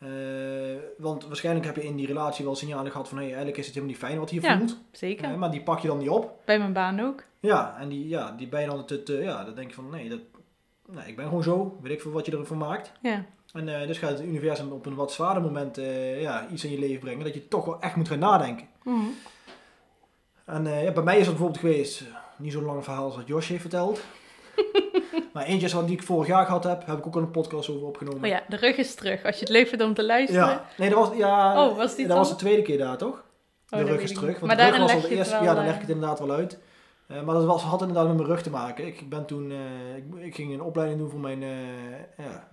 Uh, 0.05 0.77
want 0.99 1.27
waarschijnlijk 1.27 1.67
heb 1.67 1.77
je 1.77 1.85
in 1.85 1.97
die 1.97 2.07
relatie 2.07 2.45
wel 2.45 2.55
signalen 2.55 2.91
gehad 2.91 3.09
van... 3.09 3.17
Hey, 3.17 3.27
eigenlijk 3.27 3.57
is 3.57 3.67
het 3.67 3.75
helemaal 3.75 3.97
niet 3.97 4.05
fijn 4.05 4.19
wat 4.19 4.31
hier 4.31 4.43
ja, 4.43 4.59
voelt. 4.59 4.79
zeker. 4.93 5.31
Uh, 5.31 5.37
maar 5.37 5.51
die 5.51 5.63
pak 5.63 5.79
je 5.79 5.89
dan 5.89 5.99
niet 5.99 6.09
op. 6.09 6.41
Bij 6.45 6.59
mijn 6.59 6.73
baan 6.73 7.01
ook. 7.01 7.23
Ja, 7.41 7.77
en 7.79 7.89
die, 7.89 8.09
ja, 8.09 8.35
die 8.37 8.49
ben 8.49 8.61
je 8.61 8.67
dan... 8.67 8.85
Het, 8.87 9.09
uh, 9.09 9.25
ja, 9.25 9.45
dan 9.45 9.55
denk 9.55 9.69
je 9.69 9.75
van... 9.75 9.91
Nee, 9.91 10.09
dat, 10.09 10.21
nee, 10.89 11.07
ik 11.07 11.17
ben 11.17 11.25
gewoon 11.25 11.43
zo. 11.43 11.79
Weet 11.83 11.93
ik 11.93 12.01
veel 12.01 12.11
wat 12.11 12.27
je 12.27 12.37
ervan 12.37 12.59
maakt. 12.59 12.93
Ja. 13.03 13.25
En 13.53 13.67
dus 13.87 13.99
gaat 13.99 14.11
het 14.11 14.21
universum 14.21 14.73
op 14.73 14.87
een 14.87 14.95
wat 14.95 15.13
zwaarder 15.13 15.43
moment 15.43 15.77
ja, 16.19 16.47
iets 16.53 16.65
in 16.65 16.71
je 16.71 16.79
leven 16.79 17.01
brengen... 17.01 17.25
dat 17.25 17.35
je 17.35 17.49
toch 17.49 17.65
wel 17.65 17.81
echt 17.81 17.97
moet 17.97 18.09
gaan 18.09 18.19
nadenken. 18.19 18.67
Mm 18.83 18.95
-hmm. 18.95 19.15
En 20.45 20.85
ja, 20.85 20.93
bij 20.93 21.03
mij 21.03 21.19
is 21.19 21.27
het 21.27 21.37
bijvoorbeeld 21.37 21.61
geweest... 21.61 22.05
niet 22.37 22.53
zo'n 22.53 22.65
lang 22.65 22.85
verhaal 22.85 23.05
als 23.05 23.17
wat 23.17 23.27
Josh 23.27 23.49
heeft 23.49 23.61
verteld... 23.61 24.01
Maar 25.33 25.45
eentje 25.45 25.69
wat 25.69 25.87
die 25.87 25.97
ik 25.97 26.03
vorig 26.03 26.27
jaar 26.27 26.45
gehad 26.45 26.65
heb, 26.65 26.87
heb 26.87 26.99
ik 26.99 27.07
ook 27.07 27.15
al 27.15 27.23
een 27.23 27.31
podcast 27.31 27.69
over 27.69 27.87
opgenomen. 27.87 28.23
Oh 28.23 28.29
ja, 28.29 28.43
de 28.49 28.57
rug 28.57 28.77
is 28.77 28.95
terug. 28.95 29.25
Als 29.25 29.35
je 29.35 29.41
het 29.41 29.49
leuk 29.49 29.69
vindt 29.69 29.85
om 29.85 29.95
te 29.95 30.05
luisteren. 30.05 30.47
Ja, 30.47 30.65
nee, 30.77 30.91
dat 30.91 30.99
was, 30.99 31.17
ja, 31.17 31.67
oh, 31.67 31.77
was 31.77 31.97
die 31.97 32.07
dat 32.07 32.17
was 32.17 32.29
de 32.29 32.37
tweede 32.37 32.63
keer 32.63 32.79
daar, 32.79 32.97
toch? 32.97 33.25
Oh, 33.71 33.79
de 33.79 33.85
rug 33.85 34.01
is 34.01 34.13
terug. 34.13 34.41
Want 34.41 34.47
maar 34.47 34.57
de 34.57 34.71
rug 34.71 34.79
was 34.79 34.93
al 34.93 35.01
de 35.01 35.09
eerste. 35.09 35.35
ja, 35.35 35.55
dan 35.55 35.57
uh... 35.57 35.65
leg 35.65 35.75
ik 35.75 35.81
het 35.81 35.91
inderdaad 35.91 36.19
wel 36.19 36.31
uit. 36.31 36.59
Uh, 37.09 37.23
maar 37.23 37.35
dat 37.35 37.45
was, 37.45 37.63
had 37.63 37.81
inderdaad 37.81 38.07
met 38.07 38.17
mijn 38.17 38.29
rug 38.29 38.43
te 38.43 38.51
maken. 38.51 38.87
Ik 38.87 39.09
ben 39.09 39.27
toen, 39.27 39.51
uh, 39.51 39.97
ik, 39.97 40.05
ik, 40.17 40.35
ging 40.35 40.53
een 40.53 40.63
opleiding 40.63 41.01
doen 41.01 41.11
voor 41.11 41.21
mijn, 41.21 41.43
uh, 41.43 41.99
ja, 42.17 42.49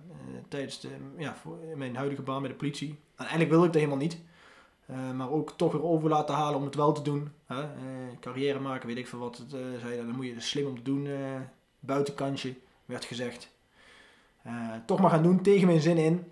tijdens 0.48 0.80
de, 0.80 0.88
ja, 1.16 1.34
voor 1.34 1.58
mijn 1.76 1.96
huidige 1.96 2.22
baan 2.22 2.40
bij 2.40 2.50
de 2.50 2.56
politie. 2.56 2.88
En 2.88 2.98
eigenlijk 3.16 3.50
wilde 3.50 3.66
ik 3.66 3.72
dat 3.72 3.82
helemaal 3.82 4.02
niet. 4.02 4.20
maar 5.14 5.30
ook 5.30 5.52
toch 5.56 5.72
weer 5.72 5.84
over 5.84 6.08
laten 6.08 6.34
halen 6.34 6.58
om 6.58 6.64
het 6.64 6.74
wel 6.74 6.92
te 6.92 7.02
doen. 7.02 7.32
carrière 8.20 8.60
maken, 8.60 8.86
weet 8.86 8.96
ik 8.96 9.08
veel 9.08 9.18
wat 9.18 9.36
het 9.36 9.50
zei. 9.80 9.96
Dan 9.96 10.16
moet 10.16 10.26
je 10.26 10.40
slim 10.40 10.66
om 10.66 10.76
te 10.76 10.82
doen, 10.82 11.08
buitenkantje. 11.86 12.54
werd 12.84 13.04
gezegd. 13.04 13.50
Eh, 14.42 14.52
toch 14.86 15.00
maar 15.00 15.10
gaan 15.10 15.22
doen, 15.22 15.42
tegen 15.42 15.66
mijn 15.66 15.80
zin 15.80 15.96
in. 15.96 16.24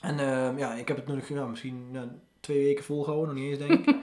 En 0.00 0.18
eh, 0.18 0.58
ja, 0.58 0.74
ik 0.74 0.88
heb 0.88 0.96
het 0.96 1.06
nog 1.06 1.28
ja, 1.28 1.46
misschien 1.46 1.96
twee 2.42 2.64
weken 2.64 2.84
volgehouden, 2.84 3.34
nog 3.34 3.44
niet 3.44 3.50
eens 3.50 3.68
denk 3.68 3.88
ik. 3.88 3.96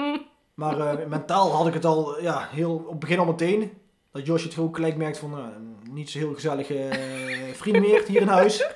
maar 0.62 0.80
eh, 0.80 1.06
mentaal 1.08 1.50
had 1.50 1.66
ik 1.66 1.74
het 1.74 1.84
al 1.84 2.20
ja, 2.20 2.48
heel, 2.50 2.74
op 2.74 2.90
het 2.90 2.98
begin 2.98 3.18
al 3.18 3.24
meteen. 3.24 3.70
Dat 4.10 4.26
Josje 4.26 4.48
het 4.48 4.58
ook 4.58 4.76
gelijk 4.76 4.96
merkt 4.96 5.18
van 5.18 5.30
nou, 5.30 5.48
niet 5.90 6.10
zo 6.10 6.18
heel 6.18 6.34
gezellige 6.34 6.78
eh, 6.78 7.54
vriend 7.54 7.80
meer 7.80 8.04
hier 8.06 8.20
in 8.20 8.28
huis. 8.28 8.66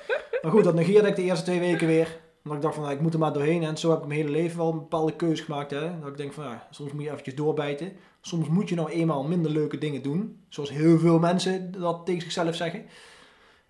Maar 0.41 0.51
goed, 0.51 0.63
dat 0.63 0.73
negeerde 0.73 1.07
ik 1.07 1.15
de 1.15 1.21
eerste 1.21 1.45
twee 1.45 1.59
weken 1.59 1.87
weer. 1.87 2.19
Omdat 2.43 2.57
ik 2.57 2.63
dacht 2.63 2.75
van 2.75 2.83
nou, 2.83 2.95
ik 2.95 3.01
moet 3.01 3.13
er 3.13 3.19
maar 3.19 3.33
doorheen. 3.33 3.63
En 3.63 3.77
zo 3.77 3.89
heb 3.89 3.99
ik 3.99 4.07
mijn 4.07 4.19
hele 4.19 4.31
leven 4.31 4.57
wel 4.57 4.71
een 4.71 4.77
bepaalde 4.77 5.15
keuze 5.15 5.43
gemaakt. 5.43 5.71
Hè? 5.71 5.99
Dat 5.99 6.09
ik 6.09 6.17
denk 6.17 6.33
van 6.33 6.43
ja, 6.43 6.67
soms 6.71 6.91
moet 6.91 7.03
je 7.03 7.09
eventjes 7.09 7.35
doorbijten. 7.35 7.91
Soms 8.27 8.47
moet 8.47 8.69
je 8.69 8.75
nou 8.75 8.89
eenmaal 8.89 9.23
minder 9.23 9.51
leuke 9.51 9.77
dingen 9.77 10.01
doen. 10.01 10.39
Zoals 10.49 10.69
heel 10.69 10.99
veel 10.99 11.19
mensen 11.19 11.71
dat 11.71 12.05
tegen 12.05 12.21
zichzelf 12.21 12.55
zeggen. 12.55 12.85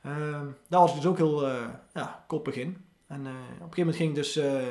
Ehm, 0.02 0.46
daar 0.68 0.80
was 0.80 0.90
ik 0.90 0.96
dus 0.96 1.06
ook 1.06 1.18
heel 1.18 1.48
eh, 1.48 1.70
ja, 1.94 2.24
koppig 2.28 2.56
in. 2.56 2.78
En 3.08 3.26
eh, 3.26 3.32
op 3.32 3.40
een 3.40 3.58
gegeven 3.58 3.78
moment 3.78 3.96
ging 3.96 4.10
ik 4.10 4.16
dus 4.16 4.36
eh, 4.36 4.68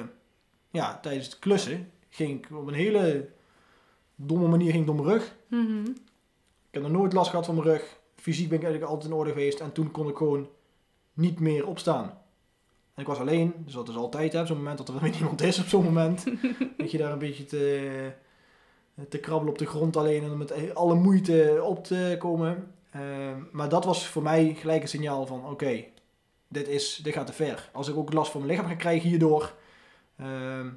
ja, 0.71 0.99
tijdens 1.01 1.27
het 1.27 1.39
klussen 1.39 1.91
ging 2.09 2.45
ik 2.45 2.57
op 2.57 2.67
een 2.67 2.75
hele 2.75 3.29
domme 4.15 4.49
manier 4.49 4.71
ging 4.71 4.81
ik 4.81 4.87
door 4.87 5.05
mijn 5.05 5.09
rug. 5.09 5.37
Mhm. 5.49 5.87
Ik 6.69 6.83
heb 6.83 6.83
nog 6.83 6.93
nooit 6.93 7.13
last 7.13 7.31
gehad 7.31 7.47
van 7.47 7.55
mijn 7.55 7.67
rug. 7.67 7.99
Fysiek 8.15 8.49
ben 8.49 8.59
ik 8.59 8.65
eigenlijk 8.65 8.93
altijd 8.93 9.13
in 9.13 9.19
orde 9.19 9.31
geweest. 9.31 9.61
En 9.61 9.73
toen 9.73 9.91
kon 9.91 10.09
ik 10.09 10.17
gewoon 10.17 10.49
niet 11.13 11.41
meer 11.41 11.67
opstaan. 11.67 12.19
En 12.95 13.03
ik 13.03 13.07
was 13.07 13.19
alleen, 13.19 13.55
dus 13.65 13.75
dat 13.75 13.89
is 13.89 13.97
altijd 13.97 14.33
hè, 14.33 14.41
op 14.41 14.47
zo'n 14.47 14.57
moment 14.57 14.79
dat 14.79 14.89
er 14.89 15.01
weer 15.01 15.11
niemand 15.11 15.43
is 15.43 15.59
op 15.59 15.67
zo'n 15.67 15.85
moment. 15.85 16.25
dat 16.79 16.91
je 16.91 16.99
daar 16.99 17.13
een 17.13 17.19
beetje 17.19 17.45
te, 17.45 18.13
te 19.09 19.19
krabbelen 19.19 19.53
op 19.53 19.59
de 19.59 19.67
grond 19.67 19.97
alleen 19.97 20.23
en 20.23 20.39
met 20.39 20.75
alle 20.75 20.95
moeite 20.95 21.61
op 21.63 21.85
te 21.85 22.17
komen. 22.19 22.75
Ehm, 22.91 23.43
maar 23.53 23.69
dat 23.69 23.85
was 23.85 24.07
voor 24.07 24.23
mij 24.23 24.57
gelijk 24.59 24.83
een 24.83 24.89
signaal 24.89 25.27
van 25.27 25.51
oké, 25.51 25.85
dit, 26.49 26.69
is, 26.69 27.01
dit 27.03 27.13
gaat 27.13 27.27
te 27.27 27.33
ver. 27.33 27.71
Als 27.73 27.89
ik 27.89 27.97
ook 27.97 28.13
last 28.13 28.31
van 28.31 28.41
mijn 28.41 28.53
lichaam 28.53 28.71
ga 28.71 28.77
krijgen 28.77 29.09
hierdoor, 29.09 29.55
ehm, 30.17 30.69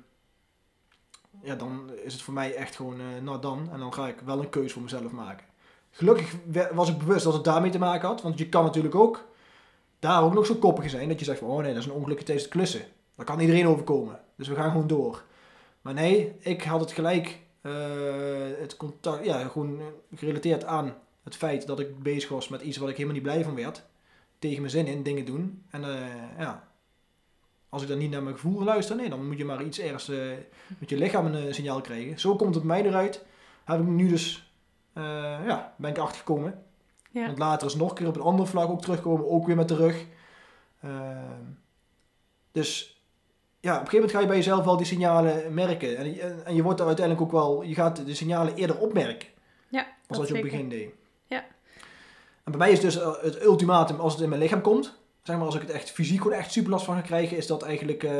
ja, 1.41 1.55
dan 1.55 1.91
is 2.03 2.13
het 2.13 2.21
voor 2.21 2.33
mij 2.33 2.55
echt 2.55 2.75
gewoon, 2.75 2.99
eh 2.99 3.21
nou 3.23 3.41
dan. 3.41 3.69
En 3.71 3.79
dan 3.79 3.93
ga 3.93 4.07
ik 4.07 4.19
wel 4.19 4.39
een 4.39 4.49
keuze 4.49 4.73
voor 4.73 4.81
mezelf 4.81 5.11
maken. 5.11 5.45
Gelukkig 5.91 6.35
was 6.73 6.89
ik 6.89 6.97
bewust 6.97 7.23
dat 7.23 7.33
het 7.33 7.43
daarmee 7.43 7.71
te 7.71 7.79
maken 7.79 8.07
had. 8.07 8.21
Want 8.21 8.37
je 8.37 8.49
kan 8.49 8.63
natuurlijk 8.63 8.95
ook 8.95 9.27
daar 9.99 10.23
ook 10.23 10.33
nog 10.33 10.45
zo 10.45 10.55
koppig 10.55 10.89
zijn 10.89 11.09
dat 11.09 11.19
je 11.19 11.25
zegt 11.25 11.39
van, 11.39 11.47
oh 11.47 11.61
nee, 11.61 11.73
dat 11.73 11.81
is 11.81 11.85
een 11.85 11.95
ongelukje 11.95 12.25
tijdens 12.25 12.45
het 12.45 12.55
klussen. 12.55 12.81
Dat 13.15 13.25
kan 13.25 13.39
iedereen 13.39 13.67
overkomen. 13.67 14.19
Dus 14.35 14.47
we 14.47 14.55
gaan 14.55 14.71
gewoon 14.71 14.87
door. 14.87 15.23
Maar 15.81 15.93
nee, 15.93 16.35
ik 16.39 16.63
had 16.63 16.79
het 16.79 16.91
gelijk, 16.91 17.39
het 18.59 18.77
contact, 18.77 19.25
ja, 19.25 19.47
gewoon 19.47 19.79
eh, 19.79 19.85
gerelateerd 20.19 20.63
aan 20.63 20.95
het 21.23 21.35
feit 21.35 21.67
dat 21.67 21.79
ik 21.79 22.03
bezig 22.03 22.29
was 22.29 22.47
met 22.47 22.61
iets 22.61 22.77
wat 22.77 22.89
ik 22.89 22.95
helemaal 22.95 23.15
niet 23.15 23.27
blij 23.27 23.43
van 23.43 23.55
werd. 23.55 23.83
Tegen 24.39 24.59
mijn 24.59 24.71
zin 24.71 24.87
in, 24.87 25.03
dingen 25.03 25.25
doen. 25.25 25.63
En 25.69 25.83
eh, 25.83 26.37
ja, 26.37 26.69
als 27.69 27.81
ik 27.81 27.87
dan 27.87 27.97
niet 27.97 28.11
naar 28.11 28.23
mijn 28.23 28.35
gevoel 28.35 28.63
luister, 28.63 28.95
nee, 28.95 29.09
dan 29.09 29.27
moet 29.27 29.37
je 29.37 29.45
maar 29.45 29.63
iets 29.63 29.79
ergens 29.79 30.09
eh, 30.09 30.17
met 30.77 30.89
je 30.89 30.97
lichaam 30.97 31.25
een 31.25 31.47
eh, 31.47 31.53
signaal 31.53 31.81
krijgen. 31.81 32.19
Zo 32.19 32.35
komt 32.35 32.55
het 32.55 32.63
mij 32.63 32.85
eruit. 32.85 33.25
Heb 33.63 33.79
ik 33.79 33.87
nu 33.87 34.07
dus, 34.07 34.53
eh, 34.93 35.03
ja, 35.45 35.73
ben 35.77 35.89
ik 35.89 35.97
achtergekomen. 35.97 36.63
Ja. 37.11 37.25
Want 37.25 37.37
later 37.37 37.67
is 37.67 37.75
nog 37.75 37.89
een 37.89 37.95
keer 37.95 38.07
op 38.07 38.15
een 38.15 38.21
ander 38.21 38.47
vlak 38.47 38.69
ook 38.69 38.81
terugkomen, 38.81 39.29
ook 39.29 39.45
weer 39.45 39.55
met 39.55 39.67
de 39.67 39.75
rug. 39.75 40.05
Dus 42.51 42.98
ja, 43.61 43.73
op 43.75 43.79
een 43.81 43.87
gegeven 43.89 43.93
moment 43.93 44.11
ga 44.11 44.19
je 44.19 44.27
bij 44.27 44.35
jezelf 44.35 44.65
wel 44.65 44.77
die 44.77 44.85
signalen 44.85 45.53
merken. 45.53 45.97
En, 45.97 46.13
je- 46.13 46.35
en 46.45 46.55
je 46.55 46.63
wordt 46.63 46.79
er 46.79 46.85
uiteindelijk 46.87 47.25
ook 47.25 47.31
wel, 47.31 47.61
je 47.63 47.73
gaat 47.73 48.05
de 48.05 48.13
signalen 48.15 48.55
eerder 48.55 48.77
opmerken. 48.79 49.27
Ja, 49.69 49.87
Als 50.07 50.17
wat 50.17 50.27
je 50.27 50.33
op 50.35 50.41
het 50.41 50.51
begin 50.51 50.69
deed. 50.69 50.89
Ja. 51.27 51.37
En 52.43 52.51
bij 52.51 52.57
mij 52.57 52.71
is 52.71 52.79
dus 52.79 52.99
eh, 52.99 53.21
het 53.21 53.43
ultimatum 53.43 53.99
als 53.99 54.13
het 54.13 54.21
in 54.21 54.29
mijn 54.29 54.41
lichaam 54.41 54.61
komt. 54.61 54.97
Zeg 55.23 55.35
maar 55.37 55.45
als 55.45 55.55
ik 55.55 55.61
het 55.61 55.69
echt 55.71 55.91
fysiek 55.91 56.21
gewoon 56.21 56.37
echt 56.37 56.51
super 56.51 56.71
last 56.71 56.85
van 56.85 56.95
ga 56.95 57.01
krijgen, 57.01 57.37
is 57.37 57.47
dat 57.47 57.63
eigenlijk 57.63 58.03
eh, 58.03 58.11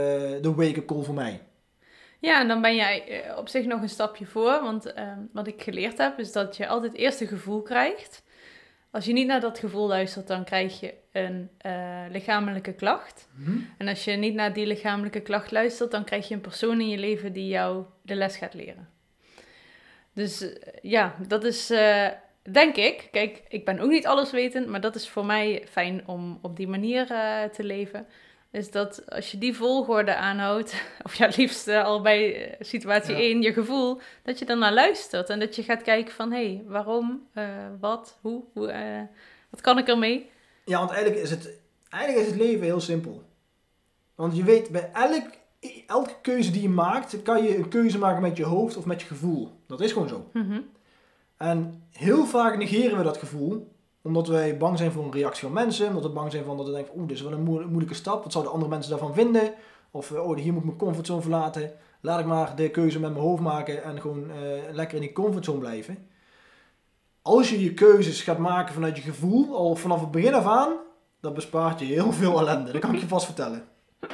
de 0.42 0.54
wake-up 0.56 0.86
call 0.88 1.04
voor 1.04 1.14
mij. 1.14 1.42
Ja, 2.20 2.42
en 2.42 2.48
dan 2.48 2.62
ben 2.62 2.76
jij 2.76 3.24
eh, 3.24 3.38
op 3.38 3.48
zich 3.50 3.66
nog 3.66 3.82
een 3.82 3.90
stapje 3.90 4.26
voor. 4.26 4.60
Want 4.62 4.94
ehm, 4.94 5.18
wat 5.34 5.48
ik 5.48 5.62
geleerd 5.64 5.98
heb, 5.98 6.20
is 6.20 6.32
dat 6.32 6.58
je 6.58 6.68
altijd 6.68 6.94
eerst 6.94 7.22
een 7.22 7.28
gevoel 7.28 7.62
krijgt. 7.62 8.24
Als 8.92 9.06
je 9.06 9.14
niet 9.14 9.28
naar 9.28 9.40
dat 9.42 9.60
gevoel 9.60 9.88
luistert, 9.88 10.28
dan 10.28 10.44
krijg 10.44 10.80
je 10.80 10.94
een 11.12 11.50
eh, 11.58 12.04
lichamelijke 12.10 12.74
klacht. 12.74 13.30
En 13.78 13.88
als 13.88 14.04
je 14.04 14.12
niet 14.12 14.34
naar 14.34 14.54
die 14.54 14.66
lichamelijke 14.66 15.22
klacht 15.22 15.52
luistert, 15.52 15.92
dan 15.92 16.04
krijg 16.04 16.28
je 16.28 16.36
een 16.36 16.42
persoon 16.42 16.82
in 16.82 16.90
je 16.90 16.98
leven 16.98 17.34
die 17.34 17.48
jou 17.48 17.86
de 18.02 18.16
les 18.16 18.38
gaat 18.38 18.54
leren. 18.54 18.90
Dus 20.14 20.42
eh, 20.42 20.74
ja, 20.82 21.16
dat 21.28 21.44
is, 21.44 21.70
eh, 21.70 22.08
denk 22.52 22.76
ik, 22.76 23.08
kijk, 23.12 23.44
ik 23.48 23.66
ben 23.66 23.80
ook 23.80 23.90
niet 23.90 24.08
alleswetend, 24.08 24.68
maar 24.68 24.82
dat 24.82 24.96
is 24.96 25.10
voor 25.10 25.26
mij 25.26 25.66
fijn 25.70 26.08
om 26.08 26.40
op 26.42 26.56
die 26.56 26.68
manier 26.68 27.06
te 27.52 27.64
leven. 27.64 28.08
Is 28.52 28.72
dat 28.72 29.10
als 29.10 29.32
je 29.32 29.38
die 29.38 29.56
volgorde 29.56 30.16
aanhoudt, 30.16 30.84
of 31.06 31.16
ja, 31.16 31.32
liefst 31.36 31.68
eh, 31.68 31.84
al 31.84 32.02
bij 32.02 32.50
eh, 32.50 32.56
situatie 32.60 33.16
Ja. 33.16 33.20
1 33.20 33.42
je 33.42 33.54
gevoel, 33.54 34.00
dat 34.24 34.40
je 34.40 34.46
dan 34.46 34.60
naar 34.60 34.74
luistert 34.74 35.30
en 35.30 35.40
dat 35.40 35.56
je 35.56 35.64
gaat 35.64 35.82
kijken 35.82 36.14
van, 36.14 36.32
hé, 36.32 36.46
hey, 36.46 36.64
waarom, 36.68 37.28
eh, 37.34 37.48
wat, 37.80 38.18
hoe, 38.22 38.44
hoe 38.54 39.08
wat 39.50 39.62
kan 39.62 39.78
ik 39.78 39.88
ermee? 39.88 40.30
Ja, 40.66 40.78
want 40.78 40.92
eigenlijk 40.92 41.22
is 41.22 41.30
het, 41.30 41.50
eigenlijk 41.90 42.26
is 42.26 42.32
het 42.32 42.42
leven 42.42 42.66
heel 42.66 42.80
simpel. 42.82 43.24
Want 44.16 44.36
je 44.36 44.44
weet, 44.44 44.70
bij 44.70 44.90
elk, 44.94 45.26
elke 45.88 46.16
keuze 46.22 46.52
die 46.52 46.62
je 46.62 46.70
maakt, 46.70 47.22
kan 47.22 47.44
je 47.44 47.58
een 47.58 47.70
keuze 47.70 47.98
maken 47.98 48.22
met 48.22 48.38
je 48.38 48.46
hoofd 48.46 48.78
of 48.78 48.86
met 48.86 49.02
je 49.02 49.08
gevoel. 49.08 49.52
Dat 49.68 49.82
is 49.82 49.92
gewoon 49.92 50.08
zo. 50.08 50.30
Mhm. 50.34 50.62
En 51.38 51.84
heel 51.92 52.26
vaak 52.26 52.58
negeren 52.58 52.98
we 52.98 53.04
dat 53.04 53.18
gevoel, 53.18 53.72
omdat 54.10 54.28
wij 54.28 54.58
bang 54.58 54.78
zijn 54.78 54.92
voor 54.92 55.04
een 55.04 55.12
reactie 55.12 55.42
van 55.44 55.54
mensen, 55.54 55.88
omdat 55.88 56.04
we 56.04 56.10
bang 56.10 56.32
zijn 56.32 56.44
van 56.44 56.58
dat 56.58 56.66
we 56.66 56.72
denken, 56.72 56.94
oeh, 56.98 57.08
dit 57.08 57.18
is 57.18 57.24
wel 57.24 57.32
een 57.32 57.44
moe- 57.44 57.66
moeilijke 57.66 57.94
stap, 57.96 58.24
wat 58.24 58.32
zouden 58.32 58.54
andere 58.54 58.72
mensen 58.72 58.92
daarvan 58.92 59.14
vinden? 59.14 59.54
Of, 59.92 60.12
eh, 60.12 60.30
oh, 60.30 60.38
hier 60.38 60.52
moet 60.54 60.62
ik 60.62 60.68
mijn 60.68 60.78
comfortzone 60.78 61.22
verlaten, 61.22 61.72
laat 62.02 62.20
ik 62.20 62.26
maar 62.26 62.56
de 62.56 62.70
keuze 62.70 63.00
met 63.00 63.12
mijn 63.12 63.24
hoofd 63.24 63.42
maken 63.42 63.84
en 63.84 64.02
gewoon 64.02 64.32
eh, 64.32 64.38
lekker 64.72 64.96
in 64.96 65.02
die 65.02 65.12
comfortzone 65.12 65.60
blijven. 65.60 66.08
Als 67.22 67.50
je 67.50 67.64
je 67.64 67.74
keuzes 67.74 68.22
gaat 68.22 68.38
maken 68.38 68.74
vanuit 68.74 68.96
je 68.96 69.02
gevoel, 69.02 69.56
al 69.56 69.76
vanaf 69.76 70.00
het 70.00 70.12
begin 70.12 70.34
af 70.34 70.46
aan, 70.46 70.74
dan 71.22 71.34
bespaart 71.34 71.80
je 71.80 71.86
heel 71.86 72.12
veel 72.12 72.40
ellende. 72.40 72.72
Dat 72.72 72.82
kan 72.82 72.94
ik 72.94 73.00
je 73.00 73.08
vast 73.08 73.26
vertellen. 73.26 73.64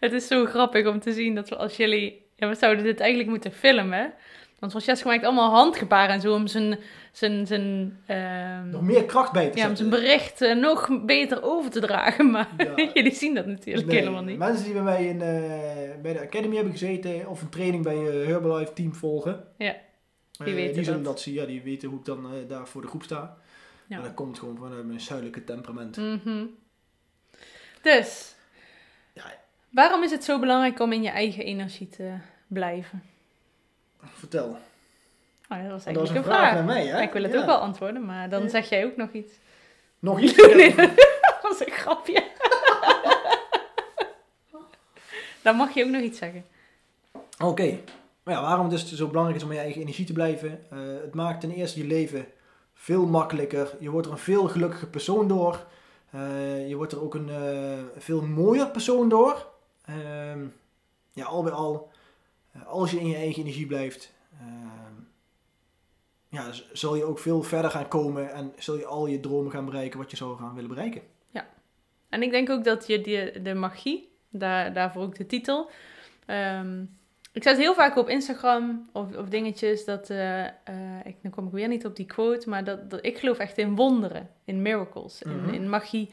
Het 0.00 0.12
is 0.12 0.26
zo 0.26 0.44
grappig 0.44 0.86
om 0.86 1.00
te 1.00 1.12
zien 1.12 1.34
dat 1.34 1.56
als 1.56 1.76
jullie... 1.76 2.26
Ja, 2.36 2.48
we 2.48 2.54
zouden 2.54 2.84
dit 2.84 3.00
eigenlijk 3.00 3.30
moeten 3.30 3.52
filmen. 3.52 4.12
Want 4.58 4.72
Francesco 4.72 5.08
maakt 5.08 5.24
allemaal 5.24 5.50
handgebaren 5.50 6.14
en 6.14 6.20
zo 6.20 6.34
om 6.34 6.46
zijn... 6.46 6.78
zijn, 7.18 7.46
zijn 7.46 7.98
ehm, 8.06 8.68
Nog 8.68 8.82
meer 8.82 9.04
kracht 9.04 9.32
bij 9.32 9.50
te 9.50 9.58
ja, 9.58 9.68
om 9.68 9.76
zijn 9.76 9.90
bericht 9.90 10.40
eh, 10.40 10.56
nog 10.56 11.04
beter 11.04 11.42
over 11.42 11.70
te 11.70 11.80
dragen. 11.80 12.30
Maar 12.30 12.48
Ja. 12.56 12.74
jullie 12.94 13.14
zien 13.14 13.34
dat 13.34 13.46
natuurlijk 13.46 13.86
Nee, 13.86 13.98
helemaal 13.98 14.22
niet. 14.22 14.38
Mensen 14.38 14.64
die 14.64 14.72
bij 14.74 14.82
mij 14.82 15.06
in, 15.06 15.20
eh, 15.22 16.00
bij 16.02 16.12
de 16.12 16.20
Academy 16.20 16.54
hebben 16.54 16.72
gezeten 16.72 17.26
of 17.28 17.42
een 17.42 17.48
training 17.48 17.82
bij 17.84 17.96
je 17.96 18.10
Herbalife 18.10 18.72
team 18.72 18.94
volgen. 18.94 19.44
Ja, 19.58 19.66
eh, 19.74 20.44
die 20.44 20.54
weten 20.54 20.74
die 20.74 20.84
zullen 20.84 21.02
dat. 21.02 21.12
dat 21.12 21.20
zien, 21.22 21.34
ja, 21.34 21.44
die 21.46 21.62
weten 21.62 21.88
hoe 21.88 21.98
ik 21.98 22.04
dan 22.04 22.24
eh, 22.24 22.48
daar 22.48 22.68
voor 22.68 22.80
de 22.82 22.88
groep 22.88 23.02
sta. 23.02 23.36
Ja. 23.86 23.96
En 23.96 24.02
dat 24.02 24.14
komt 24.14 24.38
gewoon 24.38 24.56
vanuit 24.58 24.86
mijn 24.86 25.00
zuidelijke 25.00 25.44
temperament. 25.44 25.96
Mhm. 25.96 26.44
Dus, 27.82 28.34
Ja. 29.12 29.24
waarom 29.70 30.02
is 30.02 30.10
het 30.10 30.24
zo 30.24 30.38
belangrijk 30.38 30.80
om 30.80 30.92
in 30.92 31.02
je 31.02 31.08
eigen 31.10 31.44
energie 31.44 31.88
te 31.88 32.12
blijven? 32.46 33.02
Vertel. 34.02 34.56
Oh, 35.50 35.62
dat 35.62 35.70
was 35.70 35.84
Dat 35.84 35.94
was 35.94 35.96
eigenlijk 35.96 36.10
een 36.10 36.16
een 36.16 36.24
vraag 36.24 36.40
vraag. 36.40 36.54
naar 36.54 36.64
mij, 36.64 36.86
hè? 36.86 37.00
ik 37.02 37.12
wil 37.12 37.22
het 37.22 37.32
Ja. 37.32 37.38
ook 37.40 37.46
wel 37.46 37.56
antwoorden, 37.58 38.04
maar 38.06 38.28
dan 38.28 38.48
zeg 38.50 38.68
jij 38.68 38.84
ook 38.84 38.96
nog 38.96 39.12
iets. 39.12 39.32
Nog 39.98 40.20
iets? 40.24 40.36
Nee, 40.36 40.74
dat 41.26 41.38
was 41.42 41.60
een 41.60 41.72
grapje. 41.72 42.24
dan 45.42 45.56
mag 45.56 45.74
je 45.74 45.84
ook 45.84 45.90
nog 45.90 46.02
iets 46.02 46.18
zeggen. 46.18 46.44
Oké. 47.44 47.78
Maar 48.22 48.34
ja, 48.34 48.42
waarom 48.42 48.68
het 48.68 48.70
dus 48.88 48.92
zo 48.94 49.06
belangrijk 49.06 49.38
is 49.38 49.44
om 49.44 49.50
in 49.50 49.56
je 49.56 49.62
eigen 49.62 49.80
energie 49.80 50.06
te 50.06 50.12
blijven? 50.12 50.50
Eh, 50.70 50.78
het 51.02 51.14
maakt 51.14 51.40
ten 51.40 51.50
eerste 51.50 51.78
je 51.80 51.86
leven 51.86 52.26
veel 52.74 53.06
makkelijker. 53.06 53.76
Je 53.80 53.90
wordt 53.90 54.06
er 54.06 54.12
een 54.12 54.18
veel 54.18 54.48
gelukkiger 54.48 54.88
persoon 54.88 55.28
door. 55.28 55.66
Eh, 56.10 56.68
je 56.68 56.76
wordt 56.76 56.92
er 56.92 57.02
ook 57.02 57.14
een 57.14 57.28
eh, 57.28 57.78
veel 57.96 58.22
mooier 58.22 58.70
persoon 58.70 59.08
door. 59.08 59.46
Ehm, 59.84 60.44
ja, 61.12 61.24
al 61.24 61.42
bij 61.42 61.52
al, 61.52 61.90
als 62.66 62.90
je 62.90 63.00
in 63.00 63.08
je 63.08 63.16
eigen 63.16 63.42
energie 63.42 63.66
blijft, 63.66 64.12
ja, 66.28 66.52
z- 66.52 66.72
zal 66.72 66.94
je 66.96 67.04
ook 67.04 67.18
veel 67.18 67.42
verder 67.42 67.70
gaan 67.70 67.88
komen 67.88 68.32
en 68.32 68.52
zul 68.58 68.76
je 68.78 68.86
al 68.86 69.06
je 69.06 69.20
dromen 69.20 69.50
gaan 69.52 69.64
bereiken 69.64 69.98
wat 69.98 70.10
je 70.10 70.16
zou 70.16 70.38
gaan 70.38 70.54
willen 70.54 70.70
bereiken. 70.70 71.02
En 72.08 72.22
ik 72.22 72.30
denk 72.30 72.50
ook 72.50 72.64
dat 72.64 72.86
je 72.86 73.00
die, 73.00 73.42
de 73.42 73.54
magie, 73.54 74.08
daar, 74.30 74.72
daarvoor 74.72 75.02
ook 75.02 75.16
de 75.16 75.26
titel. 75.26 75.70
ehm, 76.26 76.82
ik 77.32 77.42
zet 77.42 77.56
heel 77.56 77.74
vaak 77.74 77.96
op 77.96 78.08
Instagram 78.08 78.88
of, 78.92 79.16
of 79.16 79.28
dingetjes 79.28 79.84
dat. 79.84 80.10
eh, 80.10 80.44
eh, 80.44 80.50
ik, 81.04 81.16
nu 81.22 81.30
kom 81.30 81.46
ik 81.46 81.52
weer 81.52 81.68
niet 81.68 81.86
op 81.86 81.96
die 81.96 82.06
quote, 82.06 82.48
maar 82.48 82.64
dat, 82.64 82.90
dat 82.90 83.04
ik 83.04 83.18
geloof 83.18 83.38
echt 83.38 83.58
in 83.58 83.74
wonderen, 83.76 84.30
in 84.44 84.62
miracles, 84.62 85.22
in, 85.22 85.36
Mhm. 85.36 85.54
in 85.54 85.68
magie. 85.68 86.10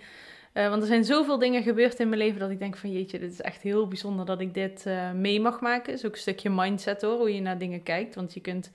Eh, 0.54 0.70
want 0.70 0.82
er 0.82 0.88
zijn 0.88 1.04
zoveel 1.06 1.38
dingen 1.40 1.64
gebeurd 1.64 2.00
in 2.00 2.10
mijn 2.10 2.22
leven 2.22 2.40
dat 2.40 2.50
ik 2.50 2.60
denk 2.60 2.78
van 2.78 2.92
jeetje, 2.92 3.20
dit 3.20 3.32
is 3.32 3.42
echt 3.42 3.62
heel 3.62 3.88
bijzonder 3.88 4.26
dat 4.26 4.42
ik 4.42 4.54
dit 4.54 4.86
mee 5.14 5.40
mag 5.42 5.60
maken. 5.62 5.94
is 5.94 6.06
ook 6.06 6.12
een 6.14 6.18
stukje 6.18 6.50
mindset 6.50 7.02
hoor, 7.02 7.18
hoe 7.18 7.34
je 7.36 7.42
naar 7.42 7.58
dingen 7.58 7.84
kijkt. 7.84 8.16
Want 8.16 8.34
je 8.34 8.40
kunt 8.42 8.72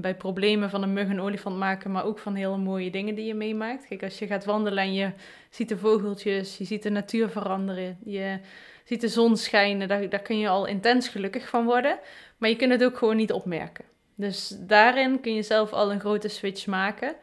bij 0.00 0.14
problemen 0.14 0.70
van 0.70 0.82
een 0.82 0.92
mug 0.92 1.08
een 1.08 1.20
olifant 1.20 1.58
maken, 1.58 1.90
maar 1.90 2.04
ook 2.04 2.18
van 2.18 2.34
hele 2.34 2.56
mooie 2.56 2.90
dingen 2.90 3.14
die 3.14 3.26
je 3.26 3.34
meemaakt. 3.34 3.86
Kijk, 3.86 4.02
als 4.02 4.18
je 4.18 4.26
gaat 4.26 4.44
wandelen 4.44 4.82
en 4.82 4.94
je 4.94 5.10
ziet 5.50 5.68
de 5.68 5.78
vogeltjes, 5.78 6.58
je 6.58 6.64
ziet 6.64 6.82
de 6.82 6.90
natuur 6.90 7.28
veranderen, 7.28 7.98
je 8.04 8.38
ziet 8.84 9.00
de 9.00 9.08
zon 9.08 9.36
schijnen, 9.36 9.88
daar, 9.88 10.08
daar 10.08 10.22
kun 10.22 10.38
je 10.38 10.48
al 10.48 10.66
intens 10.66 11.08
gelukkig 11.08 11.48
van 11.48 11.64
worden. 11.64 11.98
Maar 12.38 12.48
je 12.48 12.56
kunt 12.56 12.72
het 12.72 12.84
ook 12.84 12.98
gewoon 12.98 13.16
niet 13.16 13.32
opmerken. 13.32 13.84
Dus 14.14 14.56
daarin 14.60 15.20
kun 15.20 15.34
je 15.34 15.42
zelf 15.42 15.72
al 15.72 15.92
een 15.92 16.00
grote 16.00 16.28
switch 16.28 16.66
maken. 16.66 17.14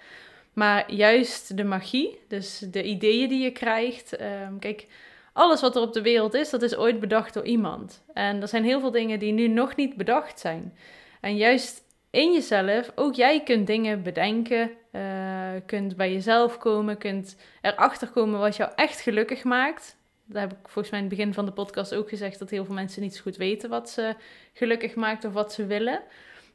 Maar 0.54 0.92
juist 0.92 1.58
de 1.58 1.64
magie, 1.64 2.20
dus 2.28 2.60
de 2.60 2.84
ideeën 2.84 3.30
die 3.30 3.44
je 3.44 3.52
krijgt. 3.52 4.16
Ehm, 4.16 4.60
kijk, 4.60 4.88
alles 5.34 5.62
wat 5.62 5.76
er 5.76 5.82
op 5.82 5.94
de 5.94 6.02
wereld 6.02 6.34
is, 6.34 6.50
dat 6.50 6.62
is 6.62 6.76
ooit 6.76 7.00
bedacht 7.00 7.34
door 7.34 7.46
iemand. 7.46 8.04
En 8.14 8.42
er 8.42 8.48
zijn 8.48 8.64
heel 8.64 8.80
veel 8.80 8.92
dingen 8.92 9.20
die 9.20 9.32
nu 9.32 9.48
nog 9.48 9.76
niet 9.76 9.96
bedacht 9.96 10.40
zijn. 10.40 10.78
En 11.22 11.38
juist 11.38 11.82
in 12.12 12.34
jezelf, 12.34 12.92
ook 12.96 13.16
jij 13.16 13.44
kunt 13.44 13.68
dingen 13.68 14.04
bedenken, 14.04 14.72
uh, 14.92 15.52
kunt 15.66 15.96
bij 15.96 16.14
jezelf 16.14 16.58
komen, 16.58 16.98
kunt 16.98 17.36
erachter 17.62 18.08
komen 18.08 18.40
wat 18.40 18.56
jou 18.56 18.72
echt 18.76 19.02
gelukkig 19.02 19.44
maakt. 19.44 19.98
Dat 20.26 20.42
heb 20.42 20.52
ik 20.52 20.58
volgens 20.64 20.90
mij 20.90 21.00
in 21.00 21.06
het 21.06 21.16
begin 21.16 21.34
van 21.34 21.46
de 21.46 21.52
podcast 21.52 21.96
ook 21.96 22.10
gezegd, 22.10 22.40
dat 22.40 22.50
heel 22.50 22.66
veel 22.66 22.74
mensen 22.74 23.02
niet 23.02 23.16
zo 23.16 23.22
goed 23.22 23.38
weten 23.38 23.70
wat 23.70 23.90
ze 23.90 24.16
gelukkig 24.54 24.96
maakt 24.96 25.26
of 25.26 25.34
wat 25.34 25.54
ze 25.54 25.66
willen. 25.66 26.02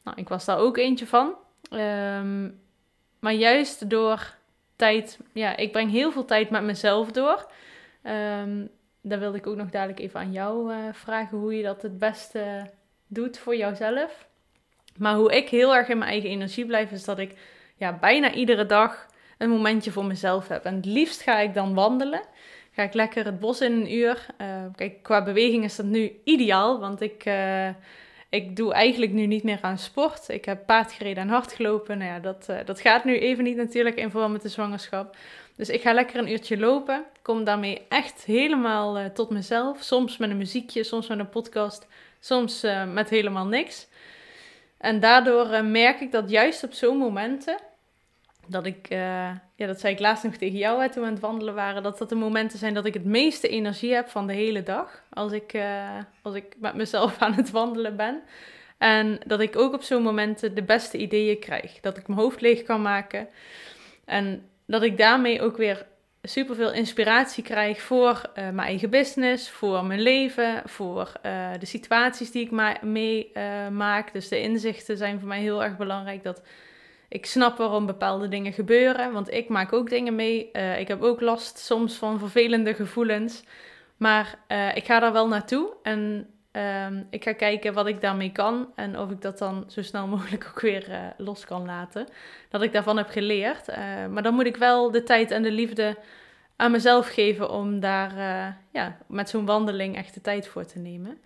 Nou, 0.03 0.17
ik 0.21 0.29
was 0.29 0.45
daar 0.45 0.59
ook 0.59 0.77
eentje 0.77 1.07
van. 1.07 1.35
Ehm, 1.71 2.51
maar 3.19 3.33
juist 3.33 3.91
door 3.91 4.35
tijd, 4.77 5.19
ja, 5.33 5.57
ik 5.57 5.73
breng 5.73 5.91
heel 5.91 6.13
veel 6.13 6.25
tijd 6.25 6.51
met 6.51 6.63
mezelf 6.63 7.11
door. 7.11 7.51
Um, 8.03 8.69
daar 9.01 9.19
wilde 9.19 9.39
ik 9.39 9.47
ook 9.47 9.57
nog 9.57 9.71
dadelijk 9.71 9.99
even 9.99 10.21
aan 10.21 10.33
jou 10.33 10.73
uh, 10.73 10.79
vragen 10.93 11.39
hoe 11.39 11.57
je 11.57 11.63
dat 11.63 11.83
het 11.83 11.99
beste 11.99 12.71
doet 13.07 13.39
voor 13.39 13.57
jouzelf. 13.57 14.29
Maar 14.99 15.15
hoe 15.15 15.37
ik 15.37 15.49
heel 15.49 15.75
erg 15.75 15.89
in 15.89 15.99
mijn 15.99 16.11
eigen 16.11 16.31
energie 16.31 16.67
blijf, 16.67 16.91
is 16.91 17.05
dat 17.05 17.19
ik 17.19 17.35
ja, 17.77 17.93
bijna 17.93 18.33
iedere 18.33 18.67
dag 18.67 19.07
een 19.39 19.51
momentje 19.51 19.91
voor 19.91 20.05
mezelf 20.05 20.49
heb. 20.49 20.65
En 20.65 20.75
het 20.75 20.85
liefst 20.85 21.21
ga 21.21 21.39
ik 21.39 21.55
dan 21.55 21.75
wandelen. 21.75 22.23
Ga 22.73 22.83
ik 22.83 22.95
lekker 22.95 23.25
het 23.25 23.39
bos 23.39 23.61
in 23.61 23.73
een 23.73 23.95
uur. 23.95 24.27
Uh, 24.41 24.47
kijk, 24.75 25.03
qua 25.03 25.23
beweging 25.23 25.65
is 25.65 25.77
dat 25.77 25.87
nu 25.87 26.13
ideaal, 26.25 26.81
want 26.81 27.01
ik, 27.01 27.25
uh, 27.27 27.69
ik 28.29 28.57
doe 28.57 28.73
eigenlijk 28.73 29.13
nu 29.13 29.27
niet 29.27 29.43
meer 29.43 29.59
aan 29.61 29.79
sport. 29.79 30.29
Ik 30.29 30.45
heb 30.45 30.67
paardgereden 30.67 31.23
en 31.23 31.29
hard 31.29 31.53
gelopen. 31.53 31.99
Nou 31.99 32.11
ja, 32.11 32.19
dat, 32.19 32.47
uh, 32.51 32.57
dat 32.65 32.81
gaat 32.81 33.05
nu 33.05 33.19
even 33.19 33.45
niet 33.45 33.57
natuurlijk 33.57 33.97
in 33.97 34.11
verband 34.11 34.33
met 34.33 34.43
de 34.43 34.49
zwangerschap. 34.49 35.17
Dus 35.57 35.69
ik 35.69 35.83
ga 35.83 35.93
lekker 35.93 36.19
een 36.19 36.31
uurtje 36.31 36.59
lopen. 36.59 37.05
Kom 37.23 37.45
daarmee 37.45 37.83
echt 37.89 38.25
helemaal 38.25 39.13
tot 39.13 39.31
mezelf. 39.31 39.83
Soms 39.83 40.17
met 40.17 40.31
een 40.31 40.37
muziekje, 40.37 40.85
soms 40.85 41.09
met 41.09 41.19
een 41.19 41.29
podcast, 41.29 41.87
soms 42.21 42.67
met 42.93 43.11
helemaal 43.11 43.47
niks. 43.47 43.89
En 44.87 45.01
daardoor 45.01 45.47
uh, 45.47 45.63
merk 45.63 46.01
ik 46.01 46.13
dat 46.13 46.31
juist 46.31 46.65
op 46.65 46.73
zo'n 46.73 46.97
momenten, 46.97 47.59
dat 48.47 48.67
ik, 48.67 48.91
uh, 48.91 48.99
ja, 49.55 49.67
dat 49.67 49.81
zei 49.81 49.93
ik 49.93 50.01
laatst 50.01 50.25
nog 50.25 50.37
tegen 50.37 50.59
jou 50.59 50.89
toen 50.89 51.03
we 51.03 51.09
aan 51.09 51.15
het 51.15 51.23
wandelen 51.23 51.55
waren, 51.55 51.83
dat 51.83 51.99
dat 51.99 52.09
de 52.09 52.15
momenten 52.15 52.59
zijn 52.59 52.75
dat 52.75 52.85
ik 52.85 52.95
het 52.95 53.05
meeste 53.05 53.49
energie 53.49 53.95
heb 53.95 54.09
van 54.09 54.27
de 54.27 54.33
hele 54.33 54.63
dag. 54.63 55.03
Als 55.13 55.33
ik, 55.33 55.53
uh, 55.55 55.99
als 56.23 56.35
ik 56.35 56.57
met 56.59 56.75
mezelf 56.75 57.19
aan 57.23 57.33
het 57.33 57.51
wandelen 57.51 57.97
ben. 57.97 58.23
En 58.79 59.19
dat 59.27 59.41
ik 59.41 59.57
ook 59.57 59.75
op 59.75 59.83
zo'n 59.83 60.03
momenten 60.03 60.55
de 60.55 60.63
beste 60.63 60.99
ideeën 60.99 61.39
krijg. 61.39 61.81
Dat 61.81 61.97
ik 61.97 62.09
mijn 62.09 62.21
hoofd 62.21 62.41
leeg 62.41 62.63
kan 62.63 62.83
maken. 62.83 63.29
En 64.05 64.49
dat 64.67 64.83
ik 64.83 64.99
daarmee 64.99 65.43
ook 65.43 65.57
weer 65.57 65.87
superveel 66.29 66.73
inspiratie 66.73 67.43
krijg 67.43 67.83
voor 67.83 68.23
uh, 68.29 68.35
mijn 68.35 68.69
eigen 68.69 68.91
business, 68.91 69.51
voor 69.51 69.85
mijn 69.85 70.01
leven, 70.01 70.63
voor 70.65 71.13
uh, 71.27 71.49
de 71.59 71.67
situaties 71.67 72.31
die 72.31 72.45
ik 72.45 72.51
ma 72.51 72.77
mee 72.83 73.31
uh, 73.35 73.69
maak. 73.69 74.13
Dus 74.13 74.29
de 74.29 74.41
inzichten 74.41 74.97
zijn 74.97 75.19
voor 75.19 75.29
mij 75.29 75.41
heel 75.41 75.65
erg 75.65 75.77
belangrijk. 75.77 76.23
Dat 76.23 76.43
ik 77.09 77.27
snap 77.27 77.57
waarom 77.57 77.87
bepaalde 77.87 78.29
dingen 78.29 78.53
gebeuren, 78.53 79.13
want 79.13 79.33
ik 79.33 79.49
maak 79.49 79.73
ook 79.73 79.89
dingen 79.89 80.15
mee. 80.15 80.51
ik 80.79 80.89
heb 80.89 81.03
ook 81.03 81.21
last 81.21 81.59
soms 81.59 81.95
van 81.95 82.19
vervelende 82.19 82.75
gevoelens, 82.75 83.43
maar 83.97 84.39
ik 84.75 84.85
ga 84.85 85.01
daar 85.01 85.13
wel 85.13 85.29
naartoe 85.29 85.73
en 85.83 86.31
um, 86.57 87.07
ik 87.11 87.25
ga 87.25 87.33
kijken 87.33 87.75
wat 87.75 87.87
ik 87.87 88.01
daarmee 88.01 88.33
kan 88.33 88.73
en 88.75 88.99
of 88.99 89.11
ik 89.11 89.21
dat 89.23 89.39
dan 89.39 89.65
zo 89.69 89.83
snel 89.83 90.07
mogelijk 90.17 90.47
ook 90.49 90.61
weer 90.61 91.15
los 91.17 91.45
kan 91.45 91.65
laten. 91.65 92.07
Dat 92.49 92.63
ik 92.63 92.73
daarvan 92.73 92.97
heb 92.97 93.09
geleerd. 93.09 93.67
maar 94.11 94.23
dan 94.23 94.35
moet 94.35 94.47
ik 94.47 94.57
wel 94.57 94.91
de 94.91 95.03
tijd 95.03 95.31
en 95.31 95.43
de 95.43 95.51
liefde 95.51 95.97
aan 96.57 96.71
mezelf 96.71 97.09
geven 97.09 97.51
om 97.51 97.81
daar 97.81 98.11
uh, 98.17 98.47
ja, 98.73 98.97
met 99.07 99.29
zo'n 99.29 99.47
wandeling 99.47 99.97
echt 99.97 100.15
de 100.15 100.21
tijd 100.21 100.49
voor 100.49 100.65
te 100.65 100.79
nemen. 100.79 101.19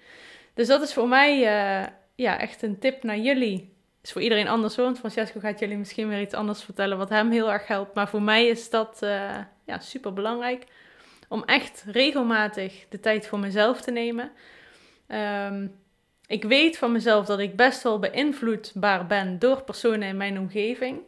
Dus 0.55 0.67
dat 0.67 0.83
is 0.83 0.93
voor 0.93 1.09
mij 1.09 1.37
uh, 1.37 1.87
ja, 2.15 2.39
echt 2.39 2.63
een 2.63 2.79
tip 2.79 3.03
naar 3.03 3.19
jullie. 3.19 3.73
Is 4.03 4.13
voor 4.13 4.23
iedereen 4.23 4.49
anders 4.49 4.77
hoor, 4.77 4.85
want 4.85 4.99
Francesco 4.99 5.41
gaat 5.41 5.59
jullie 5.59 5.77
misschien 5.77 6.09
weer 6.09 6.21
iets 6.21 6.35
anders 6.35 6.63
vertellen 6.63 6.99
wat 6.99 7.09
hem 7.09 7.31
heel 7.31 7.53
erg 7.53 7.67
helpt. 7.67 7.95
Maar 7.95 8.09
voor 8.09 8.23
mij 8.23 8.47
is 8.47 8.71
dat 8.71 8.99
ja, 9.65 9.79
super 9.79 10.13
belangrijk 10.13 10.67
om 11.29 11.45
echt 11.45 11.85
regelmatig 11.87 12.87
de 12.89 13.01
tijd 13.01 13.27
voor 13.27 13.39
mezelf 13.39 13.81
te 13.81 13.91
nemen. 13.91 14.31
Um, 15.13 15.79
ik 16.27 16.45
weet 16.45 16.79
van 16.79 16.93
mezelf 16.93 17.27
dat 17.27 17.39
ik 17.39 17.57
best 17.57 17.83
wel 17.83 17.99
beïnvloedbaar 17.99 19.07
ben 19.07 19.39
door 19.39 19.63
personen 19.63 20.09
in 20.09 20.17
mijn 20.17 20.39
omgeving. 20.39 21.01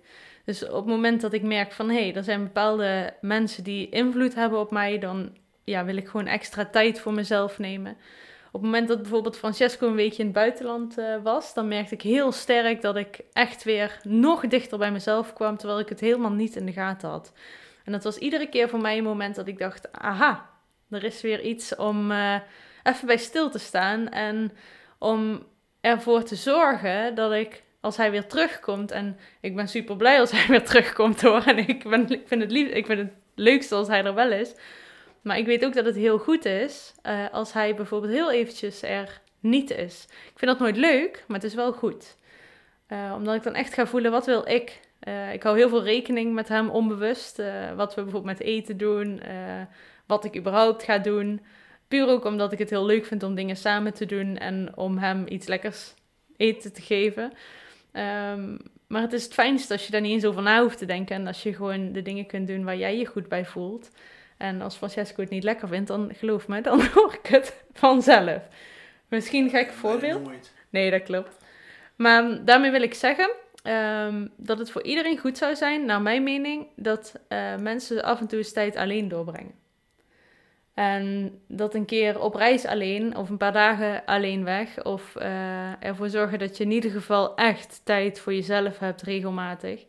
Dus 0.44 0.68
op 0.68 0.74
het 0.74 0.86
moment 0.86 1.20
dat 1.20 1.32
ik 1.32 1.42
merk 1.42 1.72
van 1.72 1.90
hé, 1.90 2.02
hey, 2.02 2.14
er 2.14 2.24
zijn 2.24 2.42
bepaalde 2.42 3.14
mensen 3.20 3.64
die 3.64 3.88
invloed 3.88 4.34
hebben 4.34 4.58
op 4.58 4.70
mij, 4.70 4.98
dan 4.98 5.36
ja, 5.64 5.84
wil 5.84 5.96
ik 5.96 6.08
gewoon 6.08 6.26
extra 6.26 6.64
tijd 6.64 7.00
voor 7.00 7.12
mezelf 7.12 7.58
nemen. 7.58 7.96
Op 8.46 8.60
het 8.60 8.70
moment 8.70 8.88
dat 8.88 9.02
bijvoorbeeld 9.02 9.38
Francesco 9.38 9.86
een 9.86 9.94
weekje 9.94 10.18
in 10.18 10.24
het 10.24 10.34
buitenland 10.34 10.98
uh, 10.98 11.22
was, 11.22 11.54
dan 11.54 11.68
merkte 11.68 11.94
ik 11.94 12.02
heel 12.02 12.32
sterk 12.32 12.82
dat 12.82 12.96
ik 12.96 13.20
echt 13.32 13.64
weer 13.64 13.98
nog 14.02 14.46
dichter 14.46 14.78
bij 14.78 14.92
mezelf 14.92 15.32
kwam, 15.32 15.56
terwijl 15.56 15.80
ik 15.80 15.88
het 15.88 16.00
helemaal 16.00 16.32
niet 16.32 16.56
in 16.56 16.66
de 16.66 16.72
gaten 16.72 17.08
had. 17.08 17.32
En 17.84 17.92
dat 17.92 18.04
was 18.04 18.18
iedere 18.18 18.48
keer 18.48 18.68
voor 18.68 18.80
mij 18.80 18.98
een 18.98 19.04
moment 19.04 19.34
dat 19.34 19.46
ik 19.46 19.58
dacht: 19.58 19.92
aha, 19.92 20.50
er 20.90 21.04
is 21.04 21.20
weer 21.20 21.40
iets 21.40 21.76
om 21.76 22.10
uh, 22.10 22.36
even 22.82 23.06
bij 23.06 23.16
stil 23.16 23.50
te 23.50 23.58
staan 23.58 24.08
en 24.08 24.52
om 24.98 25.46
ervoor 25.80 26.22
te 26.22 26.36
zorgen 26.36 27.14
dat 27.14 27.32
ik 27.32 27.62
als 27.82 27.96
hij 27.96 28.10
weer 28.10 28.26
terugkomt. 28.26 28.90
En 28.90 29.18
ik 29.40 29.56
ben 29.56 29.68
super 29.68 29.96
blij 29.96 30.20
als 30.20 30.30
hij 30.30 30.46
weer 30.56 30.64
terugkomt 30.64 31.22
hoor. 31.22 31.42
En 31.46 31.58
ik, 31.58 31.84
ik, 32.08 32.22
vind 32.24 32.42
het 32.42 32.50
lief, 32.50 32.68
ik 32.68 32.86
vind 32.86 32.98
het 32.98 33.12
leukste 33.34 33.74
als 33.74 33.88
hij 33.88 34.04
er 34.04 34.14
wel 34.14 34.32
is. 34.32 34.54
Maar 35.22 35.38
ik 35.38 35.46
weet 35.46 35.64
ook 35.64 35.74
dat 35.74 35.84
het 35.84 35.96
heel 35.96 36.18
goed 36.18 36.44
is 36.44 36.94
uh, 37.06 37.24
als 37.32 37.52
hij 37.52 37.74
bijvoorbeeld 37.74 38.12
heel 38.12 38.32
eventjes 38.32 38.82
er 38.82 39.20
niet 39.40 39.70
is. 39.70 40.04
Ik 40.08 40.38
vind 40.38 40.50
dat 40.50 40.58
nooit 40.60 40.76
leuk, 40.76 41.24
maar 41.26 41.36
het 41.36 41.46
is 41.46 41.54
wel 41.54 41.72
goed. 41.72 42.16
Uh, 42.88 43.12
omdat 43.16 43.34
ik 43.34 43.42
dan 43.42 43.54
echt 43.54 43.74
ga 43.74 43.86
voelen, 43.86 44.10
wat 44.10 44.26
wil 44.26 44.48
ik? 44.48 44.80
Uh, 45.08 45.32
ik 45.32 45.42
hou 45.42 45.56
heel 45.56 45.68
veel 45.68 45.82
rekening 45.82 46.34
met 46.34 46.48
hem 46.48 46.70
onbewust. 46.70 47.36
wat 47.76 47.94
we 47.94 48.02
bijvoorbeeld 48.02 48.38
met 48.38 48.40
eten 48.40 48.76
doen. 48.76 49.22
wat 50.06 50.24
ik 50.24 50.36
überhaupt 50.36 50.82
ga 50.82 50.98
doen. 50.98 51.40
Puur 51.92 52.08
ook 52.08 52.24
omdat 52.24 52.52
ik 52.52 52.58
het 52.58 52.70
heel 52.70 52.86
leuk 52.86 53.06
vind 53.06 53.22
om 53.22 53.34
dingen 53.34 53.56
samen 53.56 53.94
te 53.94 54.06
doen. 54.06 54.38
En 54.38 54.72
om 54.76 54.98
hem 54.98 55.24
iets 55.28 55.46
lekkers 55.46 55.94
eten 56.36 56.72
te 56.72 56.82
geven. 56.82 57.32
Um, 57.92 58.58
maar 58.86 59.02
het 59.02 59.12
is 59.12 59.24
het 59.24 59.34
fijnste 59.34 59.72
als 59.72 59.84
je 59.84 59.92
daar 59.92 60.00
niet 60.00 60.12
eens 60.12 60.24
over 60.24 60.42
na 60.42 60.62
hoeft 60.62 60.78
te 60.78 60.84
denken. 60.84 61.16
En 61.16 61.26
als 61.26 61.42
je 61.42 61.54
gewoon 61.54 61.92
de 61.92 62.02
dingen 62.02 62.26
kunt 62.26 62.46
doen 62.46 62.64
waar 62.64 62.76
jij 62.76 62.98
je 62.98 63.06
goed 63.06 63.28
bij 63.28 63.44
voelt. 63.44 63.90
En 64.36 64.60
als 64.60 64.76
Francesco 64.76 65.20
het 65.20 65.30
niet 65.30 65.44
lekker 65.44 65.68
vindt, 65.68 65.88
dan 65.88 66.12
geloof 66.14 66.48
me, 66.48 66.60
dan 66.70 66.86
hoor 66.94 67.18
ik 67.22 67.26
het 67.26 67.64
vanzelf. 67.72 68.42
Misschien 69.08 69.44
een 69.44 69.50
gek 69.50 69.72
voorbeeld. 69.72 70.26
Nee, 70.26 70.38
nee, 70.70 70.90
dat 70.90 71.02
klopt. 71.02 71.36
Maar 71.96 72.44
daarmee 72.44 72.70
wil 72.70 72.82
ik 72.82 72.94
zeggen 72.94 73.30
um, 73.64 74.32
dat 74.36 74.58
het 74.58 74.70
voor 74.70 74.82
iedereen 74.82 75.18
goed 75.18 75.38
zou 75.38 75.56
zijn, 75.56 75.84
naar 75.84 76.02
mijn 76.02 76.22
mening, 76.22 76.66
dat 76.76 77.20
uh, 77.28 77.56
mensen 77.56 78.02
af 78.02 78.20
en 78.20 78.26
toe 78.26 78.38
eens 78.38 78.52
tijd 78.52 78.76
alleen 78.76 79.08
doorbrengen. 79.08 79.61
En 80.74 81.38
dat 81.46 81.74
een 81.74 81.84
keer 81.84 82.20
op 82.20 82.34
reis 82.34 82.66
alleen 82.66 83.16
of 83.16 83.30
een 83.30 83.36
paar 83.36 83.52
dagen 83.52 84.04
alleen 84.04 84.44
weg. 84.44 84.84
Of 84.84 85.14
uh, 85.16 85.84
ervoor 85.84 86.08
zorgen 86.08 86.38
dat 86.38 86.56
je 86.56 86.64
in 86.64 86.70
ieder 86.70 86.90
geval 86.90 87.36
echt 87.36 87.80
tijd 87.84 88.20
voor 88.20 88.34
jezelf 88.34 88.78
hebt 88.78 89.02
regelmatig. 89.02 89.84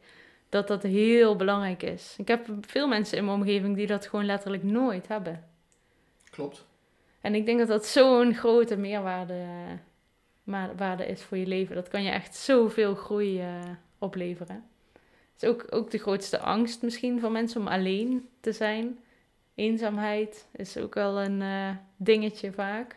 Dat 0.50 0.68
dat 0.68 0.84
heel 0.84 1.36
belangrijk 1.36 1.84
is. 1.84 2.16
Ik 2.18 2.28
heb 2.28 2.48
veel 2.62 2.88
mensen 2.88 3.18
in 3.18 3.26
mijn 3.26 3.38
omgeving 3.38 3.76
die 3.76 3.88
dat 3.88 4.08
gewoon 4.08 4.26
letterlijk 4.26 4.64
nooit 4.64 5.08
hebben. 5.08 5.44
Klopt. 6.30 6.66
En 7.22 7.36
ik 7.36 7.46
denk 7.46 7.60
dat 7.60 7.68
dat 7.68 7.86
zo'n 7.86 8.34
grote 8.34 8.78
meerwaarde 8.78 9.46
waarde 10.78 11.06
is 11.06 11.22
voor 11.22 11.38
je 11.38 11.48
leven. 11.48 11.76
Dat 11.76 11.88
kan 11.88 12.04
je 12.04 12.10
echt 12.10 12.36
zoveel 12.36 12.96
groei 12.96 13.42
uh, 13.42 13.48
opleveren. 13.98 14.66
Het 15.34 15.44
is 15.44 15.50
ook, 15.50 15.66
ook 15.70 15.92
de 15.92 15.98
grootste 15.98 16.40
angst 16.40 16.82
misschien 16.82 17.20
van 17.20 17.32
mensen 17.32 17.62
om 17.62 17.68
alleen 17.68 18.28
te 18.40 18.52
zijn. 18.52 18.98
Eenzaamheid 19.56 20.48
is 20.52 20.78
ook 20.78 20.94
wel 20.94 21.22
een 21.22 21.42
uh, 21.42 21.70
dingetje 21.98 22.52
vaak. 22.52 22.96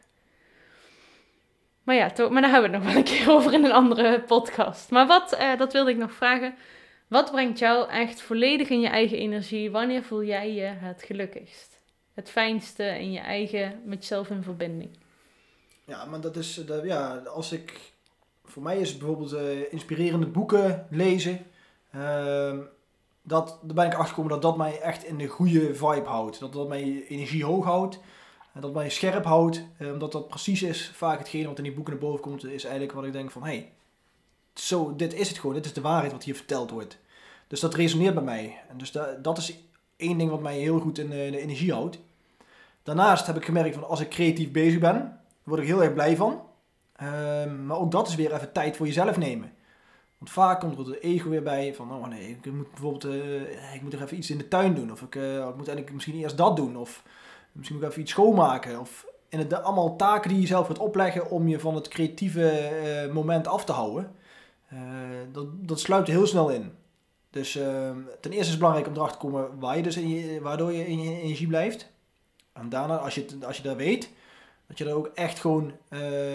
Maar 1.82 1.94
ja, 1.94 2.12
maar 2.30 2.42
daar 2.42 2.50
hebben 2.50 2.70
we 2.70 2.76
het 2.76 2.84
nog 2.84 2.92
wel 2.92 2.96
een 2.96 3.04
keer 3.04 3.30
over 3.36 3.52
in 3.52 3.64
een 3.64 3.72
andere 3.72 4.22
podcast. 4.22 4.90
Maar 4.90 5.06
wat, 5.06 5.32
uh, 5.40 5.58
dat 5.58 5.72
wilde 5.72 5.90
ik 5.90 5.96
nog 5.96 6.12
vragen. 6.12 6.54
Wat 7.08 7.30
brengt 7.30 7.58
jou 7.58 7.90
echt 7.90 8.20
volledig 8.20 8.68
in 8.68 8.80
je 8.80 8.88
eigen 8.88 9.18
energie? 9.18 9.70
Wanneer 9.70 10.02
voel 10.02 10.24
jij 10.24 10.54
je 10.54 10.62
het 10.62 11.02
gelukkigst? 11.02 11.80
Het 12.14 12.30
fijnste 12.30 12.84
in 12.84 13.12
je 13.12 13.18
eigen, 13.18 13.80
met 13.84 13.98
jezelf 13.98 14.30
in 14.30 14.42
verbinding? 14.42 14.98
Ja, 15.84 16.04
maar 16.04 16.20
dat 16.20 16.36
is, 16.36 16.54
dat, 16.54 16.84
ja, 16.84 17.16
als 17.16 17.52
ik 17.52 17.92
voor 18.44 18.62
mij 18.62 18.78
is 18.78 18.96
bijvoorbeeld 18.96 19.32
eh, 19.32 19.72
inspirerende 19.72 20.26
boeken 20.26 20.86
lezen. 20.90 21.46
Ehm, 21.92 22.60
dat, 23.26 23.58
daar 23.62 23.74
ben 23.74 23.86
ik 23.86 23.94
achtergekomen 23.94 24.30
dat 24.30 24.42
dat 24.42 24.56
mij 24.56 24.80
echt 24.80 25.04
in 25.04 25.18
de 25.18 25.26
goede 25.26 25.74
vibe 25.74 26.08
houdt. 26.08 26.40
Dat 26.40 26.52
dat 26.52 26.68
mijn 26.68 27.02
energie 27.02 27.44
hoog 27.44 27.64
houdt. 27.64 27.98
En 28.52 28.60
dat 28.60 28.72
mij 28.74 28.90
scherp 28.90 29.24
houdt. 29.24 29.62
eh, 29.78 29.92
omdat 29.92 30.12
dat 30.12 30.28
precies 30.28 30.62
is 30.62 30.90
vaak 30.94 31.18
hetgene 31.18 31.46
wat 31.46 31.58
in 31.58 31.64
die 31.64 31.72
boeken 31.72 31.92
naar 31.92 32.02
boven 32.02 32.20
komt. 32.20 32.44
Is 32.44 32.64
eigenlijk 32.64 32.92
wat 32.92 33.04
ik 33.04 33.12
denk 33.12 33.30
van... 33.30 33.42
Hey, 33.44 33.72
zo, 34.54 34.96
dit 34.96 35.14
is 35.14 35.28
het 35.28 35.38
gewoon. 35.38 35.54
Dit 35.54 35.64
is 35.64 35.72
de 35.72 35.80
waarheid 35.80 36.12
wat 36.12 36.24
hier 36.24 36.34
verteld 36.34 36.70
wordt. 36.70 36.98
Dus 37.46 37.60
dat 37.60 37.74
resoneert 37.74 38.14
bij 38.14 38.22
mij. 38.22 38.60
En 38.68 38.78
dus 38.78 38.92
da- 38.92 39.14
dat 39.22 39.38
is 39.38 39.58
één 39.96 40.18
ding 40.18 40.30
wat 40.30 40.40
mij 40.40 40.58
heel 40.58 40.78
goed 40.80 40.98
in 40.98 41.12
eh, 41.12 41.30
de 41.32 41.40
energie 41.40 41.72
houdt. 41.72 41.98
Daarnaast 42.82 43.26
heb 43.26 43.36
ik 43.36 43.44
gemerkt 43.44 43.74
van 43.74 43.88
als 43.88 44.00
ik 44.00 44.08
creatief 44.08 44.50
bezig 44.50 44.78
ben, 44.78 45.20
word 45.42 45.60
ik 45.60 45.66
heel 45.66 45.82
erg 45.82 45.92
blij 45.94 46.16
van. 46.16 46.42
Ehm, 46.96 47.66
maar 47.66 47.76
ook 47.78 47.90
dat 47.90 48.08
is 48.08 48.14
weer 48.14 48.34
even 48.34 48.52
tijd 48.52 48.76
voor 48.76 48.86
jezelf 48.86 49.16
nemen. 49.16 49.52
Want 50.18 50.30
vaak 50.30 50.60
komt 50.60 50.78
er 50.78 50.86
het 50.86 51.02
ego 51.02 51.28
weer 51.28 51.42
bij 51.42 51.74
van, 51.74 51.92
oh 51.92 52.06
nee, 52.06 52.38
ik 52.42 52.52
moet 52.52 52.70
bijvoorbeeld, 52.70 53.04
eh, 53.04 53.74
ik 53.74 53.82
moet 53.82 53.92
er 53.92 54.02
even 54.02 54.16
iets 54.16 54.30
in 54.30 54.38
de 54.38 54.48
tuin 54.48 54.74
doen. 54.74 54.92
Of 54.92 55.02
ik, 55.02 55.14
eh, 55.14 55.36
ik 55.36 55.56
moet 55.56 55.68
eigenlijk 55.68 55.92
misschien 55.92 56.16
eerst 56.16 56.36
dat 56.36 56.56
doen. 56.56 56.76
Of 56.76 57.02
misschien 57.52 57.76
moet 57.76 57.84
ik 57.84 57.90
even 57.90 58.02
iets 58.02 58.12
schoonmaken. 58.12 58.80
Of 58.80 59.06
het, 59.28 59.62
allemaal 59.62 59.96
taken 59.96 60.30
die 60.30 60.40
je 60.40 60.46
zelf 60.46 60.66
gaat 60.66 60.78
opleggen 60.78 61.30
om 61.30 61.48
je 61.48 61.60
van 61.60 61.74
het 61.74 61.88
creatieve 61.88 62.50
eh, 62.50 63.12
moment 63.12 63.46
af 63.46 63.64
te 63.64 63.72
houden. 63.72 64.14
Dat, 65.32 65.46
dat 65.68 65.82
er 65.82 66.06
heel 66.06 66.26
snel 66.26 66.50
in. 66.50 66.72
Dus 67.30 67.56
ehm, 67.56 67.98
ten 68.20 68.30
eerste 68.30 68.38
is 68.38 68.48
het 68.48 68.58
belangrijk 68.58 68.86
om 68.88 68.94
erachter 68.94 69.18
te 69.18 69.26
komen 69.26 69.58
waar 69.58 69.76
je 69.76 69.82
dus 69.82 69.96
in 69.96 70.42
waardoor 70.42 70.72
je 70.72 70.86
in 70.86 71.00
je 71.00 71.20
energie 71.20 71.46
blijft. 71.46 71.92
En 72.52 72.68
daarna, 72.68 72.96
als 72.96 73.14
je, 73.14 73.26
als 73.46 73.56
je 73.56 73.62
dat 73.62 73.76
weet, 73.76 74.10
dat 74.66 74.78
je 74.78 74.84
dan 74.84 74.92
ook 74.92 75.10
echt 75.14 75.38
gewoon 75.38 75.72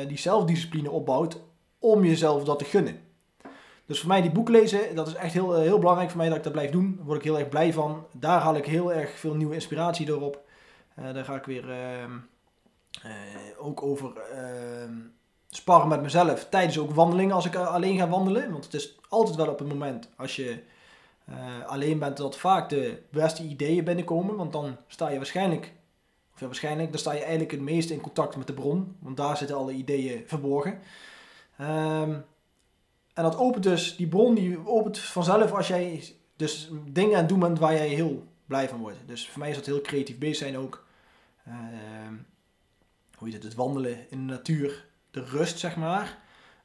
die 0.08 0.18
zelfdiscipline 0.18 0.92
opbouwt 0.92 1.42
om 1.80 2.06
jezelf 2.06 2.44
dat 2.44 2.60
te 2.60 2.66
gunnen. 2.66 3.00
Dus 3.86 4.00
voor 4.00 4.10
mij 4.10 4.22
die 4.22 4.32
boek 4.32 4.50
lezen, 4.50 4.96
dat 4.96 5.08
is 5.08 5.14
echt 5.14 5.34
heel, 5.34 5.56
eh, 5.56 5.62
heel 5.62 5.80
belangrijk 5.80 6.10
voor 6.10 6.18
mij 6.18 6.28
dat 6.28 6.38
ik 6.38 6.44
dat 6.44 6.52
blijf 6.52 6.72
doen. 6.72 6.94
Daar 6.96 7.06
word 7.06 7.18
ik 7.18 7.24
heel 7.24 7.40
erg 7.40 7.50
blij 7.50 7.74
van. 7.74 8.06
Daar 8.12 8.42
haal 8.42 8.56
ik 8.56 8.66
heel 8.66 8.94
erg 8.94 9.20
veel 9.20 9.34
nieuwe 9.34 9.54
inspiratie 9.54 10.06
door 10.06 10.22
op. 10.22 10.44
Eh, 10.96 11.14
daar 11.14 11.26
ga 11.26 11.36
ik 11.36 11.46
weer 11.46 11.72
ehm, 11.72 12.12
eh, 13.04 13.12
ook 13.58 13.84
over 13.84 14.12
ehm, 14.18 14.94
sparren 15.50 15.88
met 15.88 16.02
mezelf. 16.02 16.48
Tijdens 16.50 16.80
ook 16.80 16.92
wandelingen 16.92 17.36
als 17.36 17.46
ik 17.46 17.56
alleen 17.56 17.98
ga 17.98 18.10
wandelen. 18.10 18.52
Want 18.52 18.64
het 18.64 18.74
is 18.74 19.00
altijd 19.10 19.36
wel 19.36 19.48
op 19.48 19.60
het 19.60 19.68
moment 19.68 20.10
als 20.18 20.36
je 20.36 20.64
alleen 21.66 22.00
bent 22.00 22.18
dat 22.18 22.38
vaak 22.38 22.70
de 22.70 23.02
beste 23.10 23.44
ideeën 23.44 23.84
binnenkomen. 23.84 24.36
Want 24.36 24.52
dan 24.52 24.78
sta 24.88 25.10
je 25.10 25.18
waarschijnlijk, 25.18 25.74
of 26.34 26.40
ja, 26.40 26.46
waarschijnlijk, 26.46 26.90
dan 26.90 27.00
sta 27.00 27.12
je 27.12 27.20
eigenlijk 27.20 27.52
het 27.52 27.62
meest 27.62 27.90
in 27.90 28.02
contact 28.02 28.36
met 28.36 28.48
de 28.48 28.54
bron. 28.54 28.96
Want 29.00 29.18
daar 29.18 29.38
zitten 29.38 29.58
alle 29.58 29.72
ideeën 29.72 30.24
verborgen. 30.26 30.80
Ehm, 31.58 32.14
en 33.22 33.30
dat 33.30 33.40
opent 33.40 33.64
dus, 33.64 33.96
die 33.96 34.08
bron 34.08 34.36
die 34.36 34.68
opent 34.68 35.00
vanzelf 35.00 35.52
als 35.52 35.68
jij 35.68 36.04
dus 36.36 36.70
dingen 36.86 37.14
aan 37.14 37.20
het 37.20 37.30
doen 37.30 37.40
bent 37.40 37.60
waar 37.60 37.74
jij 37.74 37.88
heel 37.88 38.24
blij 38.46 38.70
van 38.70 38.80
wordt. 38.80 38.98
Dus 39.06 39.30
voor 39.30 39.40
mij 39.40 39.50
is 39.50 39.56
dat 39.56 39.66
heel 39.66 39.82
creatief 39.82 40.18
bezig 40.18 40.38
zijn 40.38 40.58
ook. 40.58 40.86
Ehm, 41.46 42.14
hoe 43.18 43.28
heet 43.28 43.34
het, 43.34 43.44
het 43.44 43.56
wandelen 43.56 44.10
in 44.10 44.28
de 44.28 44.34
natuur, 44.34 44.86
de 45.12 45.24
rust 45.24 45.60
zeg 45.60 45.76
maar. 45.76 46.18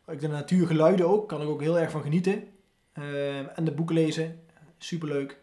Ik 0.07 0.21
de 0.21 0.29
natuurgeluiden 0.29 1.09
ook, 1.09 1.29
kan 1.29 1.43
ik 1.43 1.49
ook 1.49 1.61
heel 1.61 1.79
erg 1.79 1.91
van 1.91 2.03
genieten. 2.03 2.49
Ehm, 2.93 3.45
en 3.55 3.65
de 3.65 3.73
boeken 3.73 3.95
lezen, 3.95 4.41
superleuk. 4.79 5.39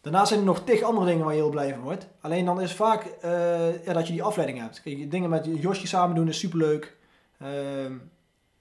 Daarnaast 0.00 0.28
zijn 0.28 0.40
er 0.40 0.46
nog 0.46 0.64
tig 0.64 0.82
andere 0.82 1.06
dingen 1.06 1.24
waar 1.24 1.34
je 1.34 1.40
heel 1.40 1.50
blij 1.50 1.72
van 1.72 1.82
wordt. 1.82 2.08
Alleen 2.20 2.44
dan 2.44 2.60
is 2.60 2.72
vaak 2.72 3.04
eh, 3.04 3.84
ja, 3.84 3.92
dat 3.92 4.06
je 4.06 4.12
die 4.12 4.22
afleiding 4.22 4.60
hebt. 4.60 4.82
Kijk, 4.82 5.10
dingen 5.10 5.30
met 5.30 5.48
Josje 5.60 5.86
samen 5.86 6.16
doen 6.16 6.28
is 6.28 6.38
superleuk. 6.38 6.96
Ehm 7.38 7.92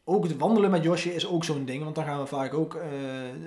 ook 0.04 0.24
het 0.24 0.38
wandelen 0.38 0.72
met 0.72 0.84
Josje 0.84 1.14
is 1.16 1.28
ook 1.28 1.44
zo'n 1.44 1.66
ding. 1.66 1.84
Want 1.84 1.96
dan 1.96 2.04
gaan 2.04 2.20
we 2.20 2.26
vaak 2.26 2.54
ook 2.54 2.76
eh, 2.76 2.90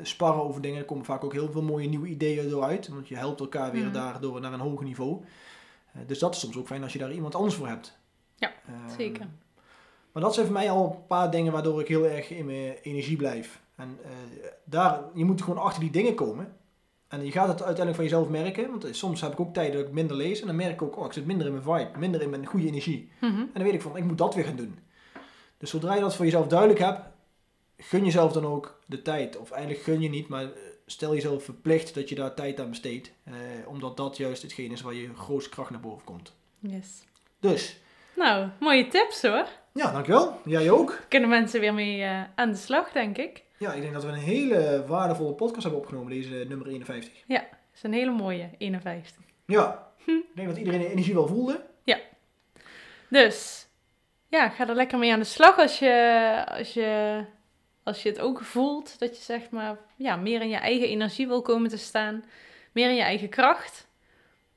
sparren 0.03 0.43
over 0.43 0.61
dingen. 0.63 0.79
Er 0.79 0.85
komen 0.85 1.05
vaak 1.05 1.25
ook 1.25 1.33
heel 1.33 1.51
veel 1.51 1.63
mooie 1.63 1.89
nieuwe 1.89 2.07
ideeën 2.09 2.49
door 2.49 2.63
uit. 2.63 2.89
Want 2.89 3.09
je 3.09 3.17
helpt 3.17 3.41
elkaar 3.41 3.73
weer 3.73 3.85
Mhm. 3.85 3.93
daardoor 3.93 4.41
naar 4.41 4.53
een 4.53 4.61
hoger 4.61 4.85
niveau. 4.85 5.25
Eh, 5.93 6.01
dus 6.07 6.19
dat 6.19 6.35
is 6.35 6.41
soms 6.41 6.57
ook 6.57 6.67
fijn 6.67 6.83
als 6.83 6.93
je 6.93 6.99
daar 6.99 7.13
iemand 7.13 7.35
anders 7.35 7.55
voor 7.55 7.69
hebt. 7.69 7.99
Ja, 8.37 8.53
Ehm, 8.67 8.97
zeker. 8.97 9.27
Maar 10.13 10.23
dat 10.23 10.35
zijn 10.35 10.47
voor 10.47 10.55
mij 10.55 10.71
al 10.71 10.85
een 10.91 11.07
paar 11.07 11.31
dingen 11.31 11.53
waardoor 11.53 11.81
ik 11.81 11.89
heel 11.89 12.07
erg 12.07 12.31
in 12.31 12.47
mijn 12.47 12.75
energie 12.83 13.17
blijf. 13.17 13.61
En 13.75 13.99
eh, 14.05 14.11
daar, 14.65 15.01
je 15.15 15.25
moet 15.25 15.43
gewoon 15.43 15.63
achter 15.63 15.81
die 15.81 15.91
dingen 15.91 16.15
komen. 16.15 16.57
En 17.09 17.25
je 17.25 17.31
gaat 17.33 17.49
het 17.49 17.63
uiteindelijk 17.63 17.95
van 17.97 18.05
jezelf 18.05 18.29
merken. 18.29 18.71
Want 18.71 18.87
soms 18.97 19.21
heb 19.21 19.33
ik 19.33 19.41
ook 19.41 19.55
tijden 19.55 19.77
dat 19.77 19.87
ik 19.87 19.93
minder 19.93 20.17
lees. 20.17 20.41
En 20.41 20.47
dan 20.47 20.57
merk 20.57 20.73
ik 20.73 20.83
ook, 20.83 20.97
oh, 20.99 21.05
ik 21.07 21.13
zit 21.13 21.27
minder 21.27 21.47
in 21.47 21.53
mijn 21.53 21.65
vibe. 21.65 21.99
Minder 21.99 22.23
in 22.23 22.31
mijn 22.31 22.47
goede 22.47 22.67
energie. 22.67 23.11
Mhm. 23.21 23.35
En 23.41 23.51
dan 23.53 23.63
weet 23.63 23.73
ik 23.75 23.83
van, 23.83 23.97
ik 23.97 24.05
moet 24.05 24.19
dat 24.19 24.35
weer 24.35 24.45
gaan 24.45 24.57
doen. 24.57 24.79
Dus 25.59 25.71
zodra 25.71 25.95
je 25.95 26.01
dat 26.01 26.17
voor 26.17 26.25
jezelf 26.25 26.47
duidelijk 26.47 26.79
hebt, 26.81 27.01
gun 27.79 28.05
jezelf 28.05 28.33
dan 28.33 28.47
ook 28.47 28.79
de 28.87 29.03
tijd. 29.03 29.37
Of 29.39 29.51
eigenlijk 29.51 29.83
gun 29.83 30.01
je 30.01 30.09
niet, 30.09 30.29
maar 30.29 30.43
eh, 30.43 30.49
stel 30.87 31.15
jezelf 31.15 31.45
verplicht 31.45 31.95
dat 31.95 32.09
je 32.09 32.15
daar 32.15 32.35
tijd 32.35 32.61
aan 32.61 32.69
besteedt. 32.69 33.11
Eh, 33.25 33.33
omdat 33.67 33.97
dat 33.97 34.17
juist 34.17 34.43
hetgeen 34.43 34.73
is 34.73 34.81
waar 34.81 34.95
je 34.95 35.15
grootste 35.15 35.51
kracht 35.51 35.71
naar 35.71 35.81
boven 35.81 36.05
komt. 36.05 36.33
Yes. 36.59 37.05
Dus, 37.41 37.81
Nou, 38.17 38.49
mooie 38.61 38.89
tips 38.89 39.23
hoor. 39.23 39.47
ja, 39.73 39.93
dankjewel. 39.93 40.41
Jij 40.45 40.71
ook. 40.71 40.99
Kunnen 41.09 41.29
mensen 41.29 41.61
weer 41.61 41.75
mee 41.75 42.03
eh, 42.03 42.23
aan 42.35 42.51
de 42.51 42.57
slag, 42.57 42.93
denk 42.93 43.17
ik. 43.19 43.45
Ja, 43.59 43.73
ik 43.73 43.81
denk 43.81 43.93
dat 43.93 44.05
we 44.05 44.09
een 44.09 44.15
hele 44.15 44.85
waardevolle 44.87 45.33
podcast 45.33 45.63
hebben 45.63 45.81
opgenomen, 45.81 46.13
deze 46.13 46.41
eh, 46.41 46.49
nummer 46.49 46.67
51. 46.67 47.13
Dat 47.29 47.43
is 47.75 47.83
een 47.83 47.93
hele 47.93 48.11
mooie, 48.11 48.51
51. 48.59 49.23
Ja, 49.47 49.85
Hm. 50.05 50.11
ik 50.11 50.25
denk 50.35 50.49
dat 50.49 50.57
iedereen 50.57 50.81
de 50.81 50.91
energie 50.91 51.15
wel 51.15 51.27
voelde. 51.27 51.65
Dus, 53.09 53.66
ja, 54.29 54.49
ga 54.49 54.68
er 54.68 54.74
lekker 54.74 54.99
mee 54.99 55.12
aan 55.12 55.18
de 55.18 55.24
slag 55.24 55.59
als 55.59 55.79
je, 55.79 56.45
als 56.59 56.74
je, 56.74 57.20
als 57.83 58.03
je 58.03 58.09
het 58.09 58.20
ook 58.20 58.41
voelt. 58.41 58.99
Dat 58.99 59.16
je 59.16 59.22
zeg 59.22 59.51
maar, 59.51 59.77
ja, 59.97 60.16
meer 60.16 60.41
in 60.41 60.49
je 60.49 60.57
eigen 60.57 60.89
energie 60.89 61.27
wil 61.27 61.43
komen 61.43 61.70
te 61.70 61.79
staan. 61.79 62.24
Meer 62.72 62.89
in 62.89 62.95
je 62.95 63.03
eigen 63.03 63.29
kracht. 63.29 63.87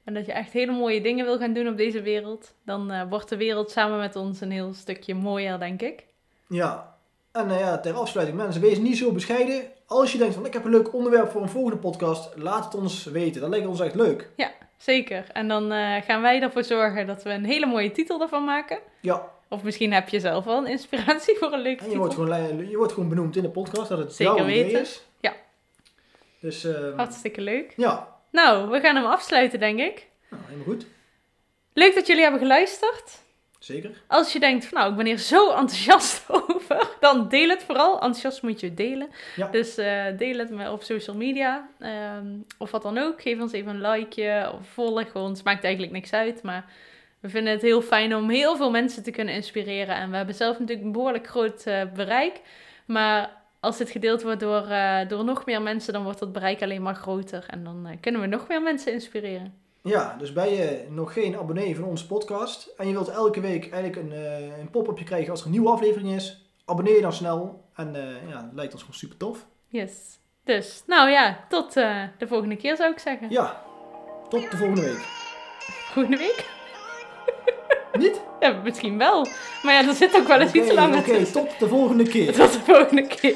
En 0.03 0.13
dat 0.13 0.25
je 0.25 0.31
echt 0.31 0.51
hele 0.51 0.71
mooie 0.71 1.01
dingen 1.01 1.25
wil 1.25 1.37
gaan 1.37 1.53
doen 1.53 1.67
op 1.67 1.77
deze 1.77 2.01
wereld. 2.01 2.53
Dan 2.65 2.91
eh, 2.91 3.09
wordt 3.09 3.29
de 3.29 3.37
wereld 3.37 3.71
samen 3.71 3.99
met 3.99 4.15
ons 4.15 4.41
een 4.41 4.51
heel 4.51 4.73
stukje 4.73 5.15
mooier, 5.15 5.59
denk 5.59 5.81
ik. 5.81 6.05
Ja, 6.47 6.97
en 7.31 7.49
eh, 7.49 7.59
ja, 7.59 7.79
ter 7.79 7.93
afsluiting, 7.93 8.37
mensen, 8.37 8.61
wees 8.61 8.77
niet 8.77 8.97
zo 8.97 9.11
bescheiden. 9.11 9.63
Als 9.85 10.11
je 10.11 10.17
denkt 10.17 10.33
van, 10.33 10.45
ik 10.45 10.53
heb 10.53 10.65
een 10.65 10.71
leuk 10.71 10.93
onderwerp 10.93 11.31
voor 11.31 11.41
een 11.41 11.49
volgende 11.49 11.77
podcast, 11.77 12.37
laat 12.37 12.65
het 12.65 12.75
ons 12.75 13.03
weten. 13.03 13.41
Dat 13.41 13.49
lijkt 13.49 13.67
ons 13.67 13.79
echt 13.79 13.95
leuk. 13.95 14.29
Zeker. 14.79 15.25
En 15.33 15.47
dan 15.47 15.71
eh, 15.71 16.01
gaan 16.01 16.21
wij 16.21 16.41
ervoor 16.41 16.63
zorgen 16.63 17.07
dat 17.07 17.23
we 17.23 17.29
een 17.29 17.45
hele 17.45 17.65
mooie 17.65 17.91
titel 17.91 18.21
ervan 18.21 18.43
maken. 18.43 18.79
Ja, 19.01 19.31
Of 19.49 19.63
misschien 19.63 19.93
heb 19.93 20.09
je 20.09 20.19
zelf 20.19 20.45
wel 20.45 20.57
een 20.57 20.67
inspiratie 20.67 21.37
voor 21.37 21.53
een 21.53 21.61
leuke 21.61 21.83
en 21.83 21.89
je 21.89 21.97
titel. 21.97 21.97
wordt, 21.97 22.13
gewoon, 22.39 22.69
je 22.69 22.77
wordt 22.77 22.93
gewoon 22.93 23.09
benoemd 23.09 23.35
in 23.35 23.41
de 23.43 23.49
podcast, 23.49 23.89
dat 23.89 23.97
het 23.97 24.13
Zeker 24.13 24.35
jouw 24.35 24.47
idee 24.47 24.63
weten. 24.63 24.81
is. 24.81 25.01
Ja. 25.19 25.33
Dus, 26.39 26.63
ehm, 26.63 26.95
Hartstikke 26.95 27.41
leuk. 27.41 27.73
ja, 27.77 28.15
Nou, 28.31 28.69
we 28.69 28.79
gaan 28.79 28.95
hem 28.95 29.05
afsluiten, 29.05 29.59
denk 29.59 29.79
ik. 29.79 30.07
nou, 30.29 30.43
helemaal 30.45 30.65
goed. 30.65 30.85
Leuk 31.73 31.95
dat 31.95 32.07
jullie 32.07 32.21
hebben 32.21 32.39
geluisterd. 32.41 33.21
Zeker. 33.59 33.91
Als 34.07 34.33
je 34.33 34.39
denkt, 34.39 34.65
van, 34.65 34.77
nou, 34.77 34.91
ik 34.91 34.97
ben 34.97 35.05
hier 35.05 35.17
zo 35.17 35.49
enthousiast 35.49 36.23
over, 36.47 36.87
dan 36.99 37.27
deel 37.29 37.49
het 37.49 37.63
vooral. 37.63 37.93
Enthousiast 37.93 38.41
moet 38.41 38.59
je 38.59 38.73
delen. 38.73 39.09
Ja. 39.35 39.47
Dus 39.47 39.77
eh, 39.77 40.05
deel 40.17 40.37
het 40.37 40.49
maar 40.49 40.71
op 40.71 40.83
social 40.83 41.15
media. 41.15 41.69
ehm, 41.79 42.25
of 42.57 42.71
wat 42.71 42.81
dan 42.81 42.97
ook. 42.97 43.21
Geef 43.21 43.39
ons 43.41 43.51
even 43.51 43.71
een 43.75 43.81
likeje 43.91 44.51
of 44.53 44.67
volg 44.67 45.15
ons. 45.15 45.43
Maakt 45.43 45.63
eigenlijk 45.63 45.93
niks 45.93 46.13
uit, 46.13 46.43
maar 46.43 46.65
we 47.19 47.29
vinden 47.29 47.53
het 47.53 47.61
heel 47.61 47.81
fijn 47.81 48.15
om 48.15 48.29
heel 48.29 48.55
veel 48.55 48.71
mensen 48.71 49.03
te 49.03 49.11
kunnen 49.11 49.33
inspireren. 49.33 49.95
En 49.95 50.09
we 50.09 50.17
hebben 50.17 50.35
zelf 50.35 50.59
natuurlijk 50.59 50.87
een 50.87 50.93
behoorlijk 50.93 51.27
groot 51.27 51.63
eh, 51.63 51.81
bereik. 51.93 52.41
Maar 52.85 53.43
als 53.59 53.77
dit 53.77 53.89
gedeeld 53.89 54.21
wordt 54.21 54.39
door, 54.39 54.67
eh, 54.67 55.07
door 55.07 55.23
nog 55.23 55.45
meer 55.45 55.61
mensen, 55.61 55.93
dan 55.93 56.03
wordt 56.03 56.19
dat 56.19 56.31
bereik 56.31 56.61
alleen 56.61 56.81
maar 56.81 56.95
groter. 56.95 57.45
En 57.47 57.63
dan 57.63 57.87
eh, 57.87 57.97
kunnen 58.01 58.21
we 58.21 58.27
nog 58.27 58.47
meer 58.47 58.61
mensen 58.61 58.93
inspireren. 58.93 59.53
Ja, 59.81 60.15
dus 60.17 60.33
ben 60.33 60.49
je 60.49 60.85
nog 60.89 61.13
geen 61.13 61.37
abonnee 61.37 61.75
van 61.75 61.83
onze 61.83 62.07
podcast 62.07 62.73
en 62.77 62.87
je 62.87 62.93
wilt 62.93 63.09
elke 63.09 63.41
week 63.41 63.71
eigenlijk 63.71 63.95
een, 63.95 64.11
een 64.59 64.69
pop-upje 64.69 65.05
krijgen 65.05 65.31
als 65.31 65.39
er 65.39 65.45
een 65.45 65.51
nieuwe 65.51 65.69
aflevering 65.69 66.13
is, 66.13 66.45
abonneer 66.65 66.95
je 66.95 67.01
dan 67.01 67.13
snel. 67.13 67.63
En 67.75 67.93
ja, 68.27 68.41
dat 68.41 68.53
lijkt 68.53 68.73
ons 68.73 68.81
gewoon 68.81 68.97
super 68.97 69.17
tof. 69.17 69.45
Yes. 69.67 70.19
Dus, 70.43 70.83
nou 70.87 71.09
ja, 71.09 71.45
tot 71.49 71.73
de 71.73 72.27
volgende 72.27 72.55
keer 72.55 72.75
zou 72.75 72.91
ik 72.91 72.99
zeggen. 72.99 73.29
Ja, 73.29 73.63
tot 74.29 74.51
de 74.51 74.57
volgende 74.57 74.81
week. 74.81 75.01
Volgende 75.93 76.17
week? 76.17 76.58
Niet? 77.97 78.21
Ja, 78.39 78.55
misschien 78.63 78.97
wel. 78.97 79.27
Maar 79.61 79.73
ja, 79.73 79.87
er 79.87 79.93
zit 79.93 80.15
ook 80.15 80.27
wel 80.27 80.39
eens 80.39 80.51
iets 80.51 80.65
Oké, 80.65 80.73
langer 80.73 80.99
Oké, 80.99 81.17
tussen. 81.17 81.33
tot 81.45 81.59
de 81.59 81.67
volgende 81.67 82.03
keer. 82.03 82.33
Tot 82.33 82.53
de 82.53 82.59
volgende 82.65 83.07
keer. 83.07 83.35